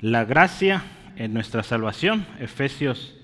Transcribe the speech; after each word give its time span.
la 0.00 0.24
gracia 0.24 0.84
en 1.16 1.32
nuestra 1.32 1.62
salvación. 1.62 2.26
Efesios 2.38 3.14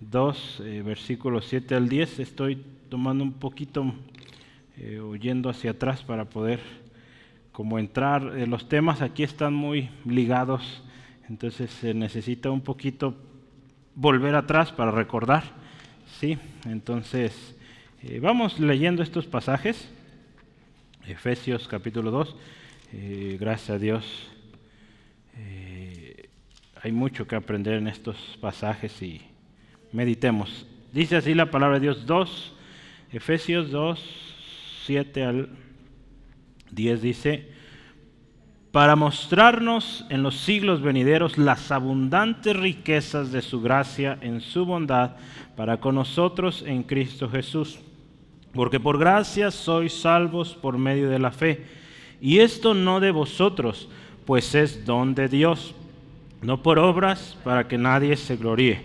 2, 0.00 0.62
eh, 0.64 0.82
versículos 0.84 1.46
7 1.46 1.74
al 1.74 1.88
10. 1.88 2.18
Estoy 2.18 2.62
tomando 2.88 3.24
un 3.24 3.32
poquito, 3.32 3.94
eh, 4.76 5.00
oyendo 5.00 5.48
hacia 5.48 5.72
atrás 5.72 6.02
para 6.02 6.26
poder 6.26 6.60
como 7.52 7.78
entrar. 7.78 8.36
Eh, 8.36 8.46
los 8.46 8.68
temas 8.68 9.00
aquí 9.00 9.22
están 9.22 9.54
muy 9.54 9.88
ligados, 10.04 10.82
entonces 11.28 11.70
se 11.70 11.94
necesita 11.94 12.50
un 12.50 12.60
poquito 12.60 13.14
volver 13.94 14.34
atrás 14.34 14.72
para 14.72 14.90
recordar. 14.90 15.44
Sí, 16.18 16.38
entonces 16.66 17.56
vamos 18.20 18.58
leyendo 18.60 19.02
estos 19.02 19.26
pasajes. 19.26 19.90
Efesios 21.06 21.66
capítulo 21.68 22.10
2. 22.10 22.36
gracias 23.38 23.70
a 23.70 23.78
Dios 23.78 24.30
hay 26.82 26.92
mucho 26.92 27.26
que 27.26 27.36
aprender 27.36 27.74
en 27.74 27.88
estos 27.88 28.16
pasajes 28.40 29.02
y 29.02 29.20
meditemos. 29.92 30.66
Dice 30.92 31.16
así 31.16 31.34
la 31.34 31.50
palabra 31.50 31.74
de 31.74 31.82
Dios 31.82 32.06
2, 32.06 32.52
Efesios 33.12 33.70
2, 33.70 34.00
7 34.86 35.24
al 35.24 35.48
10 36.70 37.02
dice, 37.02 37.48
para 38.72 38.96
mostrarnos 38.96 40.06
en 40.08 40.22
los 40.22 40.36
siglos 40.36 40.80
venideros 40.80 41.36
las 41.36 41.70
abundantes 41.70 42.56
riquezas 42.56 43.30
de 43.30 43.42
su 43.42 43.60
gracia 43.60 44.16
en 44.20 44.40
su 44.40 44.64
bondad 44.64 45.16
para 45.56 45.80
con 45.80 45.96
nosotros 45.96 46.64
en 46.66 46.84
Cristo 46.84 47.28
Jesús. 47.28 47.80
Porque 48.54 48.80
por 48.80 48.98
gracia 48.98 49.50
sois 49.50 49.92
salvos 49.92 50.54
por 50.54 50.78
medio 50.78 51.10
de 51.10 51.18
la 51.18 51.30
fe. 51.30 51.66
Y 52.20 52.38
esto 52.38 52.74
no 52.74 53.00
de 53.00 53.10
vosotros, 53.10 53.88
pues 54.24 54.54
es 54.54 54.84
don 54.84 55.14
de 55.14 55.28
Dios 55.28 55.74
no 56.42 56.62
por 56.62 56.78
obras 56.78 57.36
para 57.44 57.68
que 57.68 57.78
nadie 57.78 58.16
se 58.16 58.36
gloríe, 58.36 58.80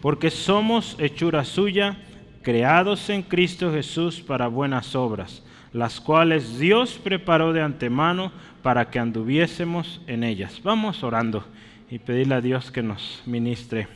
porque 0.00 0.30
somos 0.30 0.96
hechura 0.98 1.44
suya, 1.44 1.96
creados 2.42 3.10
en 3.10 3.22
Cristo 3.22 3.72
Jesús 3.72 4.20
para 4.20 4.48
buenas 4.48 4.94
obras, 4.94 5.42
las 5.72 6.00
cuales 6.00 6.58
Dios 6.58 6.98
preparó 7.02 7.52
de 7.52 7.62
antemano 7.62 8.32
para 8.62 8.90
que 8.90 8.98
anduviésemos 8.98 10.00
en 10.06 10.24
ellas. 10.24 10.60
Vamos 10.62 11.02
orando 11.02 11.44
y 11.90 11.98
pedirle 11.98 12.36
a 12.36 12.40
Dios 12.40 12.70
que 12.70 12.82
nos 12.82 13.22
ministre 13.26 13.88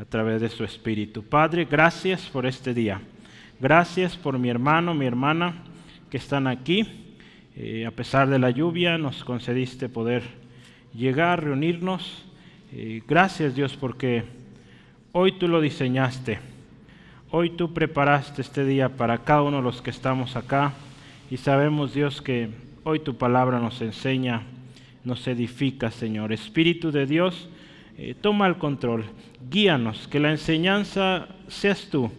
a 0.00 0.04
través 0.04 0.40
de 0.40 0.48
su 0.48 0.64
Espíritu. 0.64 1.22
Padre, 1.22 1.64
gracias 1.64 2.22
por 2.26 2.46
este 2.46 2.72
día. 2.72 3.00
Gracias 3.60 4.16
por 4.16 4.38
mi 4.38 4.48
hermano, 4.48 4.94
mi 4.94 5.06
hermana 5.06 5.64
que 6.10 6.16
están 6.16 6.46
aquí. 6.46 6.86
Eh, 7.56 7.84
a 7.86 7.90
pesar 7.90 8.28
de 8.28 8.38
la 8.38 8.50
lluvia, 8.50 8.98
nos 8.98 9.24
concediste 9.24 9.88
poder 9.88 10.22
llegar, 10.94 11.42
reunirnos 11.42 12.27
gracias 13.06 13.54
Dios 13.54 13.76
porque 13.76 14.24
hoy 15.12 15.32
tú 15.32 15.48
lo 15.48 15.60
diseñaste. 15.60 16.38
Hoy 17.30 17.50
tú 17.50 17.74
preparaste 17.74 18.42
este 18.42 18.64
día 18.64 18.88
para 18.88 19.18
cada 19.18 19.42
uno 19.42 19.58
de 19.58 19.62
los 19.62 19.82
que 19.82 19.90
estamos 19.90 20.36
acá 20.36 20.72
y 21.30 21.36
sabemos 21.36 21.94
Dios 21.94 22.22
que 22.22 22.48
hoy 22.84 23.00
tu 23.00 23.16
palabra 23.16 23.58
nos 23.58 23.80
enseña, 23.82 24.42
nos 25.04 25.26
edifica 25.26 25.90
Señor. 25.90 26.32
Espíritu 26.32 26.90
de 26.90 27.06
Dios, 27.06 27.48
eh, 27.98 28.14
toma 28.18 28.46
el 28.46 28.56
control, 28.56 29.04
guíanos, 29.50 30.08
que 30.08 30.20
la 30.20 30.30
enseñanza 30.30 31.28
seas 31.48 31.88
tú, 31.90 32.10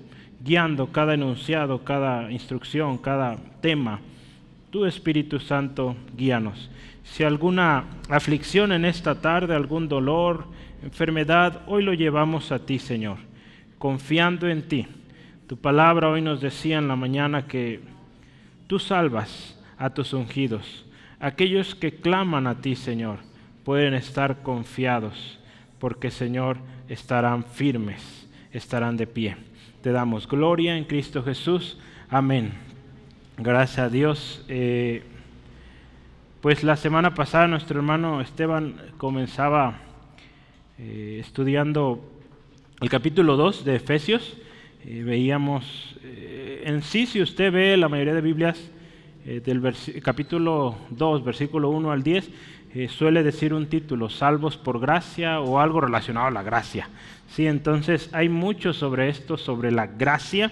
guiando 0.43 0.87
cada 0.87 1.13
enunciado, 1.13 1.83
cada 1.83 2.31
instrucción, 2.31 2.97
cada 2.97 3.37
tema. 3.61 3.99
Tu 4.69 4.85
Espíritu 4.85 5.39
Santo, 5.39 5.95
guíanos. 6.15 6.69
Si 7.11 7.23
alguna 7.23 7.85
aflicción 8.09 8.71
en 8.71 8.85
esta 8.85 9.19
tarde, 9.19 9.55
algún 9.55 9.89
dolor, 9.89 10.45
enfermedad, 10.83 11.63
hoy 11.67 11.83
lo 11.83 11.93
llevamos 11.93 12.51
a 12.51 12.59
ti, 12.59 12.79
Señor, 12.79 13.17
confiando 13.77 14.47
en 14.47 14.67
ti. 14.67 14.87
Tu 15.47 15.57
palabra 15.57 16.09
hoy 16.09 16.21
nos 16.21 16.39
decía 16.39 16.77
en 16.77 16.87
la 16.87 16.95
mañana 16.95 17.47
que 17.47 17.81
tú 18.67 18.79
salvas 18.79 19.59
a 19.77 19.89
tus 19.89 20.13
ungidos. 20.13 20.85
Aquellos 21.19 21.75
que 21.75 21.95
claman 21.95 22.47
a 22.47 22.61
ti, 22.61 22.75
Señor, 22.75 23.17
pueden 23.65 23.95
estar 23.95 24.41
confiados, 24.41 25.39
porque, 25.79 26.11
Señor, 26.11 26.57
estarán 26.87 27.43
firmes, 27.43 28.29
estarán 28.53 28.95
de 28.95 29.07
pie. 29.07 29.35
Te 29.81 29.91
damos 29.91 30.27
gloria 30.27 30.77
en 30.77 30.85
Cristo 30.85 31.23
Jesús. 31.23 31.77
Amén. 32.09 32.53
Gracias 33.37 33.79
a 33.79 33.89
Dios. 33.89 34.45
Eh, 34.47 35.03
pues 36.41 36.63
la 36.63 36.77
semana 36.77 37.13
pasada 37.13 37.47
nuestro 37.47 37.79
hermano 37.79 38.21
Esteban 38.21 38.75
comenzaba 38.97 39.79
eh, 40.77 41.17
estudiando 41.19 42.01
el 42.79 42.89
capítulo 42.89 43.35
2 43.35 43.65
de 43.65 43.75
Efesios. 43.75 44.37
Eh, 44.85 45.03
veíamos, 45.03 45.97
eh, 46.01 46.63
en 46.65 46.81
sí, 46.81 47.05
si 47.07 47.21
usted 47.21 47.51
ve 47.51 47.75
la 47.75 47.89
mayoría 47.89 48.13
de 48.13 48.21
Biblias 48.21 48.71
del 49.25 49.61
capítulo 50.01 50.77
2, 50.91 51.23
versículo 51.23 51.69
1 51.69 51.91
al 51.91 52.01
10, 52.01 52.31
suele 52.87 53.21
decir 53.21 53.53
un 53.53 53.67
título, 53.67 54.09
salvos 54.09 54.57
por 54.57 54.79
gracia 54.79 55.41
o 55.41 55.59
algo 55.59 55.81
relacionado 55.81 56.27
a 56.27 56.31
la 56.31 56.41
gracia. 56.41 56.89
Sí, 57.27 57.45
entonces 57.45 58.09
hay 58.13 58.29
mucho 58.29 58.73
sobre 58.73 59.09
esto, 59.09 59.37
sobre 59.37 59.71
la 59.71 59.85
gracia. 59.85 60.51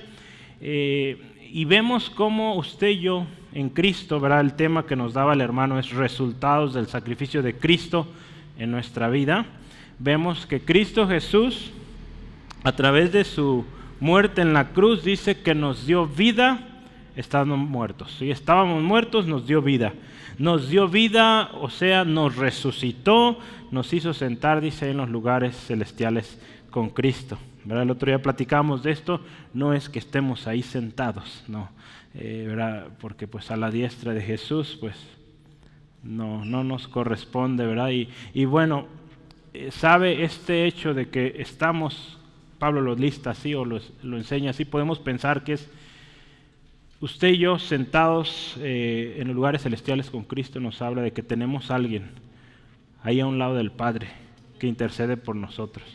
Y 1.52 1.66
vemos 1.66 2.10
cómo 2.10 2.56
usted 2.56 2.90
y 2.90 3.00
yo 3.00 3.26
en 3.54 3.70
Cristo, 3.70 4.20
¿verdad? 4.20 4.42
El 4.42 4.54
tema 4.54 4.86
que 4.86 4.96
nos 4.96 5.14
daba 5.14 5.34
el 5.34 5.42
hermano 5.42 5.80
es 5.80 5.92
resultados 5.92 6.74
del 6.74 6.88
sacrificio 6.88 7.42
de 7.42 7.56
Cristo 7.56 8.08
en 8.58 8.72
nuestra 8.72 9.10
vida. 9.10 9.46
Vemos 10.00 10.46
que 10.46 10.62
Cristo 10.62 11.08
Jesús, 11.08 11.72
a 12.64 12.72
través 12.74 13.12
de 13.12 13.24
su 13.24 13.66
muerte 14.00 14.42
en 14.42 14.54
la 14.54 14.70
cruz, 14.70 15.04
dice 15.04 15.42
que 15.42 15.56
nos 15.56 15.88
dio 15.88 16.06
vida 16.06 16.60
estando 17.16 17.58
muertos. 17.58 18.16
Si 18.20 18.30
estábamos 18.30 18.84
muertos, 18.84 19.26
nos 19.26 19.48
dio 19.48 19.62
vida. 19.62 19.94
Nos 20.38 20.70
dio 20.70 20.88
vida, 20.88 21.50
o 21.54 21.70
sea, 21.70 22.06
nos 22.06 22.36
resucitó, 22.36 23.40
nos 23.72 23.92
hizo 23.92 24.14
sentar, 24.14 24.62
dice, 24.62 24.92
en 24.92 24.98
los 24.98 25.10
lugares 25.10 25.56
celestiales 25.56 26.40
con 26.70 26.90
Cristo. 26.90 27.40
¿Verdad? 27.68 27.84
El 27.84 27.92
otro 27.92 28.08
día 28.08 28.22
platicamos 28.22 28.84
de 28.84 28.92
esto, 28.92 29.22
no 29.54 29.74
es 29.74 29.90
que 29.90 30.00
estemos 30.00 30.48
ahí 30.48 30.64
sentados, 30.64 31.44
no 31.48 31.70
eh, 32.20 32.84
porque 33.00 33.28
pues 33.28 33.52
a 33.52 33.58
la 33.58 33.70
diestra 33.70 34.14
de 34.14 34.22
Jesús 34.22 34.78
pues 34.80 34.96
no, 36.04 36.44
no 36.46 36.64
nos 36.64 36.88
corresponde, 36.88 37.66
¿verdad? 37.66 37.92
Y, 38.34 38.46
bueno, 38.46 38.88
eh, 39.54 39.70
sabe 39.72 40.24
este 40.24 40.66
hecho 40.66 40.94
de 40.94 41.10
que 41.10 41.36
estamos, 41.38 42.18
Pablo 42.58 42.82
lo 42.82 42.96
lista 42.96 43.32
así 43.32 43.54
o 43.54 43.66
lo, 43.66 43.80
enseña 44.04 44.52
así, 44.52 44.66
podemos 44.66 45.00
pensar 45.00 45.44
que 45.44 45.54
es 45.54 45.70
usted 47.02 47.30
y 47.30 47.38
yo 47.38 47.60
sentados 47.60 48.56
eh, 48.62 49.18
en 49.20 49.32
lugares 49.34 49.62
celestiales 49.62 50.10
con 50.10 50.24
Cristo 50.24 50.60
nos 50.60 50.82
habla 50.82 51.04
de 51.04 51.14
que 51.14 51.22
tenemos 51.22 51.70
a 51.70 51.76
alguien 51.76 52.10
ahí 53.04 53.20
a 53.20 53.28
un 53.28 53.38
lado 53.38 53.56
del 53.56 53.72
Padre 53.72 54.08
que 54.58 54.66
intercede 54.66 55.18
por 55.18 55.36
nosotros. 55.36 55.86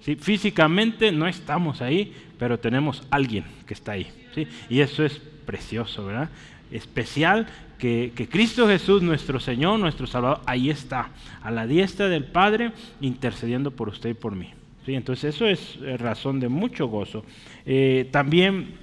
¿Sí? 0.00 0.16
Físicamente 0.16 1.12
no 1.12 1.26
estamos 1.26 1.82
ahí, 1.82 2.12
pero 2.38 2.58
tenemos 2.58 3.02
alguien 3.10 3.44
que 3.66 3.74
está 3.74 3.92
ahí. 3.92 4.06
¿sí? 4.34 4.46
Y 4.68 4.80
eso 4.80 5.04
es 5.04 5.20
precioso, 5.44 6.06
¿verdad? 6.06 6.30
Especial 6.70 7.46
que, 7.78 8.28
Cristo 8.30 8.66
Jesús, 8.66 9.02
nuestro 9.02 9.40
Señor, 9.40 9.78
nuestro 9.78 10.06
Salvador, 10.06 10.40
ahí 10.46 10.68
está, 10.68 11.10
a 11.42 11.50
la 11.50 11.66
diestra 11.66 12.08
del 12.08 12.24
Padre, 12.24 12.72
intercediendo 13.00 13.70
por 13.70 13.88
usted 13.88 14.10
y 14.10 14.14
por 14.14 14.34
mí. 14.34 14.50
¿Sí? 14.84 14.94
Entonces 14.94 15.34
eso 15.34 15.46
es 15.46 15.78
eh, 15.82 15.96
razón 15.96 16.40
de 16.40 16.48
mucho 16.48 16.86
gozo. 16.86 17.24
Eh, 17.64 18.08
también 18.10 18.74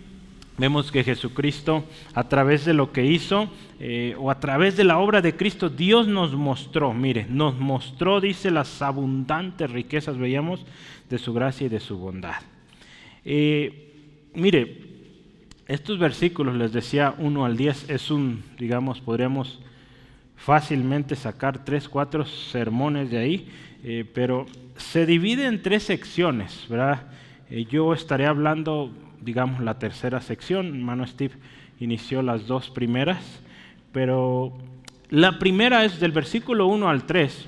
vemos 0.58 0.92
que 0.92 1.04
Jesucristo, 1.04 1.86
a 2.14 2.28
través 2.28 2.66
de 2.66 2.74
lo 2.74 2.92
que 2.92 3.06
hizo, 3.06 3.50
eh, 3.80 4.16
o 4.18 4.32
a 4.32 4.40
través 4.40 4.78
de 4.78 4.84
la 4.84 4.98
obra 4.98 5.22
de 5.22 5.36
Cristo, 5.36 5.70
Dios 5.70 6.08
nos 6.08 6.34
mostró, 6.34 6.94
mire, 6.94 7.26
nos 7.30 7.58
mostró, 7.58 8.22
dice, 8.22 8.52
las 8.52 8.82
abundantes 8.82 9.70
riquezas, 9.70 10.18
veíamos, 10.18 10.66
de 11.10 11.18
su 11.18 11.34
gracia 11.34 11.68
y 11.68 11.70
de 11.70 11.80
su 11.80 11.98
bondad. 11.98 12.42
mire, 14.34 14.96
estos 15.68 15.98
versículos, 15.98 16.56
les 16.56 16.72
decía 16.72 17.16
1 17.18 17.46
al 17.46 17.58
10, 17.58 17.90
es 17.90 18.12
un, 18.12 18.44
digamos, 18.60 19.02
podríamos 19.02 19.60
fácilmente 20.36 21.16
sacar 21.16 21.66
tres, 21.66 21.90
cuatro 21.90 22.26
sermones 22.26 23.10
de 23.10 23.18
ahí, 23.18 23.50
eh, 23.84 24.06
pero 24.14 24.46
se 24.78 25.08
divide 25.08 25.48
en 25.48 25.64
tres 25.64 25.84
secciones, 25.84 26.66
¿verdad? 26.70 27.04
Eh, 27.50 27.66
yo 27.66 27.94
estaré 27.94 28.28
hablando, 28.28 28.92
digamos, 29.26 29.60
la 29.60 29.78
tercera 29.80 30.22
sección, 30.22 30.68
hermano 30.68 31.06
Steve 31.06 31.34
inició 31.80 32.22
las 32.22 32.48
dos 32.48 32.70
primeras, 32.70 33.42
pero 33.92 34.54
la 35.10 35.40
primera 35.40 35.84
es 35.84 36.00
del 36.00 36.14
versículo 36.14 36.68
1 36.68 36.88
al 36.88 37.06
3, 37.06 37.48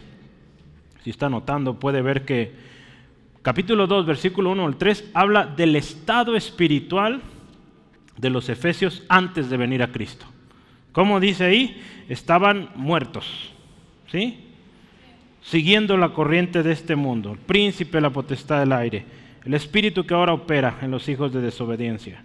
si 1.04 1.10
está 1.10 1.30
notando 1.30 1.80
puede 1.80 2.02
ver 2.02 2.26
que 2.26 2.52
capítulo 3.42 3.88
2, 3.88 4.06
versículo 4.06 4.52
1 4.52 4.66
al 4.66 4.76
3, 4.76 5.12
habla 5.14 5.46
del 5.46 5.78
estado 5.78 6.36
espiritual, 6.36 7.22
de 8.18 8.30
los 8.32 8.50
efesios 8.50 9.04
antes 9.08 9.50
de 9.50 9.58
venir 9.58 9.84
a 9.84 9.92
Cristo. 9.92 10.26
¿Cómo 10.92 11.20
dice 11.20 11.46
ahí? 11.46 11.82
Estaban 12.10 12.70
muertos. 12.76 13.54
¿Sí? 14.12 14.48
siguiendo 15.50 15.96
la 15.98 16.10
corriente 16.10 16.62
de 16.62 16.74
este 16.74 16.96
mundo, 16.96 17.32
el 17.32 17.38
príncipe 17.38 18.02
la 18.02 18.10
potestad 18.10 18.60
del 18.60 18.74
aire, 18.74 19.06
el 19.48 19.54
espíritu 19.54 20.06
que 20.06 20.14
ahora 20.14 20.34
opera 20.34 20.78
en 20.82 20.92
los 20.92 21.08
hijos 21.08 21.32
de 21.32 21.40
desobediencia. 21.40 22.22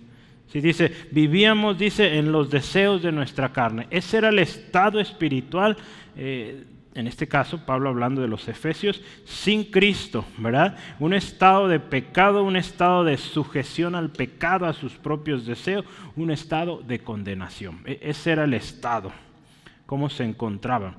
Si 0.49 0.61
dice, 0.61 0.93
vivíamos, 1.13 1.79
dice, 1.79 2.19
en 2.19 2.33
los 2.33 2.51
deseos 2.51 3.01
de 3.01 3.13
nuestra 3.13 3.53
carne. 3.53 3.87
Ese 3.91 4.19
era 4.19 4.31
el 4.31 4.41
estado 4.41 4.99
espiritual, 4.99 5.77
eh, 6.17 6.65
en 6.97 7.07
este 7.07 7.29
caso 7.29 7.65
Pablo 7.65 7.91
hablando 7.91 8.21
de 8.21 8.27
los 8.27 8.49
efesios, 8.49 9.01
sin 9.25 9.63
Cristo, 9.63 10.25
¿verdad? 10.37 10.77
Un 10.99 11.15
estado 11.15 11.69
de 11.69 11.79
pecado, 11.79 12.43
un 12.43 12.57
estado 12.57 13.05
de 13.05 13.17
sujeción 13.17 13.95
al 13.95 14.11
pecado, 14.11 14.67
a 14.67 14.73
sus 14.73 14.95
propios 14.95 15.47
deseos, 15.47 15.85
un 16.17 16.33
estado 16.33 16.83
de 16.83 16.99
condenación. 16.99 17.83
E, 17.85 18.01
ese 18.03 18.33
era 18.33 18.43
el 18.43 18.55
estado, 18.55 19.13
cómo 19.87 20.11
se 20.11 20.25
encontraban. 20.25 20.97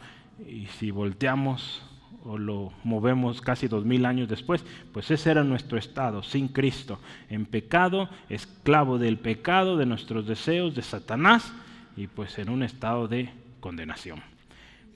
Y 0.48 0.68
si 0.68 0.90
volteamos 0.90 1.84
o 2.26 2.38
lo 2.38 2.72
movemos 2.84 3.42
casi 3.42 3.68
dos 3.68 3.86
mil 3.86 4.06
años 4.06 4.30
después, 4.30 4.64
pues 4.92 5.12
ese 5.12 5.32
era 5.32 5.44
nuestro 5.44 5.78
estado, 5.78 6.24
sin 6.24 6.48
Cristo, 6.48 7.00
en 7.30 7.46
pecado, 7.46 8.10
esclavo 8.30 8.98
del 8.98 9.18
pecado, 9.18 9.78
de 9.78 9.86
nuestros 9.86 10.26
deseos, 10.26 10.76
de 10.76 10.82
Satanás, 10.82 11.54
y 11.98 12.08
pues 12.08 12.38
en 12.40 12.50
un 12.50 12.64
estado 12.64 13.08
de 13.08 13.30
condenación. 13.60 14.22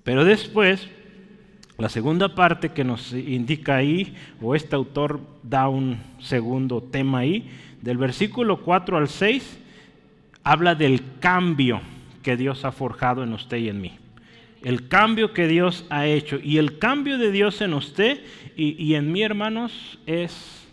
Pero 0.04 0.24
después, 0.24 0.88
la 1.78 1.90
segunda 1.90 2.34
parte 2.34 2.70
que 2.70 2.86
nos 2.86 3.12
indica 3.14 3.76
ahí, 3.76 4.16
o 4.42 4.56
este 4.56 4.76
autor 4.76 5.20
da 5.44 5.68
un 5.68 6.00
segundo 6.20 6.82
tema 6.82 7.20
ahí, 7.20 7.50
del 7.82 7.98
versículo 7.98 8.62
4 8.62 8.98
al 8.98 9.10
6, 9.10 9.60
habla 10.44 10.76
del 10.76 11.02
cambio 11.20 11.82
que 12.24 12.38
Dios 12.38 12.64
ha 12.64 12.72
forjado 12.72 13.22
en 13.24 13.34
usted 13.34 13.58
y 13.58 13.70
en 13.70 13.82
mí 13.82 14.00
el 14.68 14.90
cambio 14.90 15.32
que 15.32 15.48
Dios 15.48 15.86
ha 15.90 16.08
hecho. 16.08 16.40
Y 16.44 16.58
el 16.58 16.78
cambio 16.78 17.18
de 17.18 17.32
Dios 17.32 17.62
en 17.62 17.74
usted 17.74 18.20
y, 18.58 18.96
en 18.96 19.14
mí, 19.14 19.24
hermanos, 19.24 19.98
es 20.06 20.68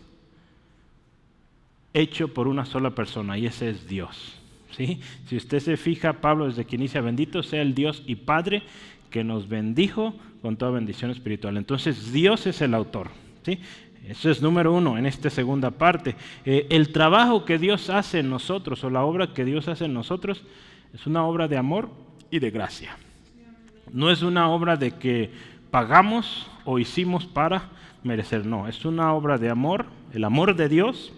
hecho 1.93 2.27
por 2.27 2.49
una 2.49 2.65
sola 2.65 2.93
persona 2.93 3.37
y 3.37 3.45
ese 3.45 3.69
es 3.69 3.87
Dios. 3.87 4.35
¿sí? 4.75 4.99
Si 5.27 5.37
usted 5.37 5.61
se 5.61 5.77
fija, 5.77 6.19
Pablo 6.19 6.47
desde 6.47 6.65
que 6.65 6.75
inicia, 6.75 6.99
bendito 6.99 7.41
sea 7.41 7.61
el 7.61 7.73
Dios 7.73 8.03
y 8.05 8.15
Padre 8.15 8.63
que 9.09 9.23
nos 9.23 9.47
bendijo 9.47 10.13
con 10.41 10.57
toda 10.57 10.71
bendición 10.71 11.09
espiritual. 11.09 11.55
Entonces 11.55 12.11
Dios 12.11 12.47
es 12.47 12.59
el 12.59 12.73
autor. 12.73 13.11
¿sí? 13.45 13.59
Eso 14.05 14.29
es 14.29 14.41
número 14.41 14.73
uno 14.73 14.97
en 14.97 15.05
esta 15.05 15.29
segunda 15.29 15.71
parte. 15.71 16.17
Eh, 16.43 16.67
el 16.69 16.91
trabajo 16.91 17.45
que 17.45 17.57
Dios 17.57 17.89
hace 17.89 18.19
en 18.19 18.29
nosotros 18.29 18.83
o 18.83 18.89
la 18.89 19.05
obra 19.05 19.33
que 19.33 19.45
Dios 19.45 19.69
hace 19.69 19.85
en 19.85 19.93
nosotros 19.93 20.43
es 20.93 21.07
una 21.07 21.23
obra 21.23 21.47
de 21.47 21.55
amor 21.55 21.89
y 22.29 22.39
de 22.39 22.51
gracia. 22.51 22.97
No 23.91 24.11
es 24.11 24.21
una 24.21 24.49
obra 24.49 24.75
de 24.77 24.91
que 24.91 25.31
pagamos 25.71 26.47
o 26.63 26.79
hicimos 26.79 27.25
para 27.25 27.69
merecer, 28.03 28.45
no, 28.45 28.67
es 28.67 28.85
una 28.85 29.13
obra 29.13 29.37
de 29.37 29.49
amor, 29.49 29.87
el 30.13 30.23
amor 30.23 30.55
de 30.55 30.69
Dios, 30.69 31.11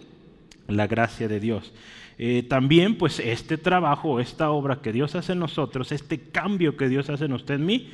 la 0.67 0.87
gracia 0.87 1.27
de 1.27 1.39
Dios. 1.39 1.73
Eh, 2.17 2.43
también 2.43 2.97
pues 2.97 3.19
este 3.19 3.57
trabajo, 3.57 4.19
esta 4.19 4.49
obra 4.49 4.81
que 4.81 4.91
Dios 4.91 5.15
hace 5.15 5.33
en 5.33 5.39
nosotros, 5.39 5.91
este 5.91 6.19
cambio 6.19 6.75
que 6.75 6.89
Dios 6.89 7.09
hace 7.09 7.25
en 7.25 7.33
usted 7.33 7.55
en 7.55 7.65
mí, 7.65 7.89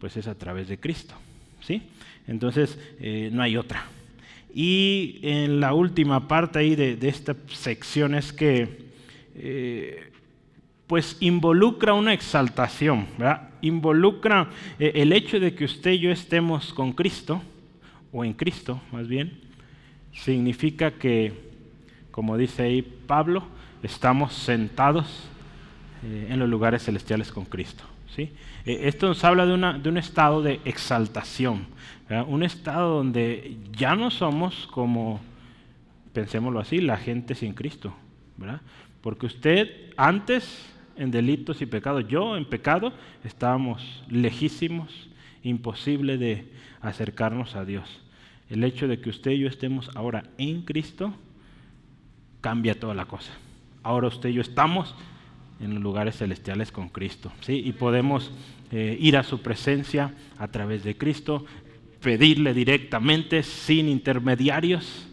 pues 0.00 0.16
es 0.16 0.26
a 0.26 0.34
través 0.34 0.68
de 0.68 0.78
Cristo. 0.78 1.14
¿sí? 1.60 1.82
Entonces 2.26 2.78
eh, 3.00 3.30
no 3.32 3.42
hay 3.42 3.56
otra. 3.56 3.84
Y 4.54 5.20
en 5.22 5.60
la 5.60 5.74
última 5.74 6.28
parte 6.28 6.58
ahí 6.58 6.74
de, 6.74 6.98
esta 7.08 7.36
sección 7.48 8.14
es 8.14 8.32
que 8.32 8.90
eh, 9.34 10.11
pues 10.92 11.16
involucra 11.20 11.94
una 11.94 12.12
exaltación, 12.12 13.06
involucra 13.62 14.50
eh, 14.78 14.92
el 14.96 15.14
hecho 15.14 15.40
de 15.40 15.54
que 15.54 15.64
usted 15.64 15.92
y 15.92 16.00
yo 16.00 16.10
estemos 16.10 16.74
con 16.74 16.92
Cristo, 16.92 17.40
o 18.12 18.26
en 18.26 18.34
Cristo 18.34 18.78
más 18.92 19.08
bien, 19.08 19.40
significa 20.12 20.90
que, 20.90 21.32
como 22.10 22.36
dice 22.36 22.64
ahí 22.64 22.82
Pablo, 22.82 23.42
estamos 23.82 24.34
sentados 24.34 25.06
eh, 26.04 26.26
en 26.28 26.38
los 26.38 26.46
lugares 26.46 26.84
celestiales 26.84 27.32
con 27.32 27.46
Cristo. 27.46 27.84
¿sí? 28.14 28.30
Eh, 28.66 28.80
esto 28.82 29.08
nos 29.08 29.24
habla 29.24 29.46
de, 29.46 29.78
de, 29.78 29.88
un 29.88 29.96
estado 29.96 30.42
de 30.42 30.60
exaltación, 30.66 31.68
un 32.26 32.42
estado 32.42 32.96
donde 32.96 33.56
ya 33.74 33.96
no 33.96 34.10
somos 34.10 34.68
como, 34.70 35.22
pensémoslo 36.12 36.60
así, 36.60 36.82
la 36.82 36.98
gente 36.98 37.34
sin 37.34 37.54
Cristo. 37.54 37.94
Porque 39.00 39.24
usted 39.24 39.94
antes 39.96 40.71
en 40.96 41.10
delitos 41.10 41.62
y 41.62 41.66
pecados. 41.66 42.06
Yo 42.08 42.36
en 42.36 42.44
pecado 42.44 42.92
estábamos 43.24 44.02
lejísimos, 44.08 45.08
imposible 45.42 46.18
de 46.18 46.50
acercarnos 46.80 47.56
a 47.56 47.64
Dios. 47.64 48.00
El 48.50 48.64
hecho 48.64 48.88
de 48.88 49.00
que 49.00 49.10
usted 49.10 49.32
y 49.32 49.40
yo 49.40 49.48
estemos 49.48 49.90
ahora 49.94 50.24
en 50.38 50.62
Cristo 50.62 51.14
cambia 52.40 52.78
toda 52.78 52.94
la 52.94 53.06
cosa. 53.06 53.32
Ahora 53.82 54.08
usted 54.08 54.28
y 54.28 54.34
yo 54.34 54.42
estamos 54.42 54.94
en 55.60 55.80
lugares 55.80 56.16
celestiales 56.18 56.70
con 56.72 56.88
Cristo. 56.88 57.32
¿sí? 57.40 57.62
Y 57.64 57.72
podemos 57.72 58.30
eh, 58.70 58.96
ir 59.00 59.16
a 59.16 59.22
su 59.22 59.40
presencia 59.40 60.12
a 60.38 60.48
través 60.48 60.84
de 60.84 60.96
Cristo, 60.96 61.46
pedirle 62.02 62.52
directamente, 62.52 63.42
sin 63.42 63.88
intermediarios, 63.88 65.06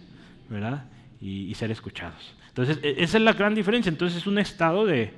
¿verdad? 0.50 0.86
Y, 1.22 1.44
y 1.44 1.54
ser 1.54 1.72
escuchados. 1.72 2.34
Entonces, 2.48 2.80
e, 2.84 3.04
esa 3.04 3.18
es 3.18 3.24
la 3.24 3.34
gran 3.34 3.54
diferencia. 3.54 3.90
Entonces, 3.90 4.18
es 4.18 4.28
un 4.28 4.40
estado 4.40 4.86
de, 4.86 5.14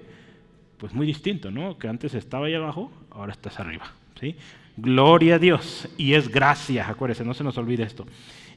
pues 0.81 0.95
muy 0.95 1.05
distinto, 1.05 1.51
¿no? 1.51 1.77
Que 1.77 1.87
antes 1.87 2.15
estaba 2.15 2.47
ahí 2.47 2.55
abajo, 2.55 2.91
ahora 3.11 3.33
estás 3.33 3.59
arriba, 3.59 3.93
¿sí? 4.19 4.35
Gloria 4.75 5.35
a 5.35 5.37
Dios 5.37 5.87
y 5.95 6.15
es 6.15 6.27
gracia, 6.27 6.89
acuérdense, 6.89 7.23
no 7.23 7.35
se 7.35 7.43
nos 7.43 7.55
olvide 7.59 7.83
esto. 7.83 8.07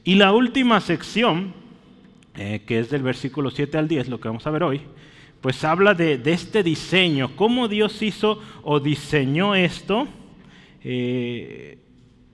Y 0.03 0.15
la 0.15 0.33
última 0.33 0.81
sección, 0.81 1.53
eh, 2.35 2.63
que 2.65 2.79
es 2.79 2.89
del 2.89 3.03
versículo 3.03 3.51
7 3.51 3.77
al 3.77 3.87
10, 3.87 4.09
lo 4.09 4.19
que 4.19 4.27
vamos 4.27 4.47
a 4.47 4.49
ver 4.49 4.63
hoy, 4.63 4.81
pues 5.39 5.63
habla 5.63 5.93
de, 5.93 6.19
este 6.25 6.63
diseño, 6.63 7.35
cómo 7.35 7.67
Dios 7.67 8.01
hizo 8.01 8.41
o 8.63 8.79
diseñó 8.79 9.53
esto, 9.53 10.07
eh, 10.83 11.77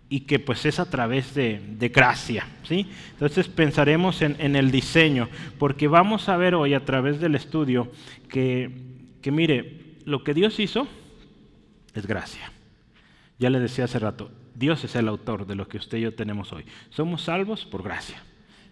y 0.07 0.21
que 0.21 0.39
pues 0.39 0.65
es 0.65 0.79
a 0.79 0.89
través 0.89 1.35
de, 1.35 1.91
gracia. 1.93 2.47
¿sí? 2.63 2.87
Entonces 3.11 3.49
pensaremos 3.49 4.21
en, 4.21 4.37
en, 4.39 4.55
el 4.55 4.71
diseño, 4.71 5.27
porque 5.59 5.89
vamos 5.89 6.29
a 6.29 6.37
ver 6.37 6.55
hoy 6.55 6.75
a 6.75 6.85
través 6.85 7.19
del 7.19 7.35
estudio 7.35 7.91
que, 8.29 8.71
que 9.21 9.31
mire, 9.31 9.80
lo 10.05 10.23
que 10.23 10.33
Dios 10.33 10.59
hizo 10.59 10.87
es 11.93 12.05
gracia. 12.05 12.51
Ya 13.39 13.49
le 13.49 13.59
decía 13.59 13.85
hace 13.85 13.99
rato, 13.99 14.31
Dios 14.55 14.83
es 14.83 14.95
el 14.95 15.07
autor 15.07 15.45
de 15.45 15.55
lo 15.55 15.67
que 15.67 15.77
usted 15.77 15.97
y 15.97 16.01
yo 16.01 16.13
tenemos 16.13 16.53
hoy. 16.53 16.65
Somos 16.89 17.23
salvos 17.23 17.65
por 17.65 17.83
gracia. 17.83 18.21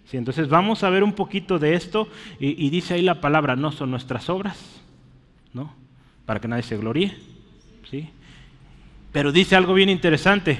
Sí, 0.05 0.17
entonces 0.17 0.49
vamos 0.49 0.83
a 0.83 0.89
ver 0.89 1.03
un 1.03 1.13
poquito 1.13 1.59
de 1.59 1.75
esto 1.75 2.07
y, 2.39 2.69
dice 2.69 2.95
ahí 2.95 3.01
la 3.01 3.21
palabra, 3.21 3.55
no 3.55 3.71
son 3.71 3.91
nuestras 3.91 4.29
obras, 4.29 4.81
¿no? 5.53 5.75
Para 6.25 6.39
que 6.39 6.47
nadie 6.47 6.63
se 6.63 6.77
gloríe, 6.77 7.15
¿sí? 7.89 8.09
Pero 9.11 9.31
dice 9.31 9.55
algo 9.55 9.75
bien 9.75 9.89
interesante, 9.89 10.59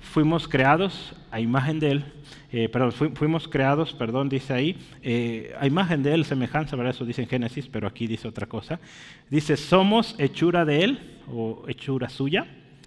fuimos 0.00 0.48
creados 0.48 1.14
a 1.30 1.40
imagen 1.40 1.80
de 1.80 1.90
Él 1.90 2.04
eh, 2.50 2.70
fuimos 3.14 3.46
creados, 3.46 3.92
perdón, 3.92 4.30
dice 4.30 4.54
ahí, 4.54 4.78
eh, 5.02 5.54
a 5.60 5.66
imagen 5.66 6.02
de 6.02 6.14
Él, 6.14 6.24
semejanza, 6.24 6.76
¿verdad? 6.76 6.94
Eso 6.94 7.04
dice 7.04 7.20
en 7.20 7.28
Génesis, 7.28 7.68
pero 7.68 7.86
aquí 7.86 8.06
dice 8.06 8.26
otra 8.26 8.46
cosa. 8.46 8.80
Dice, 9.28 9.56
somos 9.58 10.14
hechura 10.18 10.64
de 10.64 10.84
Él, 10.84 11.18
o 11.30 11.64
hechura 11.68 12.08
suya, 12.08 12.46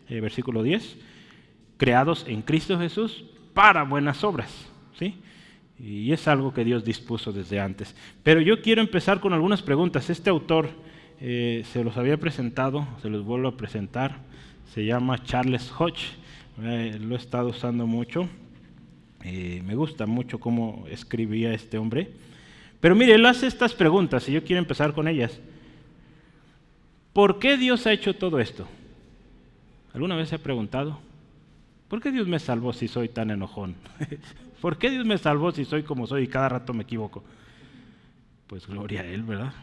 eh, 0.10 0.20
versículo 0.20 0.64
10, 0.64 0.98
creados 1.78 2.26
en 2.28 2.42
Cristo 2.42 2.80
Jesús 2.80 3.24
para 3.54 3.84
buenas 3.84 4.24
obras, 4.24 4.52
¿sí? 4.98 5.22
Y 5.78 6.12
es 6.12 6.28
algo 6.28 6.54
que 6.54 6.64
Dios 6.64 6.84
dispuso 6.84 7.32
desde 7.32 7.60
antes. 7.60 7.96
Pero 8.24 8.42
yo 8.42 8.62
quiero 8.64 8.82
empezar 8.82 9.20
con 9.20 9.34
algunas 9.34 9.62
preguntas. 9.62 10.10
Este 10.12 10.30
autor 10.30 10.70
se 11.20 11.84
los 11.84 11.98
había 11.98 12.18
presentado, 12.18 12.88
se 13.02 13.10
los 13.10 13.26
vuelvo 13.26 13.48
a 13.48 13.58
presentar. 13.58 14.20
Se 14.74 14.86
llama 14.86 15.24
Charles 15.24 15.72
Hodge. 15.76 16.18
lo 16.60 17.16
he 17.16 17.18
estado 17.18 17.50
usando 17.50 17.88
mucho. 17.88 18.30
Eh, 19.24 19.62
me 19.66 19.76
gusta 19.76 20.06
mucho 20.06 20.40
cómo 20.40 20.86
escribía 20.90 21.54
este 21.54 21.78
hombre. 21.78 22.12
Pero 22.80 22.96
mire, 22.96 23.14
él 23.14 23.26
hace 23.26 23.48
estas 23.48 23.74
preguntas 23.74 24.28
y 24.28 24.34
yo 24.34 24.44
quiero 24.44 24.60
empezar 24.60 24.94
con 24.94 25.08
ellas. 25.08 25.40
¿Por 27.14 27.40
qué 27.40 27.58
Dios 27.58 27.86
ha 27.86 27.94
hecho 27.94 28.16
todo 28.16 28.40
esto? 28.40 28.68
¿Alguna 29.94 30.16
vez 30.16 30.30
se 30.30 30.36
ha 30.36 30.40
preguntado? 30.40 31.00
¿Por 31.90 32.02
qué 32.02 32.12
Dios 32.12 32.28
me 32.28 32.40
salvó 32.40 32.72
si 32.74 32.88
soy 32.88 33.10
tan 33.10 33.32
enojón? 33.32 33.76
¿Por 34.62 34.78
qué 34.78 34.90
Dios 34.90 35.06
me 35.06 35.18
salvó 35.18 35.52
si 35.52 35.66
soy 35.66 35.84
como 35.84 36.08
soy 36.08 36.24
y 36.24 36.28
cada 36.28 36.50
rato 36.50 36.74
me 36.74 36.84
equivoco? 36.84 37.24
Pues 38.48 38.66
gloria 38.66 39.02
a 39.02 39.06
Él, 39.06 39.24
¿verdad? 39.24 39.54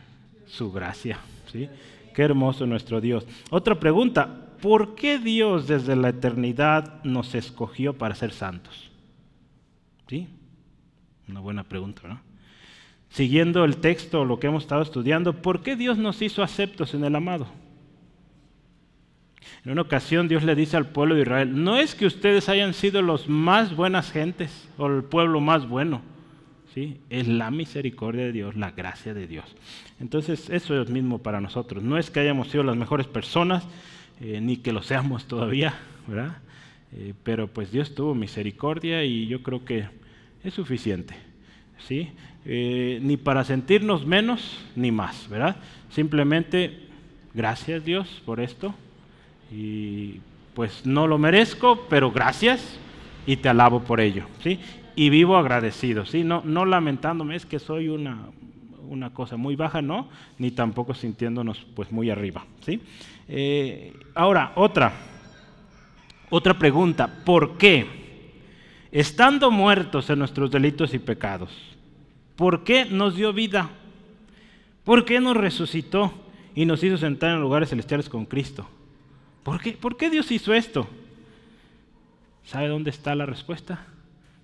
Su 0.47 0.71
gracia, 0.71 1.19
¿sí? 1.51 1.69
Qué 2.15 2.23
hermoso 2.23 2.67
nuestro 2.67 3.01
Dios. 3.01 3.27
Otra 3.51 3.81
pregunta, 3.81 4.49
¿por 4.61 4.95
qué 4.95 5.19
Dios 5.19 5.69
desde 5.69 5.97
la 5.97 6.11
eternidad 6.11 7.03
nos 7.05 7.35
escogió 7.35 7.97
para 7.97 8.15
ser 8.15 8.33
santos? 8.33 8.88
¿Sí? 10.09 10.27
Una 11.29 11.41
buena 11.41 11.65
pregunta, 11.65 12.03
¿no? 12.09 12.21
Siguiendo 13.11 13.65
el 13.65 13.79
texto, 13.79 14.25
lo 14.25 14.39
que 14.39 14.49
hemos 14.49 14.65
estado 14.65 14.83
estudiando, 14.83 15.35
¿por 15.35 15.63
qué 15.63 15.77
Dios 15.77 15.97
nos 15.99 16.21
hizo 16.21 16.43
aceptos 16.43 16.95
en 16.95 17.05
el 17.05 17.15
amado? 17.15 17.47
En 19.65 19.73
una 19.73 19.83
ocasión 19.83 20.29
Dios 20.29 20.45
le 20.45 20.55
dice 20.55 20.77
al 20.77 20.89
pueblo 20.89 21.15
de 21.15 21.23
Israel, 21.23 21.65
no 21.65 21.79
es 21.79 21.95
que 21.95 22.07
ustedes 22.07 22.49
hayan 22.49 22.75
sido 22.75 23.03
los 23.03 23.29
más 23.29 23.75
buenas 23.75 24.11
gentes 24.11 24.69
o 24.77 24.87
el 24.87 25.05
pueblo 25.05 25.41
más 25.41 25.69
bueno, 25.69 26.03
¿sí? 26.75 27.01
es 27.09 27.29
la 27.29 27.51
misericordia 27.51 28.25
de 28.25 28.33
Dios, 28.33 28.57
la 28.57 28.73
gracia 28.73 29.15
de 29.15 29.27
Dios. 29.27 29.57
Entonces 30.01 30.51
eso 30.51 30.81
es 30.81 30.91
mismo 30.91 31.19
para 31.19 31.41
nosotros, 31.41 31.83
no 31.83 31.99
es 31.99 32.11
que 32.11 32.21
hayamos 32.21 32.49
sido 32.49 32.63
las 32.63 32.77
mejores 32.77 33.07
personas, 33.07 33.67
eh, 34.21 34.41
ni 34.41 34.59
que 34.59 34.73
lo 34.73 34.83
seamos 34.83 35.27
todavía, 35.27 35.75
¿verdad? 36.07 36.39
Eh, 36.93 37.15
pero 37.23 37.49
pues 37.49 37.71
Dios 37.71 37.95
tuvo 37.95 38.15
misericordia 38.15 39.05
y 39.05 39.27
yo 39.27 39.43
creo 39.43 39.65
que 39.65 39.89
es 40.45 40.55
suficiente, 40.55 41.15
¿sí? 41.87 42.11
Eh, 42.45 42.99
ni 43.03 43.17
para 43.17 43.45
sentirnos 43.45 44.07
menos 44.07 44.65
ni 44.75 44.91
más, 44.91 45.29
¿verdad? 45.29 45.57
Simplemente, 45.91 46.89
gracias 47.35 47.85
Dios 47.85 48.23
por 48.25 48.41
esto 48.41 48.75
y 49.51 50.21
pues 50.55 50.87
no 50.87 51.07
lo 51.07 51.19
merezco, 51.19 51.87
pero 51.89 52.11
gracias 52.11 52.79
y 53.27 53.37
te 53.37 53.49
alabo 53.49 53.81
por 53.81 54.01
ello, 54.01 54.25
¿sí? 54.43 54.59
Y 54.97 55.11
vivo 55.11 55.37
agradecido, 55.37 56.07
¿sí? 56.07 56.25
No, 56.25 56.43
no 56.45 56.65
lamentándome, 56.65 57.37
es 57.37 57.47
que 57.47 57.59
soy 57.59 57.89
una, 57.89 58.27
una 58.89 59.13
cosa 59.13 59.37
muy 59.37 59.55
baja, 59.55 59.83
no, 59.83 60.09
ni 60.39 60.51
tampoco 60.51 60.95
sintiéndonos 60.95 61.67
pues 61.75 61.93
muy 61.93 62.11
arriba, 62.11 62.45
¿sí? 62.65 62.81
Eh, 63.29 63.93
ahora, 64.15 64.53
otra, 64.57 64.93
otra 66.31 66.59
pregunta, 66.59 67.07
¿por 67.25 67.59
qué? 67.59 68.08
Estando 68.91 69.51
muertos 69.51 70.09
en 70.09 70.19
nuestros 70.19 70.51
delitos 70.51 70.95
y 70.95 70.99
pecados, 70.99 71.51
¿por 72.37 72.65
qué 72.65 72.87
nos 72.87 73.17
dio 73.17 73.33
vida? 73.33 73.71
¿Por 74.85 75.05
qué 75.05 75.21
nos 75.21 75.37
resucitó 75.37 76.13
y 76.55 76.65
nos 76.65 76.83
hizo 76.83 76.97
sentar 76.97 77.31
en 77.31 77.41
lugares 77.41 77.69
celestiales 77.69 78.09
con 78.09 78.25
Cristo? 78.25 78.67
¿Por 79.43 79.61
qué, 79.61 79.73
¿Por 79.73 79.97
qué 79.97 80.09
Dios 80.09 80.31
hizo 80.31 80.55
esto? 80.55 80.89
¿Sabe 82.45 82.69
dónde 82.69 82.89
está 82.91 83.15
la 83.15 83.27
respuesta? 83.27 83.85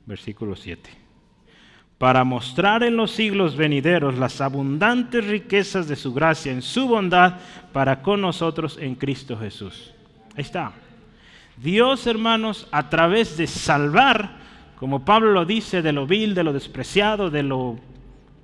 Versículo 0.05 0.57
7. 0.57 0.91
Para 1.97 2.25
mostrar 2.25 2.83
en 2.83 2.97
los 2.97 3.13
siglos 3.13 3.57
venideros 3.57 4.19
las 4.19 4.43
abundantes 4.43 5.27
riquezas 5.27 5.89
de 5.89 5.97
su 5.97 6.13
gracia 6.13 6.53
en 6.53 6.61
su 6.61 6.87
bondad 6.87 7.39
para 7.73 8.03
con 8.03 8.21
nosotros 8.21 8.77
en 8.79 8.95
Cristo 8.95 9.39
Jesús. 9.39 9.95
Ahí 10.37 10.43
está. 10.43 10.73
Dios, 11.57 12.07
hermanos, 12.07 12.67
a 12.73 12.89
través 12.91 13.37
de 13.37 13.47
salvar, 13.47 14.37
como 14.77 15.05
Pablo 15.05 15.33
lo 15.33 15.45
dice, 15.45 15.83
de 15.83 15.93
lo 15.93 16.07
vil, 16.07 16.35
de 16.35 16.45
lo 16.45 16.53
despreciado, 16.53 17.31
de 17.31 17.43
lo 17.43 17.79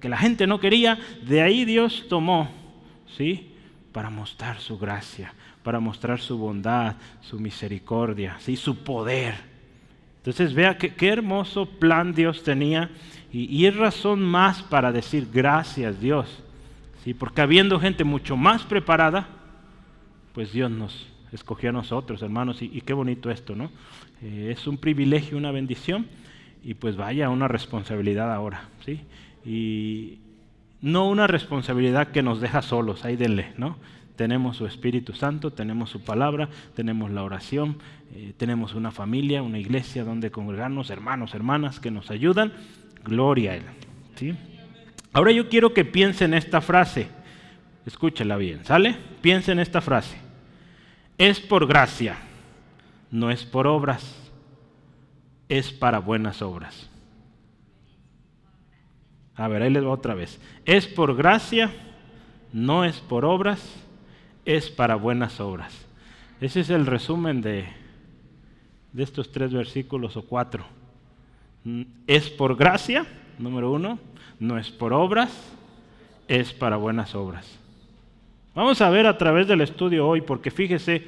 que 0.01 0.09
la 0.09 0.17
gente 0.17 0.47
no 0.47 0.61
quería, 0.61 0.99
de 1.23 1.43
ahí 1.43 1.65
Dios 1.65 2.07
tomó, 2.09 2.51
¿sí? 3.17 3.53
Para 3.93 4.11
mostrar 4.11 4.61
su 4.61 4.79
gracia, 4.79 5.35
para 5.63 5.81
mostrar 5.81 6.21
su 6.21 6.39
bondad, 6.39 6.97
su 7.21 7.39
misericordia, 7.39 8.37
¿sí? 8.41 8.57
su 8.57 8.83
poder. 8.83 9.35
Entonces 10.19 10.55
vea 10.55 10.79
qué, 10.79 11.09
hermoso 11.09 11.67
plan 11.67 12.15
Dios 12.15 12.43
tenía 12.43 12.91
y, 13.33 13.45
y, 13.45 13.67
es 13.67 13.77
razón 13.77 14.23
más 14.23 14.63
para 14.63 14.93
decir 14.93 15.29
gracias 15.33 16.01
Dios, 16.01 16.43
¿sí? 17.05 17.15
porque 17.15 17.41
habiendo 17.41 17.81
gente 17.81 18.05
mucho 18.05 18.37
más 18.37 18.63
preparada, 18.63 19.29
pues 20.33 20.53
Dios 20.53 20.71
nos 20.71 21.10
escogió 21.33 21.71
a 21.71 21.73
nosotros, 21.73 22.23
hermanos, 22.23 22.63
y, 22.63 22.81
qué 22.81 22.93
bonito 22.93 23.31
esto, 23.31 23.55
¿no? 23.55 23.71
Eh, 24.23 24.49
es 24.53 24.67
un 24.67 24.79
privilegio, 24.79 25.37
una 25.37 25.53
bendición 25.53 26.07
y 26.63 26.75
pues 26.75 26.97
vaya 26.97 27.31
una 27.31 27.49
responsabilidad 27.49 28.33
ahora, 28.33 28.69
¿sí? 28.85 29.01
Y 29.45 30.19
no 30.83 31.09
una 31.09 31.27
responsabilidad 31.27 32.09
que 32.09 32.23
nos 32.23 32.41
deja 32.41 32.63
solos, 32.63 33.05
ahí 33.05 33.17
denle, 33.17 33.53
¿no? 33.57 33.77
tenemos 34.21 34.59
su 34.59 34.67
Espíritu 34.67 35.15
Santo, 35.15 35.51
tenemos 35.55 35.89
su 35.89 36.03
palabra, 36.05 36.51
tenemos 36.75 37.11
la 37.11 37.23
oración, 37.23 37.79
eh, 38.15 38.35
tenemos 38.37 38.75
una 38.75 38.91
familia, 38.91 39.43
una 39.43 39.59
iglesia 39.59 40.05
donde 40.05 40.31
congregarnos, 40.31 40.91
hermanos, 40.91 41.33
hermanas 41.33 41.81
que 41.81 41.91
nos 41.91 42.11
ayudan. 42.11 42.53
Gloria 43.03 43.53
a 43.53 43.57
Él. 43.57 43.63
¿sí? 44.17 44.35
Ahora 45.15 45.33
yo 45.33 45.49
quiero 45.49 45.73
que 45.73 45.87
piensen 45.87 46.35
esta 46.35 46.61
frase. 46.61 47.09
Escúchela 47.87 48.37
bien, 48.37 48.63
¿sale? 48.67 48.95
Piensen 49.23 49.59
esta 49.59 49.81
frase. 49.81 50.19
Es 51.21 51.39
por 51.39 51.67
gracia, 51.67 52.17
no 53.11 53.31
es 53.31 53.45
por 53.45 53.67
obras, 53.67 54.17
es 55.51 55.71
para 55.71 55.99
buenas 55.99 56.41
obras. 56.41 56.89
A 59.35 59.47
ver, 59.47 59.61
ahí 59.61 59.69
les 59.69 59.85
va 59.85 59.91
otra 59.91 60.15
vez. 60.15 60.41
Es 60.65 60.87
por 60.87 61.15
gracia, 61.15 61.71
no 62.55 62.87
es 62.87 63.01
por 63.01 63.27
obras, 63.27 63.61
es 64.47 64.71
para 64.71 64.95
buenas 64.95 65.41
obras. 65.41 65.87
Ese 66.41 66.61
es 66.61 66.71
el 66.71 66.87
resumen 66.87 67.43
de, 67.43 67.67
de 68.95 69.03
estos 69.03 69.31
tres 69.31 69.53
versículos 69.53 70.17
o 70.17 70.23
cuatro. 70.23 70.65
Mm, 71.65 71.83
es 72.07 72.31
por 72.31 72.57
gracia, 72.57 73.05
número 73.39 73.71
uno, 73.71 73.99
no 74.39 74.57
es 74.57 74.71
por 74.71 74.95
obras, 74.95 75.31
es 76.29 76.55
para 76.55 76.79
buenas 76.79 77.15
obras. 77.15 77.60
Vamos 78.61 78.83
a 78.83 78.91
ver 78.91 79.07
a 79.07 79.17
través 79.17 79.49
del 79.49 79.63
estudio 79.63 80.07
hoy, 80.07 80.21
porque 80.21 80.51
fíjese, 80.51 81.03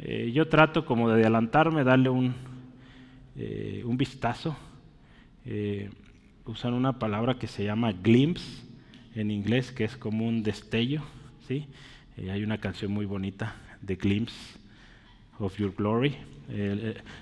eh, 0.00 0.32
yo 0.34 0.48
trato 0.48 0.84
como 0.84 1.08
de 1.08 1.22
adelantarme, 1.22 1.84
darle 1.84 2.08
un, 2.08 2.34
eh, 3.36 3.84
un 3.86 3.96
vistazo. 3.96 4.56
Eh, 5.44 5.88
usan 6.46 6.74
una 6.74 6.98
palabra 6.98 7.38
que 7.38 7.46
se 7.46 7.62
llama 7.62 7.92
glimpse 7.92 8.64
en 9.14 9.30
inglés, 9.30 9.70
que 9.70 9.84
es 9.84 9.96
como 9.96 10.26
un 10.26 10.42
destello, 10.42 11.00
¿sí? 11.46 11.68
Hay 12.28 12.42
una 12.42 12.58
canción 12.58 12.90
muy 12.90 13.06
bonita, 13.06 13.54
The 13.86 13.94
Glimpse 13.94 14.58
of 15.38 15.56
Your 15.58 15.76
Glory, 15.76 16.16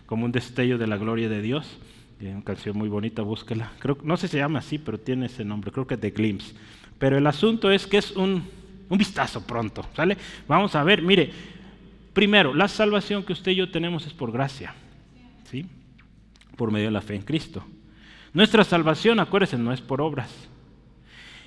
como 0.07 0.25
un 0.25 0.33
destello 0.33 0.79
de 0.79 0.87
la 0.87 0.97
gloria 0.97 1.29
de 1.29 1.43
Dios. 1.43 1.79
Una 2.23 2.43
canción 2.43 2.79
muy 2.79 2.89
bonita, 2.89 3.21
búsquela. 3.21 3.71
Creo, 3.81 3.99
no 4.03 4.17
sé 4.17 4.29
si 4.29 4.33
se 4.33 4.39
llama 4.39 4.61
así, 4.61 4.79
pero 4.79 4.99
tiene 4.99 5.27
ese 5.27 5.45
nombre, 5.45 5.71
creo 5.73 5.87
que 5.87 5.93
es 5.93 6.01
The 6.01 6.11
Glimpse. 6.13 6.55
Pero 6.99 7.19
el 7.19 7.27
asunto 7.27 7.71
es 7.71 7.87
que 7.87 7.99
es 7.99 8.13
un, 8.13 8.45
un 8.89 8.99
vistazo 8.99 9.47
pronto, 9.47 9.85
¿sale? 9.95 10.17
Vamos 10.47 10.75
a 10.75 10.85
ver, 10.85 11.03
mire, 11.03 11.31
primero, 12.13 12.55
la 12.55 12.69
salvación 12.69 13.25
que 13.25 13.33
usted 13.33 13.53
y 13.53 13.57
yo 13.57 13.71
tenemos 13.71 14.07
es 14.07 14.13
por 14.13 14.33
gracia, 14.33 14.75
¿sí? 15.51 15.67
Por 16.57 16.71
medio 16.71 16.87
de 16.87 16.93
la 16.93 17.01
fe 17.01 17.15
en 17.15 17.23
Cristo. 17.23 17.65
Nuestra 18.33 18.65
salvación, 18.65 19.21
acuérdense, 19.21 19.59
no 19.59 19.73
es 19.73 19.81
por 19.81 20.01
obras. 20.01 20.49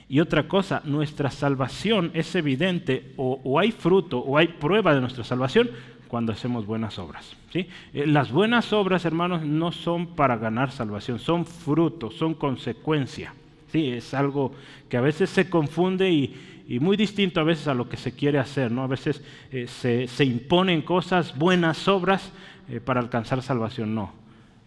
Y 0.10 0.22
otra 0.22 0.48
cosa, 0.48 0.82
nuestra 0.86 1.29
salvación 1.29 2.12
es 2.13 2.34
evidente 2.36 3.13
o, 3.17 3.60
hay 3.60 3.72
fruto 3.72 4.20
o 4.20 4.38
hay 4.38 4.48
prueba 4.48 4.96
de 4.96 5.01
nuestra 5.01 5.25
salvación 5.25 5.70
cuando 6.08 6.32
hacemos 6.32 6.65
buenas 6.65 6.98
obras. 6.98 7.36
¿sí? 7.51 7.67
Eh, 7.94 8.08
las 8.08 8.32
buenas 8.32 8.72
obras, 8.72 9.03
hermanos, 9.03 9.44
no 9.44 9.74
son 9.74 10.15
para 10.15 10.38
ganar 10.38 10.72
salvación, 10.72 11.20
son 11.20 11.46
fruto, 11.46 12.10
son 12.10 12.36
consecuencia. 12.36 13.34
¿sí? 13.70 13.89
Es 13.89 14.13
algo 14.13 14.53
que 14.88 14.96
a 14.96 15.01
veces 15.01 15.29
se 15.29 15.50
confunde 15.50 16.10
y, 16.10 16.36
muy 16.81 16.97
distinto 16.97 17.39
a 17.39 17.43
veces 17.43 17.67
a 17.67 17.74
lo 17.74 17.88
que 17.88 17.95
se 17.95 18.12
quiere 18.12 18.39
hacer. 18.39 18.71
¿no? 18.71 18.83
A 18.83 18.88
veces 18.88 19.24
eh, 19.51 19.67
se, 19.67 20.25
imponen 20.25 20.81
cosas, 20.81 21.38
buenas 21.38 21.88
obras 21.88 22.31
eh, 22.69 22.81
para 22.81 23.00
alcanzar 23.00 23.41
salvación. 23.41 23.95
No. 23.95 24.12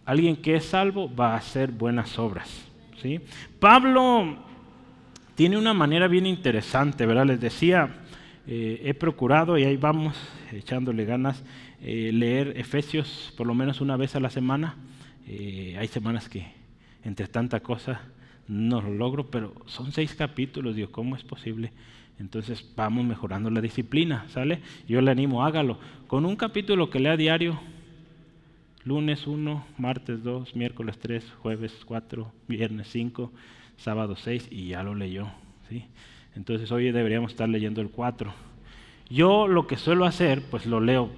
Alguien 0.05 0.35
que 0.35 0.55
es 0.55 0.65
salvo 0.65 1.13
va 1.13 1.33
a 1.33 1.37
hacer 1.37 1.71
buenas 1.71 2.17
obras. 2.17 2.49
¿sí? 3.01 3.19
Pablo 3.59 4.35
tiene 5.35 5.57
una 5.57 5.73
manera 5.73 6.07
bien 6.07 6.25
interesante, 6.25 7.05
¿verdad? 7.05 7.27
Les 7.27 7.39
decía, 7.39 7.89
eh, 8.47 8.81
he 8.83 8.95
procurado, 8.95 9.57
y 9.57 9.63
ahí 9.63 9.77
vamos, 9.77 10.17
echándole 10.51 11.05
ganas, 11.05 11.43
leer 11.81 12.53
Efesios 12.57 13.33
por 13.35 13.47
lo 13.47 13.55
menos 13.55 13.81
una 13.81 13.97
vez 13.97 14.15
a 14.15 14.19
la 14.19 14.29
semana. 14.29 14.75
Hay 15.27 15.87
semanas 15.87 16.29
que 16.29 16.45
entre 17.03 17.27
tanta 17.27 17.61
cosa 17.61 18.01
no 18.51 18.81
lo 18.81 18.93
logro, 18.93 19.31
pero 19.31 19.53
son 19.65 19.93
seis 19.93 20.13
capítulos, 20.13 20.75
Dios, 20.75 20.89
¿cómo 20.89 21.15
es 21.15 21.23
posible? 21.23 21.71
Entonces 22.19 22.69
vamos 22.75 23.05
mejorando 23.05 23.49
la 23.49 23.61
disciplina, 23.61 24.25
¿sale? 24.27 24.59
Yo 24.89 24.99
le 24.99 25.09
animo, 25.09 25.45
hágalo. 25.45 25.79
Con 26.07 26.25
un 26.25 26.35
capítulo 26.35 26.89
que 26.89 26.99
lea 26.99 27.15
diario, 27.15 27.57
lunes 28.83 29.25
1, 29.25 29.65
martes 29.77 30.21
2, 30.23 30.53
miércoles 30.57 30.99
3, 30.99 31.31
jueves 31.41 31.71
4, 31.85 32.29
viernes 32.49 32.89
5, 32.89 33.31
sábado 33.77 34.17
6 34.17 34.49
y 34.51 34.67
ya 34.67 34.83
lo 34.83 34.95
leyó. 34.95 35.29
¿sí? 35.69 35.85
Entonces 36.35 36.73
hoy 36.73 36.91
deberíamos 36.91 37.31
estar 37.31 37.47
leyendo 37.47 37.79
el 37.79 37.89
4. 37.89 38.33
Yo 39.09 39.47
lo 39.47 39.65
que 39.65 39.77
suelo 39.77 40.03
hacer, 40.03 40.41
pues 40.41 40.65
lo 40.65 40.81
leo 40.81 41.09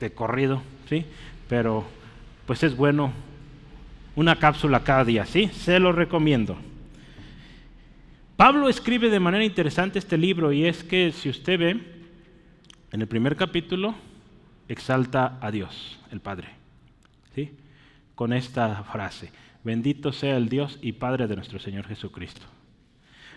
de 0.00 0.12
corrido, 0.12 0.60
¿sí? 0.88 1.04
pero 1.48 1.84
pues 2.46 2.64
es 2.64 2.76
bueno 2.76 3.12
una 4.16 4.40
cápsula 4.40 4.82
cada 4.82 5.04
día, 5.04 5.24
¿sí? 5.24 5.48
Se 5.52 5.78
lo 5.78 5.92
recomiendo. 5.92 6.58
Pablo 8.40 8.70
escribe 8.70 9.10
de 9.10 9.20
manera 9.20 9.44
interesante 9.44 9.98
este 9.98 10.16
libro 10.16 10.50
y 10.50 10.64
es 10.64 10.82
que 10.82 11.12
si 11.12 11.28
usted 11.28 11.58
ve, 11.58 11.80
en 12.90 13.02
el 13.02 13.06
primer 13.06 13.36
capítulo 13.36 13.94
exalta 14.66 15.36
a 15.42 15.50
Dios, 15.50 16.00
el 16.10 16.20
Padre, 16.20 16.48
¿sí? 17.34 17.52
Con 18.14 18.32
esta 18.32 18.82
frase, 18.84 19.30
Bendito 19.62 20.10
sea 20.10 20.38
el 20.38 20.48
Dios 20.48 20.78
y 20.80 20.92
Padre 20.92 21.26
de 21.26 21.36
nuestro 21.36 21.58
Señor 21.58 21.86
Jesucristo. 21.86 22.46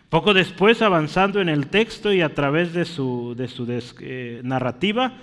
Poco 0.08 0.34
después, 0.34 0.82
avanzando 0.82 1.42
en 1.42 1.50
el 1.50 1.68
texto 1.68 2.14
y 2.14 2.22
a 2.22 2.34
través 2.34 2.72
de 2.72 2.86
su, 2.86 3.36
de 3.36 3.50
su 3.50 3.68
eh, 4.00 4.40
narrativa, 4.46 5.16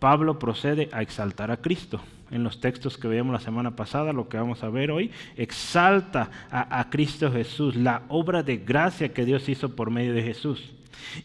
Pablo 0.00 0.40
procede 0.40 0.88
a 0.90 1.02
exaltar 1.02 1.52
a 1.52 1.58
Cristo. 1.58 2.00
En 2.30 2.44
los 2.44 2.60
textos 2.60 2.98
que 2.98 3.08
veíamos 3.08 3.32
la 3.32 3.40
semana 3.40 3.74
pasada, 3.74 4.12
lo 4.12 4.28
que 4.28 4.36
vamos 4.36 4.62
a 4.62 4.68
ver 4.68 4.90
hoy, 4.90 5.10
exalta 5.36 6.30
a, 6.50 6.88
Cristo 6.90 7.32
Jesús, 7.32 7.74
la 7.74 8.02
obra 8.08 8.42
de 8.42 8.58
gracia 8.58 9.14
que 9.14 9.24
Dios 9.24 9.48
hizo 9.48 9.74
por 9.74 9.90
medio 9.90 10.12
de 10.12 10.22
Jesús. 10.22 10.72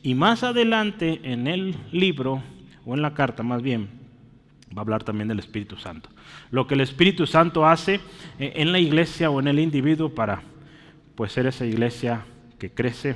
Y 0.02 0.16
más 0.16 0.44
adelante 0.44 1.20
en 1.24 1.48
el 1.48 1.76
libro, 1.92 2.42
o 2.86 2.94
en 2.94 3.02
la 3.02 3.14
carta 3.14 3.44
más 3.44 3.62
bien, 3.62 3.90
va 4.76 4.82
a 4.82 4.82
hablar 4.82 5.04
también 5.04 5.28
del 5.28 5.40
Espíritu 5.40 5.78
Santo. 5.78 6.10
Lo 6.52 6.68
que 6.68 6.76
el 6.76 6.82
Espíritu 6.82 7.28
Santo 7.28 7.66
hace 7.66 7.96
eh, 8.40 8.54
en 8.56 8.72
la 8.72 8.80
iglesia 8.80 9.30
o 9.30 9.40
en 9.40 9.48
el 9.48 9.60
individuo 9.60 10.10
para 10.10 10.42
pues 11.16 11.32
ser 11.32 11.46
esa 11.48 11.66
iglesia 11.66 12.26
que 12.58 12.72
crece 12.72 13.16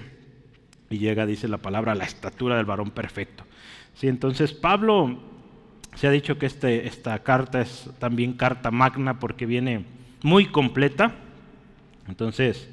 y 0.90 1.00
llega, 1.00 1.26
dice 1.26 1.48
la 1.48 1.58
palabra, 1.58 1.94
a 1.94 1.96
la 1.96 2.06
estatura 2.06 2.58
del 2.58 2.66
varón 2.66 2.92
perfecto. 2.92 3.44
Sí, 3.94 4.08
entonces 4.08 4.54
Pablo 4.54 5.20
se 5.98 6.06
ha 6.06 6.12
dicho 6.12 6.38
que 6.38 6.46
este, 6.46 6.86
esta 6.86 7.18
carta 7.24 7.60
es 7.60 7.90
también 7.98 8.34
carta 8.34 8.70
magna 8.70 9.20
porque 9.20 9.48
viene 9.48 9.84
muy 10.22 10.46
completa. 10.46 11.16
Entonces, 12.08 12.70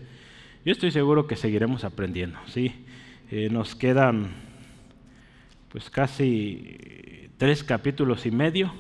yo 0.63 0.73
estoy 0.73 0.91
seguro 0.91 1.27
que 1.27 1.35
seguiremos 1.35 1.85
aprendiendo. 1.85 2.39
¿sí? 2.47 2.75
Eh, 3.31 3.49
nos 3.51 3.75
quedan 3.75 4.27
pues 5.71 5.89
casi 5.89 7.31
tres 7.39 7.65
capítulos 7.65 8.27
y 8.27 8.31
medio, 8.31 8.75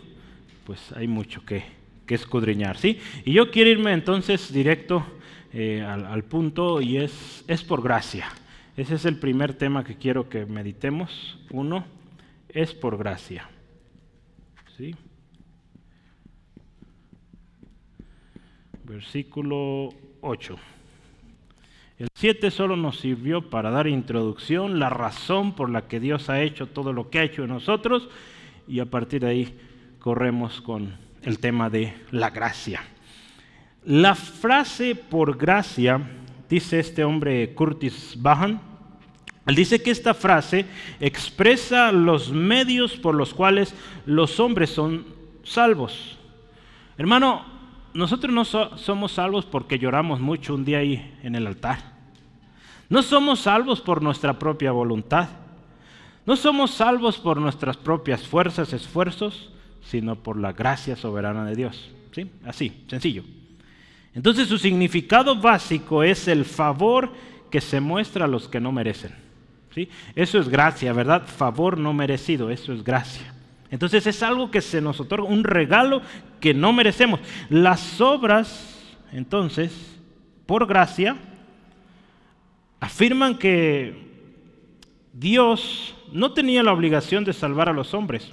pues 0.67 0.93
hay 0.93 1.09
mucho 1.09 1.43
que, 1.47 1.65
escudriñar. 2.07 2.77
¿sí? 2.77 3.01
Y 3.25 3.33
yo 3.33 3.51
quiero 3.51 3.71
irme 3.71 3.95
entonces 3.95 4.53
directo 4.53 5.07
eh, 5.55 5.81
al, 5.81 6.05
al, 6.05 6.23
punto 6.23 6.83
y 6.83 6.99
es, 6.99 7.45
es 7.49 7.65
por 7.65 7.83
gracia. 7.83 8.27
Ese 8.77 8.97
es 8.97 9.07
el 9.07 9.19
primer 9.19 9.55
tema 9.55 9.85
que 9.85 9.97
quiero 9.97 10.29
que 10.29 10.45
meditemos. 10.45 11.39
Uno, 11.51 11.87
es 12.51 12.75
por 12.75 12.99
gracia. 12.99 13.49
¿Sí? 14.77 14.95
Versículo 18.83 19.91
8. 20.21 20.57
El 21.99 22.09
7 22.13 22.51
solo 22.51 22.77
nos 22.77 22.99
sirvió 22.99 23.51
para 23.51 23.71
dar 23.71 23.87
introducción, 23.87 24.81
la 24.81 24.91
razón 24.91 25.55
por 25.55 25.71
la 25.71 25.87
que 25.87 26.01
Dios 26.01 26.29
ha 26.29 26.43
hecho 26.43 26.67
todo 26.67 26.93
lo 26.93 27.09
que 27.09 27.21
ha 27.21 27.23
hecho 27.23 27.45
en 27.45 27.51
nosotros 27.51 28.09
y 28.67 28.81
a 28.81 28.87
partir 28.87 29.21
de 29.21 29.29
ahí 29.29 29.59
corremos 30.01 30.61
con 30.61 30.97
el 31.23 31.39
tema 31.39 31.71
de 31.71 31.95
la 32.11 32.31
gracia. 32.31 32.83
La 33.85 34.17
frase 34.17 34.97
por 34.97 35.37
gracia, 35.37 36.01
dice 36.49 36.81
este 36.81 37.05
hombre 37.05 37.55
Curtis 37.55 38.17
Bahan, 38.21 38.74
él 39.47 39.55
dice 39.55 39.83
que 39.83 39.91
esta 39.91 40.15
frase 40.15 40.65
expresa 41.01 41.93
los 41.93 42.33
medios 42.33 42.97
por 42.97 43.15
los 43.15 43.35
cuales 43.35 43.75
los 44.07 44.41
hombres 44.41 44.71
son 44.71 45.05
salvos. 45.43 46.17
Hermano, 46.97 47.45
nosotros 47.93 48.33
no 48.33 48.45
somos 48.45 49.13
salvos 49.13 49.45
porque 49.45 49.79
lloramos 49.79 50.21
mucho 50.21 50.55
un 50.55 50.65
día 50.65 50.79
ahí 50.79 51.15
en 51.23 51.35
el 51.35 51.47
altar. 51.47 51.93
No 52.89 53.03
somos 53.03 53.41
salvos 53.41 53.81
por 53.81 54.03
nuestra 54.03 54.39
propia 54.39 54.73
voluntad. 54.73 55.29
No 56.25 56.37
somos 56.37 56.71
salvos 56.71 57.19
por 57.19 57.39
nuestras 57.39 57.77
propias 57.77 58.27
fuerzas, 58.27 58.73
esfuerzos, 58.73 59.53
sino 59.83 60.17
por 60.17 60.39
la 60.39 60.53
gracia 60.53 60.97
soberana 60.97 61.45
de 61.45 61.55
Dios. 61.55 61.91
¿Sí? 62.13 62.31
Así, 62.47 62.85
sencillo. 62.89 63.25
Entonces 64.15 64.49
su 64.49 64.57
significado 64.57 65.37
básico 65.37 66.03
es 66.03 66.29
el 66.29 66.45
favor 66.45 67.13
que 67.51 67.61
se 67.61 67.81
muestra 67.81 68.25
a 68.25 68.29
los 68.29 68.49
que 68.49 68.61
no 68.61 68.73
merecen. 68.73 69.24
Eso 70.15 70.39
es 70.39 70.49
gracia, 70.49 70.93
¿verdad? 70.93 71.27
Favor 71.27 71.79
no 71.79 71.93
merecido, 71.93 72.51
eso 72.51 72.73
es 72.73 72.85
gracia. 72.85 73.33
Entonces 73.71 74.07
es 74.07 74.23
algo 74.23 74.51
que 74.51 74.61
se 74.61 74.81
nos 74.81 75.01
otorga, 75.01 75.29
un 75.29 75.43
regalo 75.43 76.03
que 76.41 76.55
no 76.55 76.73
merecemos. 76.73 77.21
Las 77.49 78.01
obras, 78.01 78.95
entonces, 79.13 79.73
por 80.47 80.67
gracia, 80.67 81.17
afirman 82.79 83.37
que 83.37 84.05
Dios 85.13 85.97
no 86.13 86.33
tenía 86.33 86.63
la 86.63 86.73
obligación 86.73 87.25
de 87.25 87.33
salvar 87.33 87.69
a 87.69 87.73
los 87.73 87.95
hombres. 87.95 88.33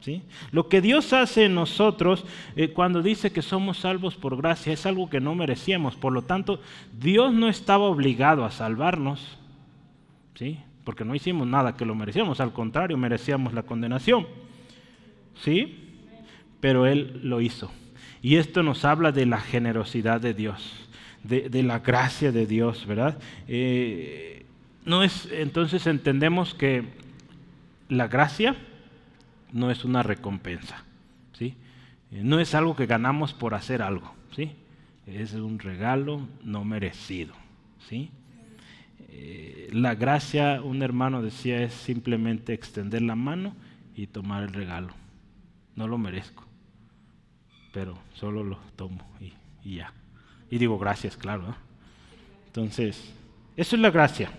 ¿sí? 0.00 0.22
Lo 0.52 0.68
que 0.68 0.80
Dios 0.80 1.12
hace 1.12 1.46
en 1.46 1.54
nosotros 1.54 2.24
eh, 2.54 2.68
cuando 2.68 3.02
dice 3.02 3.32
que 3.32 3.42
somos 3.42 3.78
salvos 3.78 4.14
por 4.14 4.36
gracia 4.36 4.72
es 4.72 4.86
algo 4.86 5.10
que 5.10 5.20
no 5.20 5.34
merecíamos. 5.34 5.96
Por 5.96 6.12
lo 6.12 6.22
tanto, 6.22 6.60
Dios 6.92 7.32
no 7.32 7.48
estaba 7.48 7.84
obligado 7.84 8.44
a 8.44 8.50
salvarnos. 8.50 9.38
¿sí? 10.34 10.58
Porque 10.86 11.04
no 11.04 11.16
hicimos 11.16 11.48
nada 11.48 11.76
que 11.76 11.84
lo 11.84 11.96
merecíamos, 11.96 12.38
al 12.40 12.52
contrario, 12.52 12.96
merecíamos 12.96 13.52
la 13.52 13.64
condenación. 13.64 14.24
¿Sí? 15.42 15.98
Pero 16.60 16.86
Él 16.86 17.22
lo 17.24 17.40
hizo. 17.40 17.72
Y 18.22 18.36
esto 18.36 18.62
nos 18.62 18.84
habla 18.84 19.10
de 19.10 19.26
la 19.26 19.40
generosidad 19.40 20.20
de 20.20 20.32
Dios, 20.32 20.88
de, 21.24 21.62
la 21.64 21.80
gracia 21.80 22.30
de 22.30 22.46
Dios, 22.46 22.86
¿verdad? 22.86 23.18
Eh, 23.48 24.46
no 24.84 25.02
es, 25.02 25.28
entonces 25.32 25.88
entendemos 25.88 26.54
que 26.54 26.84
la 27.88 28.06
gracia 28.06 28.54
no 29.52 29.72
es 29.72 29.84
una 29.84 30.04
recompensa, 30.04 30.84
¿sí? 31.32 31.56
Eh, 32.12 32.20
no 32.22 32.38
es 32.38 32.54
algo 32.54 32.76
que 32.76 32.86
ganamos 32.86 33.34
por 33.34 33.54
hacer 33.54 33.82
algo, 33.82 34.14
¿sí? 34.36 34.52
Es 35.08 35.34
un 35.34 35.58
regalo 35.58 36.28
no 36.44 36.64
merecido, 36.64 37.34
¿sí? 37.88 38.10
Eh, 39.18 39.70
la 39.72 39.94
gracia, 39.94 40.60
un 40.62 40.82
hermano 40.82 41.22
decía, 41.22 41.62
es 41.62 41.72
simplemente 41.72 42.52
extender 42.52 43.00
la 43.00 43.14
mano 43.14 43.54
y 43.94 44.08
tomar 44.08 44.42
el 44.42 44.52
regalo. 44.52 44.92
No 45.74 45.88
lo 45.88 45.96
merezco, 45.96 46.44
pero 47.72 47.98
solo 48.12 48.44
lo 48.44 48.58
tomo 48.76 49.02
y, 49.64 49.76
ya. 49.76 49.94
Y 50.50 50.58
digo 50.58 50.78
gracias, 50.78 51.16
claro. 51.16 51.56
Entonces, 52.46 53.10
eso 53.56 53.76
es 53.76 53.80
la 53.80 53.90
gracia. 53.90 54.30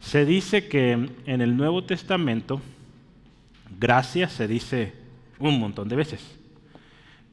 Se 0.00 0.24
dice 0.24 0.66
que 0.66 0.92
en 0.92 1.40
el 1.42 1.58
Nuevo 1.58 1.84
Testamento, 1.84 2.62
gracia 3.78 4.30
se 4.30 4.48
dice 4.48 4.94
un 5.38 5.60
montón 5.60 5.90
de 5.90 5.96
veces. 5.96 6.38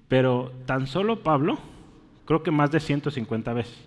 Pero 0.09 0.51
tan 0.65 0.85
solo 0.85 1.23
Pablo, 1.23 1.59
creo 2.25 2.43
que 2.43 2.51
más 2.51 2.71
de 2.71 2.81
150 2.81 3.53
veces. 3.53 3.77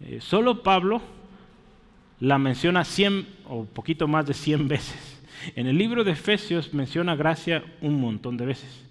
Eh, 0.00 0.20
solo 0.20 0.62
Pablo 0.62 1.02
la 2.20 2.38
menciona 2.38 2.84
100 2.84 3.26
o 3.48 3.64
poquito 3.64 4.08
más 4.08 4.26
de 4.26 4.34
100 4.34 4.68
veces. 4.68 5.22
En 5.54 5.66
el 5.66 5.78
libro 5.78 6.04
de 6.04 6.12
Efesios 6.12 6.74
menciona 6.74 7.14
gracia 7.14 7.62
un 7.80 8.00
montón 8.00 8.36
de 8.36 8.46
veces. 8.46 8.84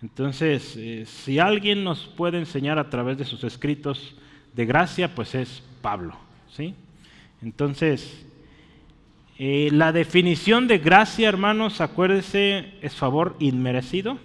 Entonces, 0.00 0.76
eh, 0.76 1.04
si 1.06 1.38
alguien 1.38 1.84
nos 1.84 2.06
puede 2.06 2.38
enseñar 2.38 2.78
a 2.78 2.90
través 2.90 3.18
de 3.18 3.24
sus 3.24 3.44
escritos 3.44 4.14
de 4.54 4.66
gracia, 4.66 5.14
pues 5.14 5.34
es 5.34 5.62
Pablo. 5.80 6.16
¿sí? 6.54 6.74
Entonces, 7.40 8.26
eh, 9.38 9.70
la 9.72 9.92
definición 9.92 10.68
de 10.68 10.78
gracia, 10.78 11.28
hermanos, 11.28 11.80
acuérdense, 11.80 12.74
es 12.80 12.94
favor 12.94 13.36
inmerecido 13.40 14.18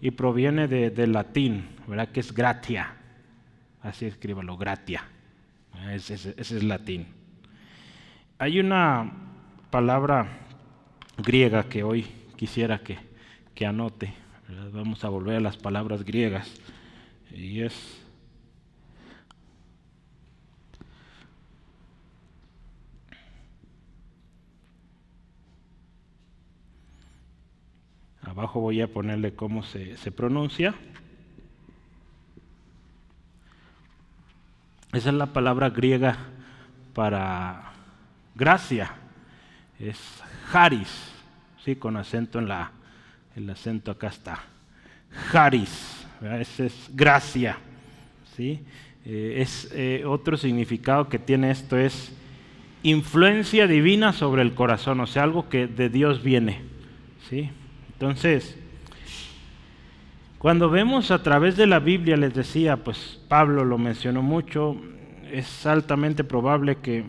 y 0.00 0.12
proviene 0.12 0.68
del 0.68 1.12
latín, 1.12 1.68
¿verdad? 1.86 2.08
Que 2.08 2.20
es 2.20 2.32
gratia. 2.32 2.94
Así 3.82 4.06
escríbalo, 4.06 4.56
gratia. 4.56 5.04
Ese, 5.90 6.34
es 6.36 6.62
latín. 6.62 7.17
Hay 8.40 8.60
una 8.60 9.10
palabra 9.68 10.28
griega 11.16 11.64
que 11.64 11.82
hoy 11.82 12.06
quisiera 12.36 12.78
que, 12.78 12.96
que 13.52 13.66
anote. 13.66 14.14
Vamos 14.72 15.04
a 15.04 15.08
volver 15.08 15.38
a 15.38 15.40
las 15.40 15.56
palabras 15.56 16.04
griegas. 16.04 16.54
Y 17.34 17.62
es 17.62 18.04
Abajo 28.22 28.60
voy 28.60 28.80
a 28.82 28.92
ponerle 28.92 29.34
cómo 29.34 29.64
se, 29.64 29.96
se, 29.96 30.12
pronuncia. 30.12 30.76
Esa 34.92 35.08
es 35.08 35.14
la 35.16 35.32
palabra 35.32 35.70
griega 35.70 36.16
para 36.94 37.67
Gracia 38.38 38.92
es 39.80 39.98
Haris, 40.52 41.10
¿sí? 41.64 41.74
con 41.74 41.96
acento 41.96 42.38
en 42.38 42.46
la, 42.46 42.70
el 43.34 43.50
acento 43.50 43.90
acá 43.90 44.06
está. 44.06 44.38
Haris, 45.32 46.06
ese 46.38 46.66
es 46.66 46.88
gracia. 46.94 47.58
¿sí? 48.36 48.60
Eh, 49.04 49.38
es 49.38 49.68
eh, 49.72 50.04
otro 50.06 50.36
significado 50.36 51.08
que 51.08 51.18
tiene 51.18 51.50
esto 51.50 51.76
es 51.76 52.12
influencia 52.84 53.66
divina 53.66 54.12
sobre 54.12 54.42
el 54.42 54.54
corazón, 54.54 55.00
o 55.00 55.08
sea, 55.08 55.24
algo 55.24 55.48
que 55.48 55.66
de 55.66 55.88
Dios 55.88 56.22
viene. 56.22 56.60
¿sí? 57.28 57.50
Entonces, 57.94 58.56
cuando 60.38 60.70
vemos 60.70 61.10
a 61.10 61.24
través 61.24 61.56
de 61.56 61.66
la 61.66 61.80
Biblia, 61.80 62.16
les 62.16 62.34
decía, 62.34 62.76
pues 62.76 63.20
Pablo 63.26 63.64
lo 63.64 63.78
mencionó 63.78 64.22
mucho, 64.22 64.76
es 65.32 65.66
altamente 65.66 66.22
probable 66.22 66.76
que 66.76 67.04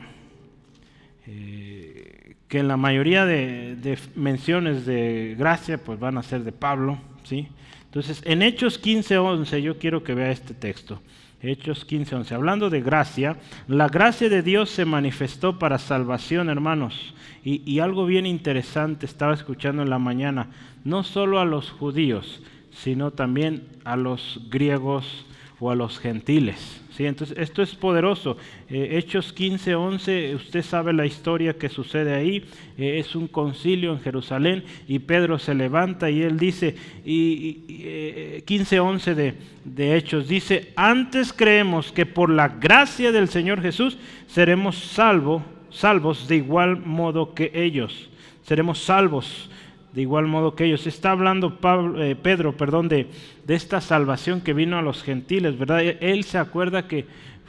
que 2.49 2.59
en 2.59 2.67
la 2.67 2.77
mayoría 2.77 3.25
de, 3.25 3.97
menciones 4.15 4.85
de 4.85 5.35
gracia 5.37 5.77
pues 5.77 5.99
van 5.99 6.17
a 6.17 6.23
ser 6.23 6.43
de 6.43 6.51
Pablo, 6.51 6.97
¿sí? 7.23 7.47
Entonces, 7.85 8.21
en 8.25 8.41
Hechos 8.41 8.81
15:11 8.81 9.61
yo 9.61 9.77
quiero 9.77 10.03
que 10.03 10.15
vea 10.15 10.31
este 10.31 10.53
texto. 10.53 11.01
Hechos 11.41 11.87
15:11. 11.87 12.33
Hablando 12.33 12.69
de 12.69 12.81
gracia, 12.81 13.37
la 13.67 13.87
gracia 13.87 14.29
de 14.29 14.41
Dios 14.41 14.69
se 14.69 14.85
manifestó 14.85 15.57
para 15.57 15.77
salvación, 15.77 16.49
hermanos. 16.49 17.13
Y, 17.43 17.61
y, 17.71 17.79
algo 17.79 18.05
bien 18.05 18.25
interesante 18.25 19.05
estaba 19.05 19.33
escuchando 19.33 19.81
en 19.81 19.89
la 19.89 19.99
mañana, 19.99 20.49
no 20.83 21.03
solo 21.03 21.39
a 21.39 21.45
los 21.45 21.69
judíos, 21.69 22.41
sino 22.71 23.11
también 23.11 23.63
a 23.85 23.95
los 23.95 24.41
griegos 24.49 25.25
o 25.59 25.69
a 25.69 25.75
los 25.75 25.99
gentiles. 25.99 26.81
¿sí? 26.95 27.05
Entonces, 27.05 27.37
esto 27.37 27.61
es 27.61 27.75
poderoso. 27.75 28.37
Eh, 28.69 28.97
Hechos 28.97 29.33
15, 29.33 29.75
11, 29.75 30.35
usted 30.35 30.63
sabe 30.63 30.93
la 30.93 31.05
historia 31.05 31.57
que 31.57 31.69
sucede 31.69 32.13
ahí. 32.13 32.45
Eh, 32.77 32.99
es 32.99 33.15
un 33.15 33.27
concilio 33.27 33.91
en 33.91 33.99
Jerusalén 33.99 34.63
y 34.87 34.99
Pedro 34.99 35.37
se 35.37 35.53
levanta 35.53 36.09
y 36.09 36.21
él 36.21 36.39
dice, 36.39 36.75
y, 37.05 37.63
y 37.67 38.41
15, 38.45 38.75
eh, 38.75 38.79
11 38.79 39.15
de, 39.15 39.33
de 39.65 39.95
Hechos, 39.97 40.27
dice, 40.27 40.71
antes 40.75 41.33
creemos 41.33 41.91
que 41.91 42.05
por 42.05 42.29
la 42.29 42.47
gracia 42.47 43.11
del 43.11 43.27
Señor 43.27 43.61
Jesús 43.61 43.97
seremos 44.27 44.77
salvos, 44.77 45.43
salvos 45.69 46.27
de 46.27 46.37
igual 46.37 46.77
modo 46.77 47.33
que 47.33 47.51
ellos. 47.53 48.09
Seremos 48.43 48.79
salvos 48.79 49.49
de 49.93 50.01
igual 50.01 50.27
modo 50.27 50.55
que 50.55 50.65
ellos. 50.65 50.87
Está 50.87 51.11
hablando 51.11 51.57
eh, 51.97 52.15
Pedro 52.21 52.55
perdón, 52.57 52.89
de, 52.89 53.07
de, 53.45 53.55
esta 53.55 53.81
salvación 53.81 54.41
que 54.41 54.53
vino 54.53 54.77
a 54.77 54.81
los 54.81 55.03
gentiles, 55.03 55.57
¿verdad? 55.57 55.81
E, 55.81 55.97
él 56.01 56.23
se 56.23 56.37
acuerda 56.37 56.87
que 56.87 57.05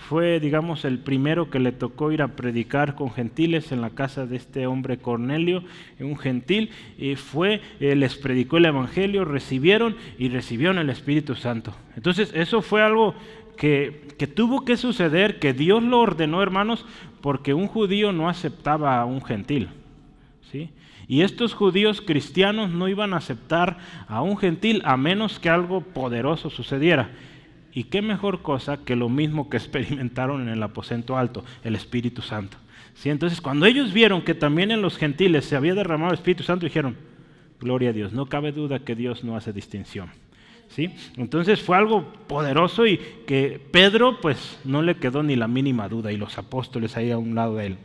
fue, 0.09 0.41
digamos, 0.41 0.85
el 0.85 0.99
primero 0.99 1.51
que 1.51 1.59
le 1.59 1.73
tocó 1.73 2.11
ir 2.11 2.23
a 2.23 2.29
predicar 2.29 2.95
con 2.95 3.11
gentiles 3.11 3.71
en 3.71 3.81
la 3.81 3.91
casa 3.91 4.27
de 4.27 4.37
este 4.37 4.67
hombre 4.67 4.99
Cornelio, 4.99 5.63
un 6.01 6.17
gentil, 6.17 6.71
y 6.99 7.17
fue, 7.17 7.61
eh, 7.81 7.95
les 7.95 8.17
predicó 8.17 8.57
el 8.57 8.65
Evangelio, 8.65 9.25
recibieron 9.25 9.97
y 10.19 10.29
recibieron 10.31 10.79
el 10.79 10.91
Espíritu 10.91 11.35
Santo. 11.35 11.75
Entonces, 11.97 12.33
eso 12.35 12.63
fue 12.63 12.83
algo 12.83 13.15
que, 13.57 14.09
que 14.19 14.27
tuvo 14.27 14.65
que 14.65 14.79
suceder, 14.79 15.39
que 15.39 15.53
Dios 15.53 15.83
lo 15.83 16.01
ordenó, 16.01 16.43
hermanos, 16.43 16.87
porque 17.21 17.53
un 17.53 17.67
judío 17.67 18.11
no 18.11 18.29
aceptaba 18.29 18.99
a 18.99 19.05
un 19.05 19.23
gentil. 19.23 19.69
¿sí? 20.51 20.71
Y 21.11 21.23
estos 21.23 21.55
judíos 21.55 22.01
cristianos 22.01 22.71
no 22.71 22.87
iban 22.87 23.15
a 23.15 23.17
aceptar 23.17 23.79
a 24.07 24.23
un 24.23 24.39
gentil 24.39 24.81
a 24.85 24.97
menos 24.97 25.41
que 25.41 25.49
algo 25.49 25.81
poderoso 25.81 26.51
sucediera. 26.51 27.11
Y 27.73 27.85
qué 27.85 28.01
mejor 28.01 28.43
cosa 28.43 28.77
que 28.85 28.95
lo 28.95 29.09
mismo 29.09 29.51
que 29.51 29.57
experimentaron 29.57 30.43
en 30.43 30.51
el 30.51 30.63
aposento 30.63 31.17
alto, 31.17 31.45
el 31.65 31.75
Espíritu 31.75 32.23
Santo. 32.23 32.59
¿Sí? 32.95 33.11
Entonces, 33.11 33.41
cuando 33.41 33.67
ellos 33.67 33.93
vieron 33.93 34.23
que 34.23 34.35
también 34.35 34.71
en 34.71 34.83
los 34.83 34.97
gentiles 34.99 35.47
se 35.47 35.57
había 35.57 35.75
derramado 35.75 36.13
el 36.13 36.19
Espíritu 36.19 36.45
Santo, 36.45 36.67
dijeron, 36.67 36.97
gloria 37.59 37.91
a 37.91 37.93
Dios, 37.93 38.13
no 38.13 38.27
cabe 38.27 38.53
duda 38.53 38.79
que 38.79 38.95
Dios 38.95 39.25
no 39.25 39.35
hace 39.35 39.53
distinción. 39.53 40.11
¿Sí? 40.69 40.95
Entonces 41.17 41.61
fue 41.61 41.77
algo 41.77 42.13
poderoso 42.29 42.87
y 42.87 43.01
que 43.27 43.61
Pedro 43.73 44.21
pues 44.21 44.61
no 44.65 44.81
le 44.81 44.99
quedó 44.99 45.25
ni 45.25 45.35
la 45.35 45.49
mínima 45.49 45.89
duda 45.89 46.13
y 46.13 46.17
los 46.17 46.39
apóstoles 46.39 46.97
ahí 46.97 47.11
a 47.11 47.19
un 47.19 47.35
lado 47.35 47.57
de 47.57 47.67
él. 47.67 47.79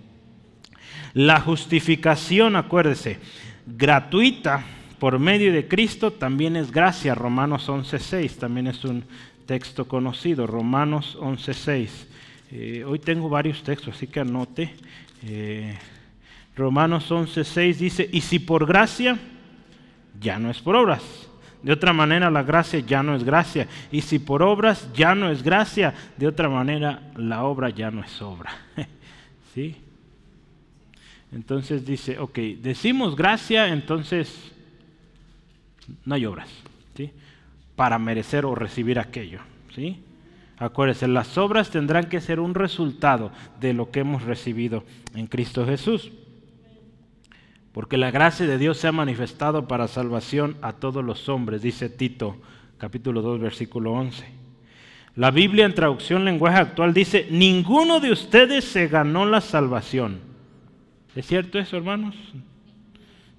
La 1.16 1.40
justificación, 1.40 2.58
acuérdese, 2.58 3.20
gratuita 3.66 4.66
por 5.00 5.18
medio 5.18 5.54
de 5.54 5.66
Cristo 5.66 6.12
también 6.12 6.58
es 6.58 6.72
gracia. 6.72 7.16
Romanos 7.16 7.70
11.6 7.70 8.36
también 8.38 8.68
es 8.68 8.84
un 8.84 9.06
texto 9.46 9.88
conocido. 9.88 10.46
Romanos 10.46 11.18
11.6. 11.22 11.90
Eh, 12.52 12.84
hoy 12.86 13.00
tengo 13.00 13.30
varios 13.30 13.64
textos, 13.64 13.96
así 13.96 14.08
que 14.08 14.20
anote. 14.20 14.76
Eh, 15.24 15.78
Romanos 16.54 17.10
11.6 17.10 17.76
dice, 17.76 18.10
y 18.12 18.20
si 18.20 18.40
por 18.40 18.66
gracia, 18.66 19.18
ya 20.20 20.38
no 20.38 20.52
es 20.52 20.60
por 20.60 20.76
obras. 20.76 21.02
De 21.64 21.72
otra 21.72 21.94
manera, 21.94 22.30
la 22.30 22.44
gracia 22.44 22.80
ya 22.80 23.02
no 23.04 23.16
es 23.16 23.24
gracia. 23.24 23.70
Y 23.90 24.02
si 24.02 24.20
por 24.20 24.44
obras, 24.44 24.92
ya 24.94 25.16
no 25.16 25.32
es 25.32 25.44
gracia. 25.44 25.94
De 26.18 26.28
otra 26.28 26.50
manera, 26.50 27.04
la 27.16 27.46
obra 27.46 27.70
ya 27.70 27.90
no 27.90 28.04
es 28.04 28.22
obra. 28.22 28.52
¿Sí? 29.56 29.85
Entonces 31.36 31.86
dice, 31.86 32.18
ok, 32.18 32.40
decimos 32.62 33.18
gracia, 33.18 33.68
entonces 33.68 34.54
no 36.06 36.16
hay 36.16 36.26
obras, 36.26 36.48
¿sí? 36.96 37.12
Para 37.76 38.00
merecer 38.00 38.46
o 38.46 38.56
recibir 38.56 39.00
aquello, 39.00 39.42
¿sí? 39.76 40.02
Acuérdense, 40.58 41.10
las 41.10 41.38
obras 41.38 41.70
tendrán 41.72 42.06
que 42.06 42.22
ser 42.22 42.40
un 42.40 42.56
resultado 42.56 43.34
de 43.60 43.74
lo 43.74 43.92
que 43.92 44.00
hemos 44.00 44.24
recibido 44.24 44.86
en 45.14 45.28
Cristo 45.28 45.66
Jesús. 45.66 46.10
Porque 47.74 47.98
la 47.98 48.12
gracia 48.12 48.48
de 48.48 48.58
Dios 48.58 48.78
se 48.78 48.88
ha 48.88 48.94
manifestado 48.94 49.68
para 49.68 49.90
salvación 49.90 50.56
a 50.62 50.72
todos 50.72 51.04
los 51.04 51.28
hombres, 51.28 51.62
dice 51.62 51.90
Tito 51.90 52.38
capítulo 52.78 53.22
2 53.22 53.42
versículo 53.42 53.92
11. 53.92 54.26
La 55.18 55.32
Biblia 55.32 55.66
en 55.66 55.76
traducción 55.76 56.24
lenguaje 56.24 56.60
actual 56.60 56.94
dice, 56.94 57.28
ninguno 57.30 58.00
de 58.00 58.14
ustedes 58.14 58.64
se 58.64 58.88
ganó 58.88 59.26
la 59.26 59.42
salvación 59.42 60.25
¿Es 61.16 61.26
cierto 61.26 61.58
eso, 61.58 61.78
hermanos? 61.78 62.16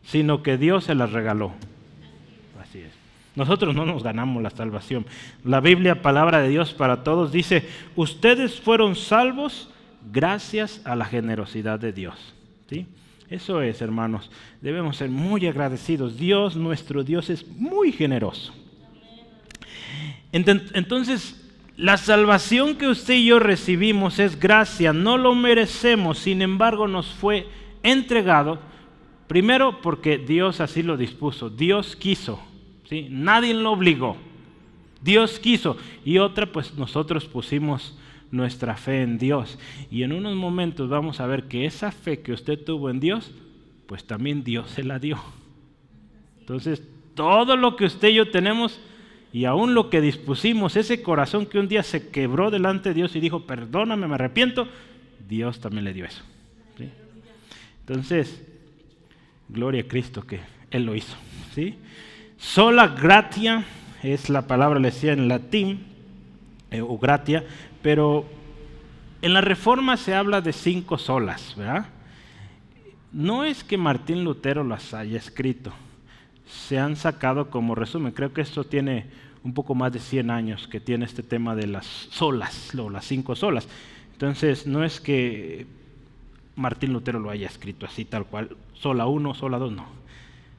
Sino 0.02 0.42
que 0.42 0.56
Dios 0.56 0.84
se 0.84 0.94
las 0.94 1.12
regaló. 1.12 1.52
Así 2.60 2.78
es. 2.80 2.92
Nosotros 3.34 3.74
no 3.74 3.84
nos 3.84 4.02
ganamos 4.02 4.42
la 4.42 4.50
salvación. 4.50 5.04
La 5.44 5.60
Biblia, 5.60 6.00
palabra 6.00 6.40
de 6.40 6.48
Dios 6.48 6.72
para 6.72 7.04
todos, 7.04 7.32
dice, 7.32 7.68
ustedes 7.94 8.58
fueron 8.58 8.96
salvos 8.96 9.70
gracias 10.10 10.80
a 10.86 10.96
la 10.96 11.04
generosidad 11.04 11.78
de 11.78 11.92
Dios. 11.92 12.34
¿Sí? 12.70 12.86
Eso 13.28 13.60
es, 13.60 13.82
hermanos. 13.82 14.30
Debemos 14.62 14.96
ser 14.96 15.10
muy 15.10 15.46
agradecidos. 15.46 16.16
Dios, 16.16 16.56
nuestro 16.56 17.04
Dios, 17.04 17.28
es 17.28 17.46
muy 17.46 17.92
generoso. 17.92 18.54
Entonces, 20.32 21.42
la 21.76 21.98
salvación 21.98 22.76
que 22.76 22.88
usted 22.88 23.14
y 23.14 23.26
yo 23.26 23.38
recibimos 23.38 24.18
es 24.18 24.40
gracia, 24.40 24.92
no 24.94 25.18
lo 25.18 25.34
merecemos, 25.34 26.18
sin 26.18 26.40
embargo 26.40 26.88
nos 26.88 27.06
fue 27.08 27.46
entregado, 27.90 28.58
primero 29.26 29.80
porque 29.80 30.18
Dios 30.18 30.60
así 30.60 30.82
lo 30.82 30.96
dispuso, 30.96 31.50
Dios 31.50 31.96
quiso, 31.96 32.40
¿sí? 32.88 33.08
nadie 33.10 33.54
lo 33.54 33.72
obligó, 33.72 34.16
Dios 35.02 35.38
quiso. 35.38 35.76
Y 36.04 36.18
otra, 36.18 36.46
pues 36.46 36.74
nosotros 36.76 37.26
pusimos 37.26 37.96
nuestra 38.30 38.76
fe 38.76 39.02
en 39.02 39.18
Dios. 39.18 39.58
Y 39.90 40.02
en 40.02 40.12
unos 40.12 40.34
momentos 40.34 40.88
vamos 40.88 41.20
a 41.20 41.26
ver 41.26 41.44
que 41.44 41.64
esa 41.64 41.92
fe 41.92 42.20
que 42.20 42.32
usted 42.32 42.62
tuvo 42.62 42.90
en 42.90 43.00
Dios, 43.00 43.32
pues 43.86 44.04
también 44.04 44.44
Dios 44.44 44.70
se 44.70 44.84
la 44.84 44.98
dio. 44.98 45.18
Entonces, 46.40 46.82
todo 47.14 47.56
lo 47.56 47.76
que 47.76 47.86
usted 47.86 48.08
y 48.08 48.14
yo 48.14 48.30
tenemos, 48.30 48.80
y 49.32 49.44
aún 49.44 49.74
lo 49.74 49.90
que 49.90 50.00
dispusimos, 50.00 50.76
ese 50.76 51.02
corazón 51.02 51.46
que 51.46 51.58
un 51.58 51.68
día 51.68 51.82
se 51.82 52.08
quebró 52.10 52.50
delante 52.50 52.90
de 52.90 52.94
Dios 52.94 53.16
y 53.16 53.20
dijo, 53.20 53.46
perdóname, 53.46 54.06
me 54.06 54.14
arrepiento, 54.14 54.68
Dios 55.28 55.60
también 55.60 55.84
le 55.84 55.92
dio 55.92 56.04
eso. 56.04 56.22
Entonces, 57.88 58.42
gloria 59.48 59.82
a 59.82 59.88
Cristo 59.88 60.26
que 60.26 60.40
Él 60.72 60.84
lo 60.84 60.96
hizo. 60.96 61.16
¿sí? 61.54 61.78
Sola 62.36 62.88
gratia 62.88 63.64
es 64.02 64.28
la 64.28 64.48
palabra, 64.48 64.80
le 64.80 64.90
decía 64.90 65.12
en 65.12 65.28
latín, 65.28 65.86
eh, 66.72 66.80
o 66.80 66.98
gratia, 66.98 67.44
pero 67.82 68.26
en 69.22 69.32
la 69.32 69.40
reforma 69.40 69.96
se 69.96 70.14
habla 70.14 70.40
de 70.40 70.52
cinco 70.52 70.98
solas, 70.98 71.54
¿verdad? 71.56 71.86
No 73.12 73.44
es 73.44 73.62
que 73.62 73.78
Martín 73.78 74.24
Lutero 74.24 74.64
las 74.64 74.92
haya 74.92 75.16
escrito, 75.16 75.72
se 76.44 76.80
han 76.80 76.96
sacado 76.96 77.50
como 77.50 77.76
resumen. 77.76 78.12
Creo 78.12 78.32
que 78.32 78.40
esto 78.40 78.64
tiene 78.64 79.06
un 79.44 79.54
poco 79.54 79.76
más 79.76 79.92
de 79.92 80.00
100 80.00 80.30
años 80.30 80.66
que 80.66 80.80
tiene 80.80 81.04
este 81.04 81.22
tema 81.22 81.54
de 81.54 81.68
las 81.68 81.86
solas, 81.86 82.74
las 82.74 83.04
cinco 83.04 83.36
solas. 83.36 83.68
Entonces, 84.12 84.66
no 84.66 84.82
es 84.82 85.00
que 85.00 85.66
Martín 86.56 86.92
Lutero 86.92 87.20
lo 87.20 87.30
haya 87.30 87.46
escrito 87.46 87.86
así 87.86 88.04
tal 88.04 88.24
cual, 88.24 88.56
sola 88.72 89.06
uno, 89.06 89.34
sola 89.34 89.58
dos, 89.58 89.72
no. 89.72 89.86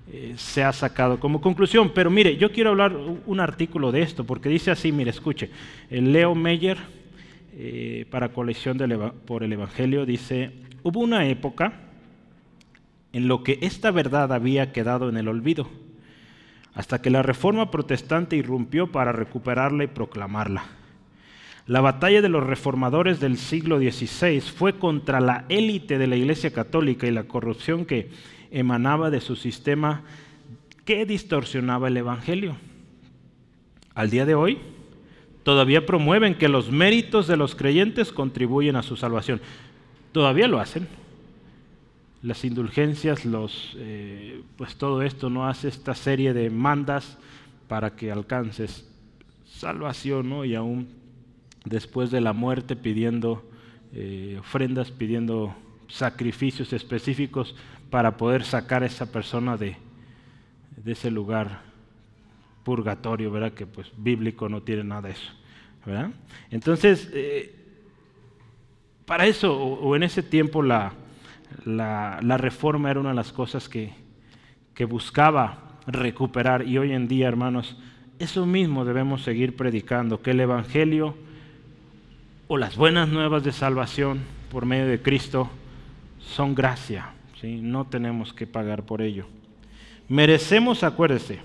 Eh, 0.10 0.36
se 0.38 0.64
ha 0.64 0.72
sacado 0.72 1.20
como 1.20 1.42
conclusión. 1.42 1.92
Pero 1.94 2.10
mire, 2.10 2.38
yo 2.38 2.52
quiero 2.52 2.70
hablar 2.70 2.96
un 2.96 3.40
artículo 3.40 3.92
de 3.92 4.04
esto, 4.04 4.24
porque 4.24 4.48
dice 4.48 4.72
así, 4.72 4.92
mire, 4.92 5.10
escuche, 5.10 5.50
el 5.90 6.14
Leo 6.14 6.34
Meyer, 6.34 6.78
eh, 7.54 8.06
para 8.10 8.30
colección 8.30 8.78
por 9.26 9.44
el 9.44 9.52
Evangelio, 9.52 10.06
dice, 10.06 10.52
hubo 10.84 11.00
una 11.02 11.28
época 11.28 11.74
en 13.12 13.28
lo 13.28 13.44
que 13.44 13.58
esta 13.62 13.92
verdad 13.92 14.32
había 14.32 14.72
quedado 14.72 15.10
en 15.10 15.18
el 15.18 15.28
olvido, 15.28 15.68
hasta 16.74 17.02
que 17.02 17.10
la 17.10 17.24
reforma 17.24 17.72
protestante 17.72 18.36
irrumpió 18.36 18.92
para 18.92 19.12
recuperarla 19.12 19.84
y 19.84 19.88
proclamarla. 19.88 20.77
La 21.68 21.82
batalla 21.82 22.22
de 22.22 22.30
los 22.30 22.46
reformadores 22.46 23.20
del 23.20 23.38
siglo 23.38 23.78
XVI 23.78 24.40
fue 24.40 24.80
contra 24.80 25.20
la 25.20 25.44
élite 25.50 25.98
de 25.98 26.08
la 26.08 26.16
Iglesia 26.16 26.54
Católica 26.54 27.08
y 27.08 27.12
la 27.12 27.26
corrupción 27.26 27.86
que 27.86 28.10
emanaba 28.52 29.10
de 29.10 29.20
su 29.20 29.36
sistema 29.36 30.04
que 30.86 31.06
distorsionaba 31.06 31.90
el 31.90 31.98
Evangelio. 31.98 32.56
Al 33.94 34.10
día 34.10 34.26
de 34.26 34.34
hoy, 34.34 34.60
todavía 35.44 35.86
promueven 35.86 36.36
que 36.36 36.48
los 36.48 36.72
méritos 36.72 37.28
de 37.28 37.36
los 37.36 37.54
creyentes 37.54 38.14
contribuyen 38.14 38.78
a 38.78 38.84
su 38.84 38.96
salvación. 38.96 39.42
Todavía 40.14 40.48
lo 40.48 40.60
hacen. 40.62 40.88
las 42.24 42.44
indulgencias, 42.44 43.26
los, 43.26 43.76
eh, 43.78 44.42
pues 44.58 44.76
todo 44.76 45.02
esto 45.02 45.30
no 45.30 45.48
hace 45.48 45.68
esta 45.68 45.94
serie 45.94 46.34
de 46.34 46.50
mandas 46.50 47.18
para 47.68 47.96
que 47.96 48.12
alcances 48.12 48.90
salvación, 49.46 50.30
¿no? 50.30 50.44
Y 50.44 50.56
aún 50.56 50.97
después 51.70 52.12
de 52.12 52.22
la 52.22 52.34
muerte 52.34 52.76
pidiendo 52.76 53.44
eh, 53.94 54.38
ofrendas, 54.40 54.92
pidiendo 54.92 55.56
sacrificios 55.88 56.74
específicos 56.74 57.56
para 57.90 58.18
poder 58.18 58.44
sacar 58.44 58.84
a 58.84 58.86
esa 58.86 59.12
persona 59.12 59.58
de, 59.58 59.78
ese 60.86 61.12
lugar 61.12 61.62
purgatorio, 62.64 63.32
¿verdad? 63.32 63.54
Que 63.54 63.66
pues 63.66 63.92
bíblico 63.98 64.50
no 64.50 64.62
tiene 64.62 64.84
nada 64.84 65.04
de 65.04 65.12
eso, 65.12 65.32
¿verdad? 65.86 66.12
Entonces, 66.50 67.10
eh, 67.14 67.54
para 69.06 69.26
eso, 69.26 69.58
o, 69.58 69.96
en 69.96 70.04
ese 70.04 70.24
tiempo, 70.24 70.62
la, 70.62 70.94
reforma 72.38 72.92
era 72.92 73.00
una 73.00 73.10
de 73.10 73.16
las 73.16 73.32
cosas 73.32 73.70
que 73.70 73.94
buscaba 74.86 75.80
recuperar. 75.88 76.68
Y 76.68 76.78
hoy 76.78 76.92
en 76.92 77.08
día, 77.08 77.28
hermanos, 77.28 77.78
eso 78.20 78.46
mismo 78.46 78.86
debemos 78.86 79.24
seguir 79.24 79.56
predicando, 79.56 80.22
que 80.22 80.32
el 80.32 80.40
Evangelio 80.40 81.16
o 82.48 82.58
las 82.58 82.78
buenas 82.78 83.10
nuevas 83.10 83.44
de 83.44 83.52
salvación 83.52 84.22
por 84.50 84.66
medio 84.66 84.88
de 84.88 85.02
Cristo 85.02 85.50
son 86.20 86.56
gracia. 86.56 87.10
¿sí? 87.42 87.60
No 87.62 87.86
tenemos 87.86 88.34
que 88.34 88.48
pagar 88.48 88.84
por 88.84 89.02
ello. 89.02 89.28
Merecemos, 90.08 90.84
acuérdese, 90.84 91.40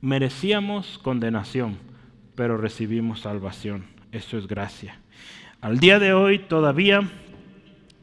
merecíamos 0.00 0.98
condenación, 0.98 1.78
pero 2.36 2.56
recibimos 2.56 3.20
salvación. 3.20 3.84
Eso 4.12 4.38
es 4.38 4.46
gracia. 4.46 4.98
Al 5.60 5.78
día 5.78 5.98
de 5.98 6.12
hoy 6.12 6.38
todavía 6.38 7.02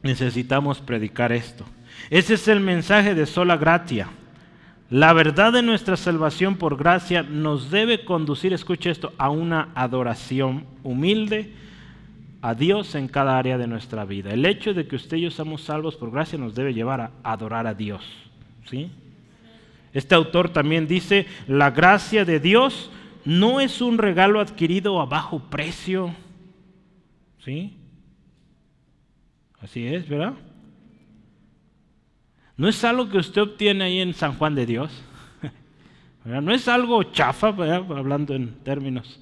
necesitamos 0.02 0.80
predicar 0.80 1.32
esto. 1.32 1.64
Ese 2.10 2.34
es 2.34 2.46
el 2.48 2.60
mensaje 2.60 3.14
de 3.14 3.26
sola 3.26 3.56
gratia. 3.56 4.08
La 4.90 5.12
verdad 5.12 5.52
de 5.52 5.62
nuestra 5.62 5.98
salvación 5.98 6.56
por 6.56 6.78
gracia 6.78 7.22
nos 7.22 7.70
debe 7.70 8.04
conducir, 8.06 8.54
escuche 8.54 8.90
esto, 8.90 9.12
a 9.18 9.28
una 9.28 9.68
adoración 9.74 10.64
humilde 10.82 11.52
a 12.40 12.54
Dios 12.54 12.94
en 12.94 13.08
cada 13.08 13.36
área 13.36 13.58
de 13.58 13.66
nuestra 13.66 14.06
vida. 14.06 14.30
El 14.30 14.46
hecho 14.46 14.72
de 14.72 14.86
que 14.86 14.96
usted 14.96 15.18
y 15.18 15.22
yo 15.22 15.30
somos 15.30 15.62
salvos 15.62 15.96
por 15.96 16.10
gracia 16.10 16.38
nos 16.38 16.54
debe 16.54 16.72
llevar 16.72 17.00
a 17.02 17.10
adorar 17.22 17.66
a 17.66 17.74
Dios. 17.74 18.02
¿sí? 18.64 18.90
Este 19.92 20.14
autor 20.14 20.48
también 20.50 20.86
dice, 20.86 21.26
la 21.46 21.70
gracia 21.70 22.24
de 22.24 22.40
Dios 22.40 22.90
no 23.26 23.60
es 23.60 23.82
un 23.82 23.98
regalo 23.98 24.40
adquirido 24.40 25.02
a 25.02 25.06
bajo 25.06 25.40
precio. 25.50 26.14
¿Sí? 27.44 27.76
Así 29.60 29.86
es, 29.86 30.08
¿verdad? 30.08 30.32
No 32.58 32.68
es 32.68 32.84
algo 32.84 33.08
que 33.08 33.18
usted 33.18 33.40
obtiene 33.40 33.84
ahí 33.84 34.00
en 34.00 34.12
San 34.12 34.34
Juan 34.34 34.54
de 34.54 34.66
Dios. 34.66 34.90
No 36.24 36.52
es 36.52 36.68
algo 36.68 37.02
chafa, 37.04 37.46
hablando 37.46 38.34
en 38.34 38.52
términos 38.62 39.18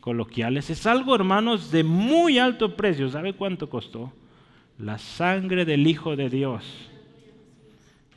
coloquiales. 0.00 0.68
Es 0.68 0.86
algo, 0.86 1.14
hermanos, 1.14 1.70
de 1.70 1.82
muy 1.82 2.38
alto 2.38 2.76
precio. 2.76 3.08
¿Sabe 3.08 3.32
cuánto 3.32 3.70
costó? 3.70 4.12
La 4.76 4.98
sangre 4.98 5.64
del 5.64 5.86
Hijo 5.86 6.14
de 6.14 6.28
Dios. 6.28 6.62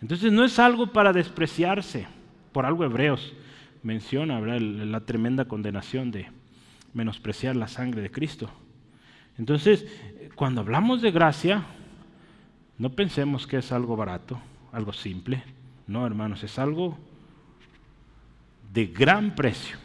Entonces 0.02 0.34
no 0.34 0.44
es 0.44 0.60
algo 0.60 0.88
para 0.88 1.14
despreciarse. 1.14 2.08
Por 2.52 2.66
algo 2.66 2.84
Hebreos 2.84 3.34
menciona 3.84 4.42
la 4.42 5.00
tremenda 5.02 5.46
condenación 5.46 6.12
de 6.12 6.28
menospreciar 6.94 7.56
la 7.56 7.68
sangre 7.68 8.02
de 8.02 8.12
Cristo. 8.12 8.50
Entonces, 9.38 9.86
cuando 10.36 10.62
hablamos 10.62 11.02
de 11.02 11.12
gracia, 11.12 11.64
no 12.78 12.90
pensemos 12.90 13.48
que 13.48 13.58
es 13.58 13.72
algo 13.72 13.96
barato, 13.96 14.40
algo 14.76 14.94
simple. 14.94 15.42
No, 15.88 16.06
hermanos, 16.06 16.44
es 16.44 16.60
algo 16.60 16.98
de 18.74 18.88
gran 18.88 19.34
precio. 19.36 19.78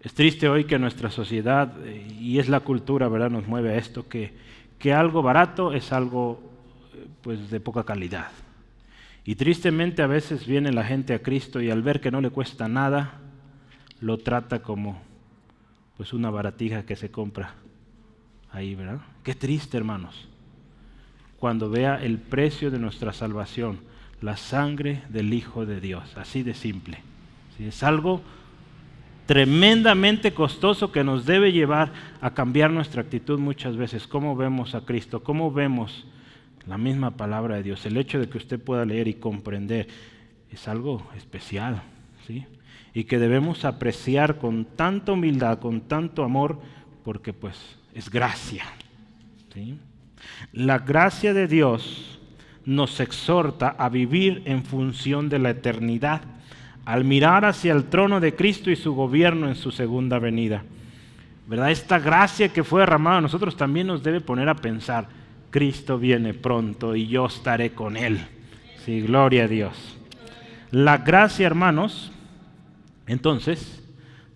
Es 0.00 0.12
triste 0.14 0.48
hoy 0.48 0.64
que 0.64 0.78
nuestra 0.78 1.10
sociedad, 1.10 1.74
eh, 1.84 2.06
y 2.20 2.38
es 2.38 2.48
la 2.48 2.60
cultura, 2.60 3.08
¿verdad?, 3.08 3.30
nos 3.30 3.46
mueve 3.46 3.70
a 3.70 3.76
esto, 3.76 4.08
que, 4.08 4.32
que 4.78 4.92
algo 4.92 5.22
barato 5.22 5.72
es 5.72 5.92
algo 5.92 6.40
eh, 6.94 7.06
pues, 7.22 7.50
de 7.50 7.60
poca 7.60 7.84
calidad. 7.84 8.30
Y 9.24 9.36
tristemente 9.36 10.02
a 10.02 10.06
veces 10.06 10.46
viene 10.46 10.72
la 10.72 10.84
gente 10.84 11.14
a 11.14 11.22
Cristo 11.22 11.60
y 11.60 11.70
al 11.70 11.82
ver 11.82 12.00
que 12.00 12.10
no 12.10 12.20
le 12.20 12.30
cuesta 12.30 12.68
nada, 12.68 13.20
lo 14.00 14.18
trata 14.18 14.62
como 14.62 15.00
pues 15.96 16.12
una 16.12 16.30
baratija 16.30 16.84
que 16.84 16.94
se 16.94 17.10
compra 17.10 17.54
ahí, 18.52 18.74
¿verdad? 18.74 19.00
Qué 19.24 19.34
triste, 19.34 19.76
hermanos. 19.76 20.28
Cuando 21.38 21.70
vea 21.70 22.02
el 22.02 22.18
precio 22.18 22.70
de 22.70 22.78
nuestra 22.78 23.12
salvación, 23.12 23.80
la 24.20 24.36
sangre 24.36 25.02
del 25.08 25.32
Hijo 25.34 25.66
de 25.66 25.80
Dios, 25.80 26.16
así 26.16 26.42
de 26.42 26.54
simple. 26.54 26.98
Es 27.58 27.82
algo 27.82 28.22
tremendamente 29.26 30.32
costoso 30.32 30.92
que 30.92 31.04
nos 31.04 31.26
debe 31.26 31.52
llevar 31.52 31.92
a 32.20 32.30
cambiar 32.32 32.70
nuestra 32.70 33.02
actitud 33.02 33.38
muchas 33.38 33.76
veces. 33.76 34.06
¿Cómo 34.06 34.36
vemos 34.36 34.74
a 34.74 34.82
Cristo? 34.82 35.22
¿Cómo 35.22 35.50
vemos 35.50 36.06
la 36.66 36.78
misma 36.78 37.12
palabra 37.12 37.56
de 37.56 37.62
Dios. 37.62 37.86
El 37.86 37.96
hecho 37.96 38.18
de 38.18 38.28
que 38.28 38.38
usted 38.38 38.60
pueda 38.60 38.84
leer 38.84 39.08
y 39.08 39.14
comprender 39.14 39.88
es 40.50 40.68
algo 40.68 41.08
especial, 41.16 41.82
¿sí? 42.26 42.44
Y 42.92 43.04
que 43.04 43.18
debemos 43.18 43.64
apreciar 43.64 44.38
con 44.38 44.64
tanta 44.64 45.12
humildad, 45.12 45.58
con 45.58 45.82
tanto 45.82 46.24
amor, 46.24 46.58
porque 47.04 47.32
pues 47.32 47.56
es 47.94 48.10
gracia. 48.10 48.64
¿sí? 49.52 49.78
La 50.52 50.78
gracia 50.78 51.34
de 51.34 51.46
Dios 51.46 52.18
nos 52.64 53.00
exhorta 53.00 53.68
a 53.78 53.88
vivir 53.88 54.42
en 54.44 54.64
función 54.64 55.28
de 55.28 55.38
la 55.38 55.50
eternidad, 55.50 56.22
al 56.84 57.04
mirar 57.04 57.44
hacia 57.44 57.72
el 57.72 57.84
trono 57.84 58.20
de 58.20 58.34
Cristo 58.34 58.70
y 58.70 58.76
su 58.76 58.94
gobierno 58.94 59.48
en 59.48 59.54
su 59.54 59.70
segunda 59.70 60.18
venida. 60.18 60.64
¿Verdad? 61.46 61.70
Esta 61.70 61.98
gracia 61.98 62.52
que 62.52 62.64
fue 62.64 62.80
derramada 62.80 63.18
a 63.18 63.20
nosotros 63.20 63.56
también 63.56 63.86
nos 63.86 64.02
debe 64.02 64.20
poner 64.20 64.48
a 64.48 64.56
pensar, 64.56 65.08
Cristo 65.50 65.98
viene 65.98 66.34
pronto 66.34 66.96
y 66.96 67.06
yo 67.06 67.26
estaré 67.26 67.70
con 67.70 67.96
Él. 67.96 68.20
Sí, 68.84 69.00
gloria 69.00 69.44
a 69.44 69.48
Dios. 69.48 69.96
La 70.70 70.98
gracia, 70.98 71.46
hermanos, 71.46 72.12
entonces, 73.06 73.82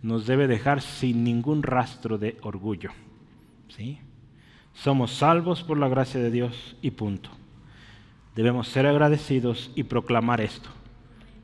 nos 0.02 0.26
debe 0.26 0.46
dejar 0.46 0.80
sin 0.80 1.24
ningún 1.24 1.62
rastro 1.62 2.16
de 2.16 2.38
orgullo. 2.42 2.90
¿Sí? 3.68 3.98
Somos 4.80 5.12
salvos 5.12 5.62
por 5.62 5.76
la 5.76 5.88
gracia 5.88 6.18
de 6.18 6.30
Dios 6.30 6.74
y 6.80 6.92
punto. 6.92 7.28
Debemos 8.34 8.66
ser 8.68 8.86
agradecidos 8.86 9.70
y 9.74 9.82
proclamar 9.82 10.40
esto, 10.40 10.70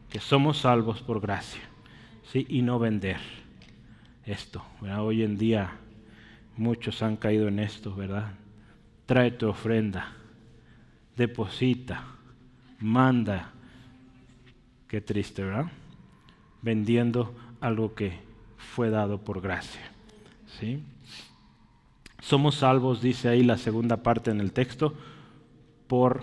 que 0.08 0.20
somos 0.20 0.60
salvos 0.60 1.02
por 1.02 1.20
gracia, 1.20 1.60
¿sí? 2.32 2.46
y 2.48 2.62
no 2.62 2.78
vender 2.78 3.18
esto. 4.24 4.64
Hoy 4.80 5.22
en 5.22 5.36
día 5.36 5.72
muchos 6.56 7.02
han 7.02 7.16
caído 7.16 7.48
en 7.48 7.58
esto, 7.58 7.94
¿verdad? 7.94 8.32
trae 9.04 9.32
tu 9.32 9.50
ofrenda, 9.50 10.14
deposita, 11.14 12.04
manda. 12.80 13.52
Qué 14.88 15.02
triste, 15.02 15.44
¿verdad? 15.44 15.70
Vendiendo 16.62 17.34
algo 17.60 17.94
que 17.94 18.18
fue 18.56 18.88
dado 18.88 19.20
por 19.20 19.42
gracia. 19.42 19.82
¿sí? 20.58 20.82
Somos 22.20 22.56
salvos, 22.56 23.02
dice 23.02 23.28
ahí 23.28 23.42
la 23.42 23.58
segunda 23.58 23.98
parte 23.98 24.30
en 24.30 24.40
el 24.40 24.52
texto, 24.52 24.94
por 25.86 26.22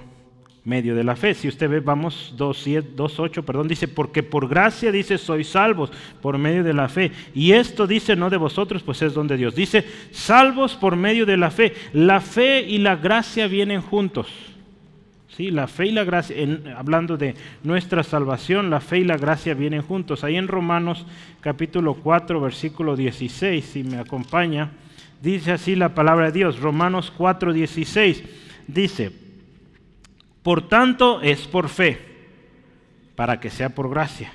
medio 0.66 0.96
de 0.96 1.04
la 1.04 1.16
fe. 1.16 1.34
Si 1.34 1.48
usted 1.48 1.70
ve, 1.70 1.80
vamos 1.80 2.34
2.8, 2.38 3.44
perdón, 3.44 3.68
dice, 3.68 3.88
porque 3.88 4.24
por 4.24 4.48
gracia 4.48 4.92
dice, 4.92 5.18
sois 5.18 5.48
salvos 5.48 5.92
por 6.22 6.38
medio 6.38 6.64
de 6.64 6.74
la 6.74 6.90
fe. 6.90 7.12
Y 7.34 7.52
esto 7.52 7.88
dice, 7.88 8.16
no 8.16 8.30
de 8.30 8.38
vosotros, 8.38 8.84
pues 8.84 9.02
es 9.02 9.14
donde 9.14 9.38
Dios. 9.38 9.56
Dice, 9.56 9.86
salvos 10.12 10.76
por 10.76 10.96
medio 10.96 11.26
de 11.26 11.38
la 11.38 11.52
fe. 11.52 11.74
La 11.94 12.22
fe 12.22 12.62
y 12.62 12.78
la 12.78 12.96
gracia 12.96 13.48
vienen 13.48 13.82
juntos. 13.82 14.28
¿Sí? 15.36 15.50
La 15.50 15.68
fe 15.68 15.88
y 15.88 15.92
la 15.92 16.04
gracia, 16.04 16.36
hablando 16.78 17.18
de 17.18 17.34
nuestra 17.64 18.04
salvación, 18.04 18.70
la 18.70 18.80
fe 18.80 19.00
y 19.00 19.04
la 19.04 19.18
gracia 19.18 19.56
vienen 19.56 19.82
juntos. 19.82 20.24
Ahí 20.24 20.36
en 20.36 20.48
Romanos 20.48 21.08
capítulo 21.42 21.96
4, 21.96 22.40
versículo 22.40 22.96
16, 22.96 23.66
si 23.66 23.84
me 23.84 23.98
acompaña, 23.98 24.70
dice 25.24 25.54
así 25.54 25.76
la 25.76 25.96
palabra 25.96 26.26
de 26.26 26.34
Dios. 26.34 26.60
Romanos 26.60 27.12
4, 27.16 27.54
16, 27.54 28.24
dice, 28.68 29.12
por 30.44 30.68
tanto, 30.68 31.22
es 31.22 31.48
por 31.48 31.70
fe, 31.70 31.98
para 33.16 33.40
que 33.40 33.50
sea 33.50 33.70
por 33.70 33.90
gracia, 33.90 34.34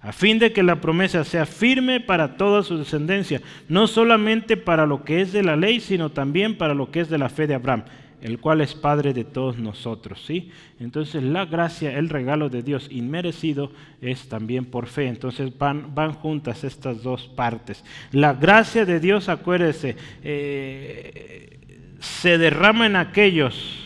a 0.00 0.12
fin 0.12 0.38
de 0.38 0.52
que 0.52 0.64
la 0.64 0.80
promesa 0.80 1.22
sea 1.22 1.46
firme 1.46 2.00
para 2.00 2.36
toda 2.36 2.64
su 2.64 2.76
descendencia, 2.76 3.40
no 3.68 3.86
solamente 3.86 4.56
para 4.56 4.84
lo 4.84 5.04
que 5.04 5.20
es 5.20 5.32
de 5.32 5.44
la 5.44 5.56
ley, 5.56 5.78
sino 5.80 6.10
también 6.10 6.58
para 6.58 6.74
lo 6.74 6.90
que 6.90 7.00
es 7.00 7.08
de 7.08 7.18
la 7.18 7.28
fe 7.28 7.46
de 7.46 7.54
Abraham, 7.54 7.84
el 8.20 8.38
cual 8.38 8.60
es 8.60 8.74
Padre 8.74 9.12
de 9.12 9.24
todos 9.24 9.58
nosotros. 9.58 10.22
¿sí? 10.24 10.50
Entonces 10.80 11.22
la 11.22 11.46
gracia, 11.46 11.96
el 11.98 12.08
regalo 12.08 12.48
de 12.48 12.62
Dios 12.62 12.88
inmerecido, 12.90 13.72
es 14.00 14.28
también 14.28 14.64
por 14.64 14.86
fe. 14.86 15.06
Entonces 15.06 15.56
van, 15.56 15.94
van 15.94 16.12
juntas 16.12 16.64
estas 16.64 17.02
dos 17.02 17.28
partes. 17.28 17.84
La 18.12 18.34
gracia 18.34 18.84
de 18.84 19.00
Dios, 19.00 19.28
acuérdese, 19.28 19.96
eh, 20.22 21.58
se 22.00 22.38
derrama 22.38 22.86
en 22.86 22.96
aquellos 22.96 23.82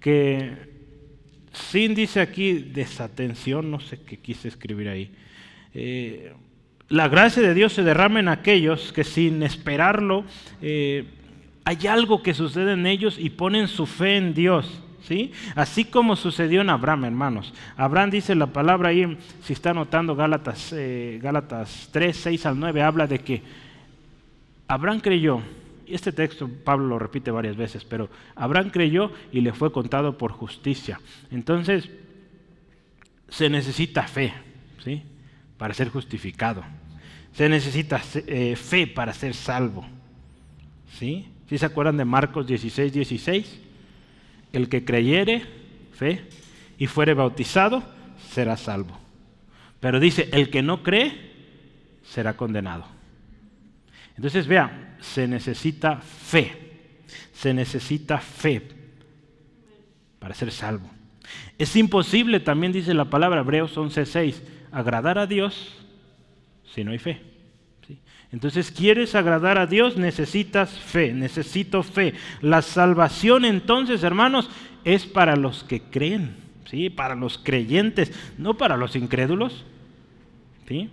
que 0.00 0.72
sin 1.52 1.94
dice 1.94 2.20
aquí 2.20 2.54
desatención, 2.54 3.70
no 3.70 3.80
sé 3.80 4.00
qué 4.00 4.18
quise 4.18 4.48
escribir 4.48 4.88
ahí. 4.88 5.10
Eh, 5.74 6.32
la 6.88 7.08
gracia 7.08 7.42
de 7.42 7.54
Dios 7.54 7.72
se 7.72 7.82
derrama 7.82 8.20
en 8.20 8.28
aquellos 8.28 8.92
que 8.92 9.04
sin 9.04 9.42
esperarlo 9.42 10.24
eh, 10.60 11.04
hay 11.64 11.86
algo 11.86 12.22
que 12.22 12.34
sucede 12.34 12.72
en 12.72 12.86
ellos 12.86 13.16
y 13.18 13.30
ponen 13.30 13.68
su 13.68 13.86
fe 13.86 14.16
en 14.16 14.34
Dios. 14.34 14.82
¿Sí? 15.02 15.32
Así 15.56 15.84
como 15.84 16.14
sucedió 16.14 16.60
en 16.60 16.70
Abraham, 16.70 17.06
hermanos. 17.06 17.52
Abraham 17.76 18.10
dice 18.10 18.36
la 18.36 18.46
palabra 18.46 18.90
ahí, 18.90 19.18
si 19.42 19.52
está 19.52 19.70
anotando 19.70 20.14
Gálatas, 20.14 20.72
eh, 20.72 21.18
Gálatas 21.20 21.88
3, 21.90 22.16
6 22.16 22.46
al 22.46 22.60
9, 22.60 22.82
habla 22.82 23.08
de 23.08 23.18
que 23.18 23.42
Abraham 24.68 25.00
creyó, 25.00 25.40
y 25.86 25.94
este 25.94 26.12
texto 26.12 26.48
Pablo 26.48 26.86
lo 26.86 26.98
repite 27.00 27.32
varias 27.32 27.56
veces, 27.56 27.84
pero 27.84 28.10
Abraham 28.36 28.70
creyó 28.70 29.10
y 29.32 29.40
le 29.40 29.52
fue 29.52 29.72
contado 29.72 30.16
por 30.16 30.30
justicia. 30.30 31.00
Entonces, 31.32 31.90
se 33.28 33.50
necesita 33.50 34.06
fe, 34.06 34.32
¿sí? 34.84 35.02
Para 35.58 35.74
ser 35.74 35.88
justificado. 35.88 36.62
Se 37.32 37.48
necesita 37.48 38.00
eh, 38.26 38.54
fe 38.56 38.86
para 38.86 39.12
ser 39.14 39.34
salvo. 39.34 39.84
¿Sí? 40.98 41.28
¿Sí 41.52 41.58
se 41.58 41.66
acuerdan 41.66 41.98
de 41.98 42.06
Marcos 42.06 42.46
16, 42.46 42.94
16? 42.94 43.60
El 44.54 44.70
que 44.70 44.86
creyere, 44.86 45.42
fe, 45.92 46.22
y 46.78 46.86
fuere 46.86 47.12
bautizado, 47.12 47.82
será 48.30 48.56
salvo. 48.56 48.98
Pero 49.78 50.00
dice, 50.00 50.30
el 50.32 50.48
que 50.48 50.62
no 50.62 50.82
cree, 50.82 51.12
será 52.04 52.38
condenado. 52.38 52.86
Entonces, 54.16 54.46
vea, 54.46 54.96
se 55.02 55.28
necesita 55.28 55.98
fe. 55.98 56.56
Se 57.34 57.52
necesita 57.52 58.16
fe 58.16 58.62
para 60.20 60.32
ser 60.32 60.50
salvo. 60.52 60.88
Es 61.58 61.76
imposible, 61.76 62.40
también 62.40 62.72
dice 62.72 62.94
la 62.94 63.10
palabra 63.10 63.42
Hebreos 63.42 63.76
11:6, 63.76 64.40
agradar 64.70 65.18
a 65.18 65.26
Dios 65.26 65.84
si 66.74 66.82
no 66.82 66.92
hay 66.92 66.98
fe. 66.98 67.31
Entonces, 68.32 68.70
¿quieres 68.70 69.14
agradar 69.14 69.58
a 69.58 69.66
Dios? 69.66 69.98
Necesitas 69.98 70.70
fe, 70.78 71.12
necesito 71.12 71.82
fe. 71.82 72.14
La 72.40 72.62
salvación 72.62 73.44
entonces, 73.44 74.02
hermanos, 74.02 74.50
es 74.84 75.04
para 75.04 75.36
los 75.36 75.64
que 75.64 75.82
creen, 75.82 76.36
¿sí? 76.64 76.88
para 76.88 77.14
los 77.14 77.36
creyentes, 77.36 78.10
no 78.38 78.54
para 78.54 78.78
los 78.78 78.96
incrédulos. 78.96 79.66
¿sí? 80.66 80.88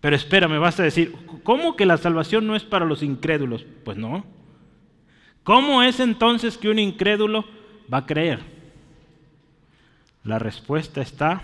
Pero 0.00 0.16
espera, 0.16 0.48
me 0.48 0.58
vas 0.58 0.80
a 0.80 0.84
decir, 0.84 1.14
¿cómo 1.42 1.76
que 1.76 1.84
la 1.84 1.98
salvación 1.98 2.46
no 2.46 2.56
es 2.56 2.64
para 2.64 2.86
los 2.86 3.02
incrédulos? 3.02 3.66
Pues 3.84 3.98
no. 3.98 4.24
¿Cómo 5.42 5.82
es 5.82 6.00
entonces 6.00 6.56
que 6.56 6.70
un 6.70 6.78
incrédulo 6.78 7.44
va 7.92 7.98
a 7.98 8.06
creer? 8.06 8.40
La 10.22 10.38
respuesta 10.38 11.02
está 11.02 11.42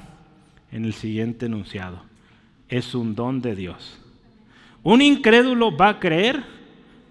en 0.73 0.87
el 0.87 0.95
siguiente 0.95 1.45
enunciado. 1.47 2.03
Es 2.71 2.95
un 2.95 3.15
don 3.15 3.43
de 3.43 3.55
Dios. 3.55 4.01
Un 4.83 5.03
incrédulo 5.03 5.77
va 5.77 5.91
a 5.91 6.01
creer 6.01 6.43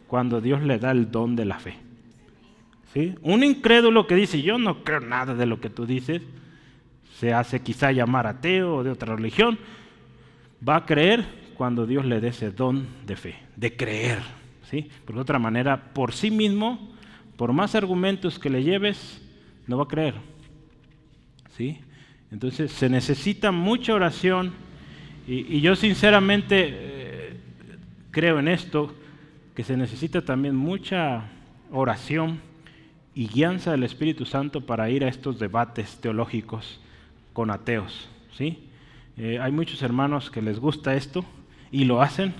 cuando 0.08 0.42
Dios 0.42 0.62
le 0.64 0.80
da 0.80 0.92
el 0.92 1.12
don 1.12 1.36
de 1.36 1.46
la 1.46 1.60
fe. 1.60 1.76
¿Sí? 2.94 3.14
Un 3.22 3.44
incrédulo 3.44 4.08
que 4.08 4.16
dice, 4.16 4.42
yo 4.42 4.58
no 4.58 4.84
creo 4.84 5.00
nada 5.00 5.36
de 5.36 5.46
lo 5.46 5.62
que 5.62 5.70
tú 5.70 5.86
dices, 5.86 6.24
se 7.20 7.34
hace 7.34 7.62
quizá 7.62 7.92
llamar 7.92 8.26
ateo 8.26 8.78
o 8.78 8.84
de 8.84 8.90
otra 8.90 9.16
religión, 9.16 9.60
va 10.68 10.78
a 10.78 10.86
creer 10.86 11.26
cuando 11.56 11.86
Dios 11.86 12.06
le 12.06 12.20
dé 12.20 12.30
ese 12.30 12.52
don 12.52 12.88
de 13.06 13.16
fe, 13.16 13.36
de 13.56 13.76
creer. 13.76 14.20
¿sí? 14.64 14.90
Por 15.06 15.18
otra 15.18 15.38
manera, 15.38 15.94
por 15.94 16.14
sí 16.14 16.32
mismo, 16.32 16.94
por 17.36 17.54
más 17.54 17.76
argumentos 17.76 18.40
que 18.40 18.50
le 18.50 18.64
lleves, 18.64 19.22
no 19.68 19.78
va 19.78 19.84
a 19.84 19.88
creer. 19.88 20.16
¿sí? 21.56 21.80
Entonces 22.32 22.72
se 22.72 22.90
necesita 22.90 23.52
mucha 23.52 23.94
oración 23.94 24.54
y, 25.28 25.62
yo 25.62 25.76
sinceramente 25.76 26.70
eh, 26.70 26.99
creo 28.12 28.40
en 28.40 28.48
esto, 28.48 28.94
que 29.56 29.64
se 29.64 29.78
necesita 29.78 30.24
también 30.24 30.56
mucha 30.56 31.30
oración 31.72 32.40
y 33.14 33.28
guianza 33.28 33.72
del 33.72 33.84
Espíritu 33.84 34.26
Santo 34.26 34.62
para 34.62 34.90
ir 34.90 35.04
a 35.04 35.10
estos 35.10 35.40
debates 35.40 36.00
teológicos 36.00 36.80
con 37.34 37.52
ateos. 37.52 38.08
¿sí? 38.34 38.70
Eh, 39.18 39.40
hay 39.42 39.52
muchos 39.52 39.82
hermanos 39.82 40.32
que 40.32 40.42
les 40.42 40.60
gusta 40.60 40.96
esto 40.96 41.26
y 41.72 41.84
lo 41.84 42.02
hacen 42.02 42.34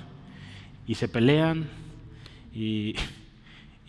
y 0.88 0.96
se 0.96 1.08
pelean 1.08 1.68
y, 2.54 2.96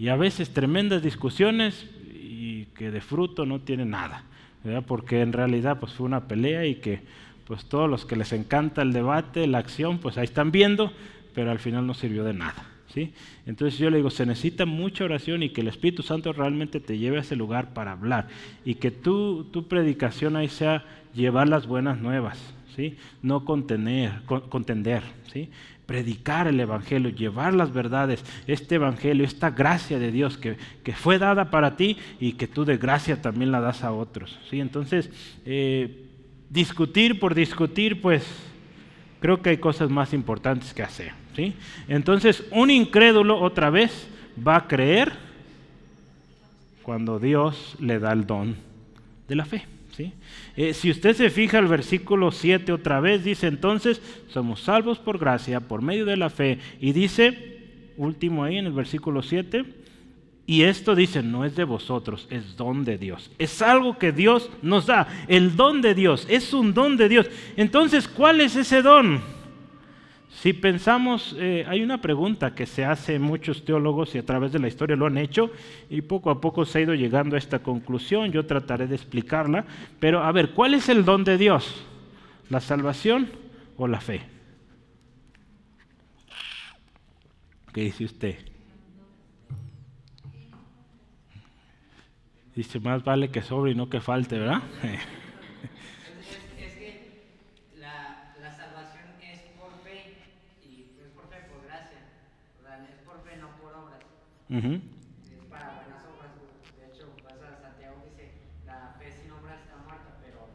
a 0.09 0.16
veces 0.16 0.53
tremendas 0.53 1.03
discusiones 1.03 1.88
y 2.12 2.64
que 2.75 2.90
de 2.90 3.01
fruto 3.01 3.47
no 3.47 3.61
tienen 3.61 3.90
nada, 3.90 4.25
porque 4.87 5.21
en 5.21 5.33
realidad 5.33 5.79
pues 5.79 5.93
fue 5.93 6.07
una 6.07 6.27
pelea 6.27 6.66
y 6.66 6.77
que 6.77 7.03
pues 7.47 7.66
todos 7.66 7.88
los 7.88 8.07
que 8.07 8.16
les 8.16 8.33
encanta 8.33 8.83
el 8.83 8.93
debate, 8.93 9.47
la 9.47 9.59
acción, 9.59 9.99
pues 9.99 10.19
ahí 10.19 10.25
están 10.25 10.51
viendo, 10.51 10.93
pero 11.35 11.51
al 11.51 11.59
final 11.59 11.87
no 11.87 11.95
sirvió 11.95 12.25
de 12.25 12.35
nada. 12.35 12.66
¿sí? 12.93 13.12
Entonces 13.47 13.79
yo 13.79 13.90
le 13.90 13.99
digo, 13.99 14.11
se 14.11 14.27
necesita 14.27 14.66
mucha 14.66 15.05
oración 15.05 15.43
y 15.43 15.51
que 15.51 15.61
el 15.61 15.69
Espíritu 15.69 16.03
Santo 16.03 16.33
realmente 16.33 16.81
te 16.81 16.99
lleve 16.99 17.19
a 17.19 17.21
ese 17.21 17.37
lugar 17.37 17.73
para 17.73 17.93
hablar 17.93 18.29
y 18.64 18.77
que 18.77 18.90
tu, 18.90 19.45
tu 19.45 19.69
predicación 19.69 20.37
ahí 20.37 20.49
sea 20.49 20.85
llevar 21.14 21.49
las 21.49 21.66
buenas 21.66 22.01
nuevas, 22.01 22.38
¿sí? 22.77 22.97
no 23.23 23.45
contener, 23.45 24.23
contender, 24.25 25.03
¿sí? 25.33 25.51
predicar 25.87 26.47
el 26.47 26.61
Evangelio, 26.61 27.11
llevar 27.11 27.53
las 27.53 27.73
verdades, 27.73 28.25
este 28.47 28.77
Evangelio, 28.77 29.25
esta 29.25 29.51
gracia 29.51 29.99
de 29.99 30.12
Dios 30.12 30.38
que, 30.38 30.57
fue 30.95 31.19
dada 31.19 31.51
para 31.51 31.77
ti 31.77 31.97
y 32.21 32.35
que 32.35 32.47
tú 32.47 32.64
de 32.64 32.77
gracia 32.77 33.21
también 33.21 33.51
la 33.51 33.61
das 33.61 33.83
a 33.83 33.93
otros. 33.93 34.38
¿sí? 34.49 34.61
Entonces, 34.61 35.11
eh, 35.45 36.07
discutir 36.49 37.19
por 37.19 37.35
discutir, 37.35 38.01
pues 38.01 38.25
creo 39.19 39.43
que 39.43 39.51
hay 39.51 39.57
cosas 39.57 39.90
más 39.90 40.12
importantes 40.12 40.73
que 40.73 40.85
hacer. 40.85 41.19
¿Sí? 41.40 41.55
Entonces, 41.88 42.44
un 42.50 42.70
incrédulo 42.70 43.40
otra 43.40 43.70
vez 43.70 44.09
va 44.46 44.57
a 44.57 44.68
creer 44.68 45.12
cuando 46.83 47.18
Dios 47.18 47.76
le 47.81 47.98
da 47.98 48.12
el 48.12 48.26
don 48.26 48.57
de 49.29 49.35
la 49.35 49.44
fe. 49.44 49.64
Eh, 50.57 50.74
si 50.74 50.90
usted 50.90 51.14
se 51.14 51.31
fija 51.31 51.59
el 51.59 51.66
versículo 51.66 52.31
7 52.31 52.72
otra 52.72 53.00
vez, 53.00 53.24
dice 53.24 53.46
entonces, 53.46 54.00
somos 54.29 54.61
salvos 54.61 54.98
por 54.98 55.18
gracia, 55.18 55.61
por 55.61 55.83
medio 55.83 56.05
de 56.05 56.16
la 56.16 56.31
fe. 56.31 56.59
Y 56.81 56.92
dice, 56.92 57.59
último 57.96 58.44
ahí 58.44 58.57
en 58.57 58.66
el 58.66 58.72
versículo 58.72 59.22
7, 59.22 59.64
y 60.46 60.62
esto 60.62 60.94
dice, 60.94 61.22
no 61.22 61.44
es 61.44 61.55
de 61.55 61.64
vosotros, 61.64 62.26
es 62.31 62.57
don 62.57 62.85
de 62.85 62.98
Dios. 62.98 63.31
Es 63.38 63.62
algo 63.62 63.98
que 63.98 64.11
Dios 64.11 64.50
nos 64.62 64.87
da, 64.87 65.07
el 65.29 65.55
don 65.55 65.81
de 65.81 65.94
Dios, 65.94 66.26
es 66.29 66.53
un 66.53 66.74
don 66.74 66.96
de 66.96 67.09
Dios. 67.09 67.26
Entonces, 67.57 68.09
¿cuál 68.09 68.40
es 68.40 68.57
ese 68.57 68.83
don? 68.83 69.20
Si 70.40 70.55
pensamos, 70.55 71.37
eh, 71.38 71.66
hay 71.68 71.83
una 71.83 72.00
pregunta 72.00 72.55
que 72.55 72.64
se 72.64 72.83
hace 72.83 73.18
muchos 73.18 73.62
teólogos 73.62 74.14
y 74.14 74.18
a 74.18 74.24
través 74.24 74.53
de 74.53 74.59
la 74.59 74.68
historia 74.68 74.96
lo 74.96 75.05
han 75.05 75.18
hecho 75.18 75.50
y 75.90 76.00
poco 76.00 76.31
a 76.31 76.40
poco 76.40 76.64
se 76.64 76.79
ha 76.79 76.81
ido 76.81 76.94
llegando 76.94 77.37
a 77.37 77.38
esta 77.38 77.59
conclusión, 77.59 78.33
yo 78.33 78.46
trataré 78.46 78.87
de 78.87 78.94
explicarla, 78.94 79.66
pero 79.98 80.22
a 80.22 80.33
ver, 80.33 80.53
¿cuál 80.53 80.72
es 80.72 80.88
el 80.88 81.05
don 81.05 81.24
de 81.24 81.37
Dios? 81.37 81.85
¿La 82.48 82.61
salvación 82.62 83.29
o 83.76 83.87
la 83.87 84.00
fe? 84.00 84.22
¿Qué 87.74 87.83
dice 87.83 88.07
usted? 88.07 88.38
Dice, 92.57 92.81
más 92.81 93.05
vale 93.05 93.29
que 93.29 93.42
sobre 93.42 93.72
y 93.72 93.74
no 93.74 93.90
que 93.90 94.00
falte, 94.00 94.38
¿verdad? 94.38 94.62
Es 104.51 104.57
para 105.49 105.77
buenas 105.77 106.03
obras. 106.11 106.35
De 106.77 106.87
hecho, 106.89 107.07
pasa 107.23 107.63
Santiago 107.63 108.03
dice, 108.05 108.33
la 108.67 108.97
fe 108.99 109.13
sin 109.13 109.31
obras 109.31 109.61
está 109.61 109.77
muerta, 109.77 110.19
pero 110.21 110.49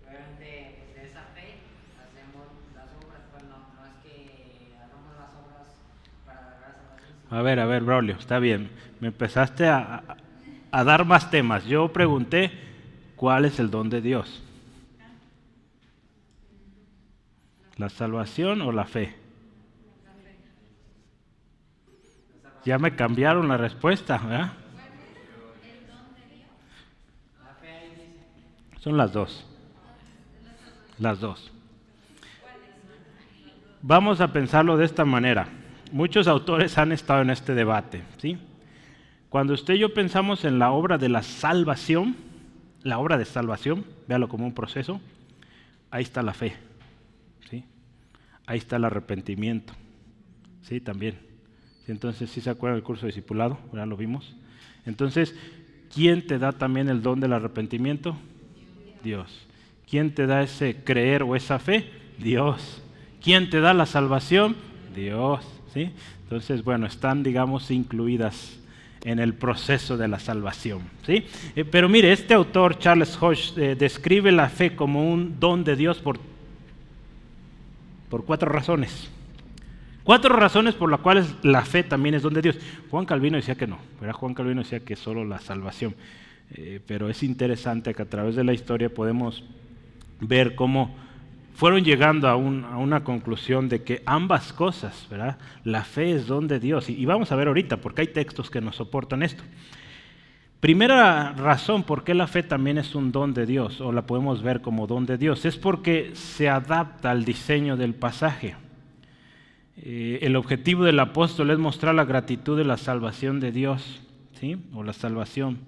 obviamente 0.00 0.78
pues, 0.78 0.94
de 0.94 1.10
esa 1.10 1.20
fe 1.34 1.60
hacemos 2.00 2.46
las 2.74 2.88
obras, 3.04 3.20
pues 3.30 3.44
no, 3.44 3.58
no 3.76 3.84
es 3.84 3.94
que 4.02 4.72
hagamos 4.76 5.12
las 5.18 5.34
obras 5.34 5.76
para 6.24 6.40
la 6.40 6.56
salvación. 6.56 7.38
A 7.38 7.42
ver, 7.42 7.60
a 7.60 7.66
ver, 7.66 7.82
Braulio, 7.82 8.16
está 8.16 8.38
bien. 8.38 8.70
Me 9.00 9.08
empezaste 9.08 9.68
a, 9.68 10.02
a 10.70 10.84
dar 10.84 11.04
más 11.04 11.30
temas. 11.30 11.66
Yo 11.66 11.92
pregunté, 11.92 12.50
¿cuál 13.14 13.44
es 13.44 13.60
el 13.60 13.70
don 13.70 13.90
de 13.90 14.00
Dios? 14.00 14.42
¿La 17.76 17.90
salvación 17.90 18.62
o 18.62 18.72
la 18.72 18.86
fe? 18.86 19.23
Ya 22.64 22.78
me 22.78 22.94
cambiaron 22.96 23.48
la 23.48 23.56
respuesta, 23.56 24.18
¿verdad? 24.18 24.52
Son 28.80 28.96
las 28.96 29.12
dos. 29.12 29.46
Las 30.98 31.20
dos. 31.20 31.52
Vamos 33.82 34.20
a 34.20 34.32
pensarlo 34.32 34.76
de 34.76 34.84
esta 34.84 35.04
manera. 35.04 35.48
Muchos 35.92 36.26
autores 36.26 36.78
han 36.78 36.92
estado 36.92 37.22
en 37.22 37.30
este 37.30 37.54
debate, 37.54 38.02
¿sí? 38.18 38.38
Cuando 39.28 39.52
usted 39.52 39.74
y 39.74 39.80
yo 39.80 39.92
pensamos 39.92 40.44
en 40.44 40.58
la 40.58 40.70
obra 40.70 40.96
de 40.96 41.08
la 41.08 41.22
salvación, 41.22 42.16
la 42.84 42.98
obra 42.98 43.18
de 43.18 43.24
salvación, 43.24 43.84
véalo 44.06 44.28
como 44.28 44.46
un 44.46 44.54
proceso, 44.54 45.00
ahí 45.90 46.02
está 46.04 46.22
la 46.22 46.34
fe. 46.34 46.56
¿sí? 47.50 47.64
Ahí 48.46 48.58
está 48.58 48.76
el 48.76 48.84
arrepentimiento. 48.84 49.72
Sí, 50.62 50.80
también. 50.80 51.33
Entonces, 51.86 52.30
si 52.30 52.40
se 52.40 52.50
acuerdan 52.50 52.78
del 52.78 52.84
curso 52.84 53.02
de 53.02 53.08
discipulado, 53.08 53.58
ya 53.72 53.86
lo 53.86 53.96
vimos. 53.96 54.34
Entonces, 54.86 55.34
¿quién 55.92 56.26
te 56.26 56.38
da 56.38 56.52
también 56.52 56.88
el 56.88 57.02
don 57.02 57.20
del 57.20 57.32
arrepentimiento? 57.32 58.16
Dios. 59.02 59.46
¿Quién 59.88 60.14
te 60.14 60.26
da 60.26 60.42
ese 60.42 60.76
creer 60.82 61.22
o 61.22 61.36
esa 61.36 61.58
fe? 61.58 61.90
Dios. 62.18 62.82
¿Quién 63.22 63.50
te 63.50 63.60
da 63.60 63.74
la 63.74 63.86
salvación? 63.86 64.56
Dios. 64.94 65.44
¿sí? 65.72 65.90
Entonces, 66.22 66.64
bueno, 66.64 66.86
están, 66.86 67.22
digamos, 67.22 67.70
incluidas 67.70 68.58
en 69.04 69.18
el 69.18 69.34
proceso 69.34 69.98
de 69.98 70.08
la 70.08 70.18
salvación. 70.18 70.82
¿sí? 71.04 71.24
Eh, 71.54 71.64
pero 71.64 71.88
mire, 71.88 72.12
este 72.12 72.32
autor, 72.32 72.78
Charles 72.78 73.16
Hodge, 73.20 73.52
eh, 73.58 73.76
describe 73.76 74.32
la 74.32 74.48
fe 74.48 74.74
como 74.74 75.10
un 75.10 75.38
don 75.38 75.62
de 75.62 75.76
Dios 75.76 75.98
por, 75.98 76.18
por 78.08 78.24
cuatro 78.24 78.50
razones. 78.50 79.10
Cuatro 80.04 80.36
razones 80.36 80.74
por 80.74 80.90
las 80.90 81.00
cuales 81.00 81.34
la 81.42 81.64
fe 81.64 81.82
también 81.82 82.14
es 82.14 82.22
don 82.22 82.34
de 82.34 82.42
Dios. 82.42 82.58
Juan 82.90 83.06
Calvino 83.06 83.36
decía 83.36 83.54
que 83.54 83.66
no, 83.66 83.78
Juan 84.12 84.34
Calvino 84.34 84.62
decía 84.62 84.80
que 84.80 84.96
solo 84.96 85.24
la 85.24 85.38
salvación. 85.38 85.94
Eh, 86.50 86.80
pero 86.86 87.08
es 87.08 87.22
interesante 87.22 87.94
que 87.94 88.02
a 88.02 88.08
través 88.08 88.36
de 88.36 88.44
la 88.44 88.52
historia 88.52 88.92
podemos 88.92 89.42
ver 90.20 90.54
cómo 90.54 90.94
fueron 91.54 91.84
llegando 91.84 92.28
a, 92.28 92.36
una 92.36 93.02
conclusión 93.02 93.68
de 93.68 93.82
que 93.82 94.02
ambas 94.04 94.52
cosas, 94.52 95.06
¿verdad? 95.10 95.38
La 95.64 95.84
fe 95.84 96.12
es 96.12 96.26
don 96.26 96.48
de 96.48 96.60
Dios. 96.60 96.90
Y, 96.90 97.00
y 97.00 97.06
vamos 97.06 97.32
a 97.32 97.36
ver 97.36 97.48
ahorita, 97.48 97.78
porque 97.78 98.02
hay 98.02 98.08
textos 98.08 98.50
que 98.50 98.60
nos 98.60 98.76
soportan 98.76 99.22
esto. 99.22 99.42
Primera 100.60 101.32
razón 101.32 101.82
por 101.82 102.04
qué 102.04 102.12
la 102.12 102.26
fe 102.26 102.42
también 102.42 102.76
es 102.76 102.94
un 102.94 103.10
don 103.10 103.32
de 103.32 103.46
Dios, 103.46 103.80
o 103.80 103.92
la 103.92 104.02
podemos 104.02 104.42
ver 104.42 104.60
como 104.60 104.86
don 104.86 105.06
de 105.06 105.16
Dios, 105.16 105.44
es 105.44 105.56
porque 105.56 106.10
se 106.14 106.48
adapta 106.48 107.10
al 107.10 107.24
diseño 107.24 107.76
del 107.76 107.94
pasaje. 107.94 108.56
Eh, 109.76 110.20
el 110.22 110.36
objetivo 110.36 110.84
del 110.84 111.00
apóstol 111.00 111.50
es 111.50 111.58
mostrar 111.58 111.94
la 111.94 112.04
gratitud 112.04 112.56
de 112.56 112.64
la 112.64 112.76
salvación 112.76 113.40
de 113.40 113.52
Dios, 113.52 114.00
¿sí? 114.38 114.56
O 114.72 114.82
la 114.82 114.92
salvación. 114.92 115.58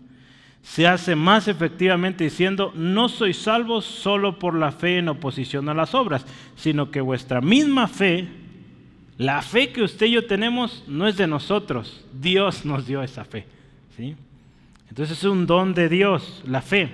Se 0.63 0.87
hace 0.87 1.15
más 1.17 1.49
efectivamente 1.49 2.25
diciendo, 2.25 2.73
no 2.75 3.09
sois 3.09 3.37
salvos 3.37 3.85
solo 3.85 4.39
por 4.39 4.55
la 4.55 4.73
fe 4.73 4.99
en 4.99 5.09
oposición 5.09 5.69
a 5.69 5.75
las 5.75 5.95
obras, 5.95 6.27
sino 6.57 6.91
que 6.91 7.01
vuestra 7.01 7.41
misma 7.41 7.89
fe, 7.89 8.29
la 9.17 9.43
fe 9.43 9.71
que 9.71 9.83
usted 9.83 10.07
y 10.07 10.13
yo 10.13 10.27
tenemos, 10.27 10.85
no 10.87 11.07
es 11.07 11.17
de 11.17 11.27
nosotros, 11.27 12.05
Dios 12.13 12.65
nos 12.65 12.87
dio 12.87 13.03
esa 13.03 13.25
fe, 13.25 13.47
¿sí? 13.97 14.17
Entonces 14.89 15.19
es 15.19 15.25
un 15.25 15.47
don 15.47 15.75
de 15.75 15.89
Dios, 15.89 16.43
la 16.47 16.63
fe. 16.63 16.91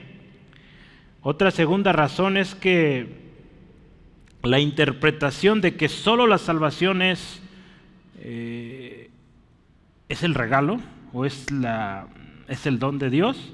Otra 1.22 1.50
segunda 1.50 1.92
razón 1.92 2.36
es 2.36 2.54
que 2.54 3.21
la 4.42 4.58
interpretación 4.58 5.60
de 5.60 5.76
que 5.76 5.88
solo 5.88 6.26
la 6.26 6.38
salvación 6.38 7.02
es, 7.02 7.40
eh, 8.18 9.10
es 10.08 10.22
el 10.22 10.34
regalo 10.34 10.80
o 11.12 11.24
es, 11.24 11.50
la, 11.50 12.08
es 12.48 12.66
el 12.66 12.78
don 12.78 12.98
de 12.98 13.10
Dios, 13.10 13.52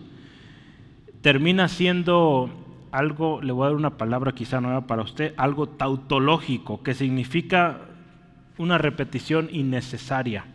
termina 1.20 1.68
siendo 1.68 2.50
algo, 2.90 3.42
le 3.42 3.52
voy 3.52 3.64
a 3.64 3.68
dar 3.68 3.76
una 3.76 3.98
palabra 3.98 4.32
quizá 4.32 4.60
nueva 4.60 4.86
para 4.86 5.02
usted, 5.02 5.34
algo 5.36 5.68
tautológico, 5.68 6.82
que 6.82 6.94
significa 6.94 7.80
una 8.56 8.78
repetición 8.78 9.48
innecesaria. 9.52 10.46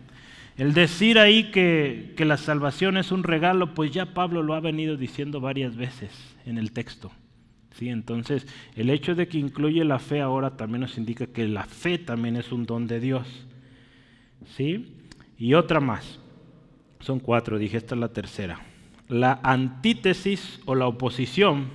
El 0.58 0.74
decir 0.74 1.20
ahí 1.20 1.52
que, 1.52 2.14
que 2.16 2.26
la 2.26 2.38
salvación 2.38 2.98
es 2.98 3.12
un 3.12 3.24
regalo, 3.24 3.74
pues 3.74 3.92
ya 3.92 4.14
Pablo 4.14 4.44
lo 4.44 4.54
ha 4.54 4.60
venido 4.60 4.98
diciendo 4.98 5.42
varias 5.42 5.76
veces 5.76 6.12
en 6.46 6.58
el 6.58 6.72
texto. 6.72 7.12
¿Sí? 7.74 7.90
Entonces, 7.90 8.48
el 8.76 8.90
hecho 8.90 9.16
de 9.16 9.28
que 9.28 9.38
incluye 9.38 9.84
la 9.84 10.00
fe 10.00 10.22
ahora 10.22 10.58
también 10.58 10.82
nos 10.82 10.98
indica 10.98 11.28
que 11.28 11.48
la 11.48 11.66
fe 11.66 11.98
también 11.98 12.36
es 12.36 12.52
un 12.52 12.66
don 12.66 12.88
de 12.88 13.00
Dios. 13.00 13.28
¿sí? 14.56 14.94
Y 15.38 15.54
otra 15.54 15.80
más. 15.80 16.20
Son 17.00 17.20
cuatro, 17.20 17.58
dije, 17.58 17.78
esta 17.78 17.96
es 17.96 18.02
la 18.02 18.10
tercera. 18.10 18.62
La 19.10 19.40
antítesis 19.44 20.62
o 20.66 20.76
la 20.76 20.88
oposición 20.88 21.68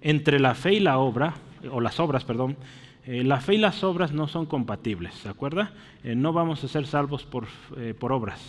entre 0.00 0.38
la 0.38 0.54
fe 0.54 0.74
y 0.74 0.80
la 0.80 0.98
obra, 0.98 1.34
o 1.70 1.80
las 1.80 1.98
obras, 1.98 2.24
perdón, 2.24 2.56
eh, 3.06 3.24
la 3.24 3.40
fe 3.40 3.54
y 3.54 3.58
las 3.58 3.82
obras 3.82 4.12
no 4.12 4.28
son 4.28 4.46
compatibles, 4.46 5.14
¿se 5.14 5.28
acuerda? 5.28 5.72
Eh, 6.04 6.14
no 6.14 6.32
vamos 6.32 6.62
a 6.62 6.68
ser 6.68 6.86
salvos 6.86 7.24
por, 7.24 7.46
eh, 7.76 7.94
por 7.98 8.12
obras, 8.12 8.40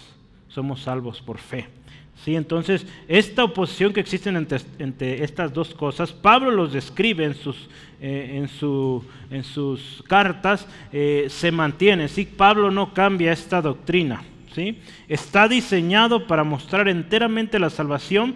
somos 0.47 0.81
salvos 0.81 1.21
por 1.21 1.39
fe. 1.39 1.67
¿Sí? 2.23 2.35
Entonces, 2.35 2.85
esta 3.07 3.43
oposición 3.43 3.93
que 3.93 3.99
existe 3.99 4.29
entre, 4.29 5.23
estas 5.23 5.53
dos 5.53 5.73
cosas, 5.73 6.11
Pablo 6.11 6.51
los 6.51 6.73
describe 6.73 7.23
en 7.23 7.35
sus, 7.35 7.69
eh, 8.01 8.45
en, 9.29 9.43
sus 9.43 10.03
cartas, 10.07 10.67
eh, 10.91 11.27
se 11.29 11.51
mantiene. 11.51 12.07
¿sí? 12.07 12.25
Pablo 12.25 12.71
no 12.71 12.93
cambia 12.93 13.31
esta 13.31 13.61
doctrina. 13.61 14.23
¿sí? 14.53 14.79
Está 15.07 15.47
diseñado 15.47 16.27
para 16.27 16.43
mostrar 16.43 16.87
enteramente 16.89 17.59
la 17.59 17.69
salvación 17.69 18.35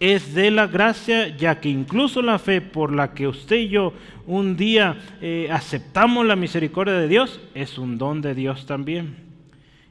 es 0.00 0.34
de 0.34 0.50
la 0.50 0.66
gracia, 0.66 1.36
ya 1.36 1.60
que 1.60 1.68
incluso 1.68 2.22
la 2.22 2.38
fe 2.38 2.62
por 2.62 2.92
la 2.92 3.12
que 3.12 3.28
usted 3.28 3.56
y 3.56 3.68
yo 3.68 3.92
un 4.26 4.56
día 4.56 4.96
eh, 5.20 5.48
aceptamos 5.52 6.24
la 6.26 6.36
misericordia 6.36 6.94
de 6.94 7.06
Dios, 7.06 7.38
es 7.54 7.76
un 7.76 7.98
don 7.98 8.22
de 8.22 8.34
Dios 8.34 8.64
también. 8.64 9.16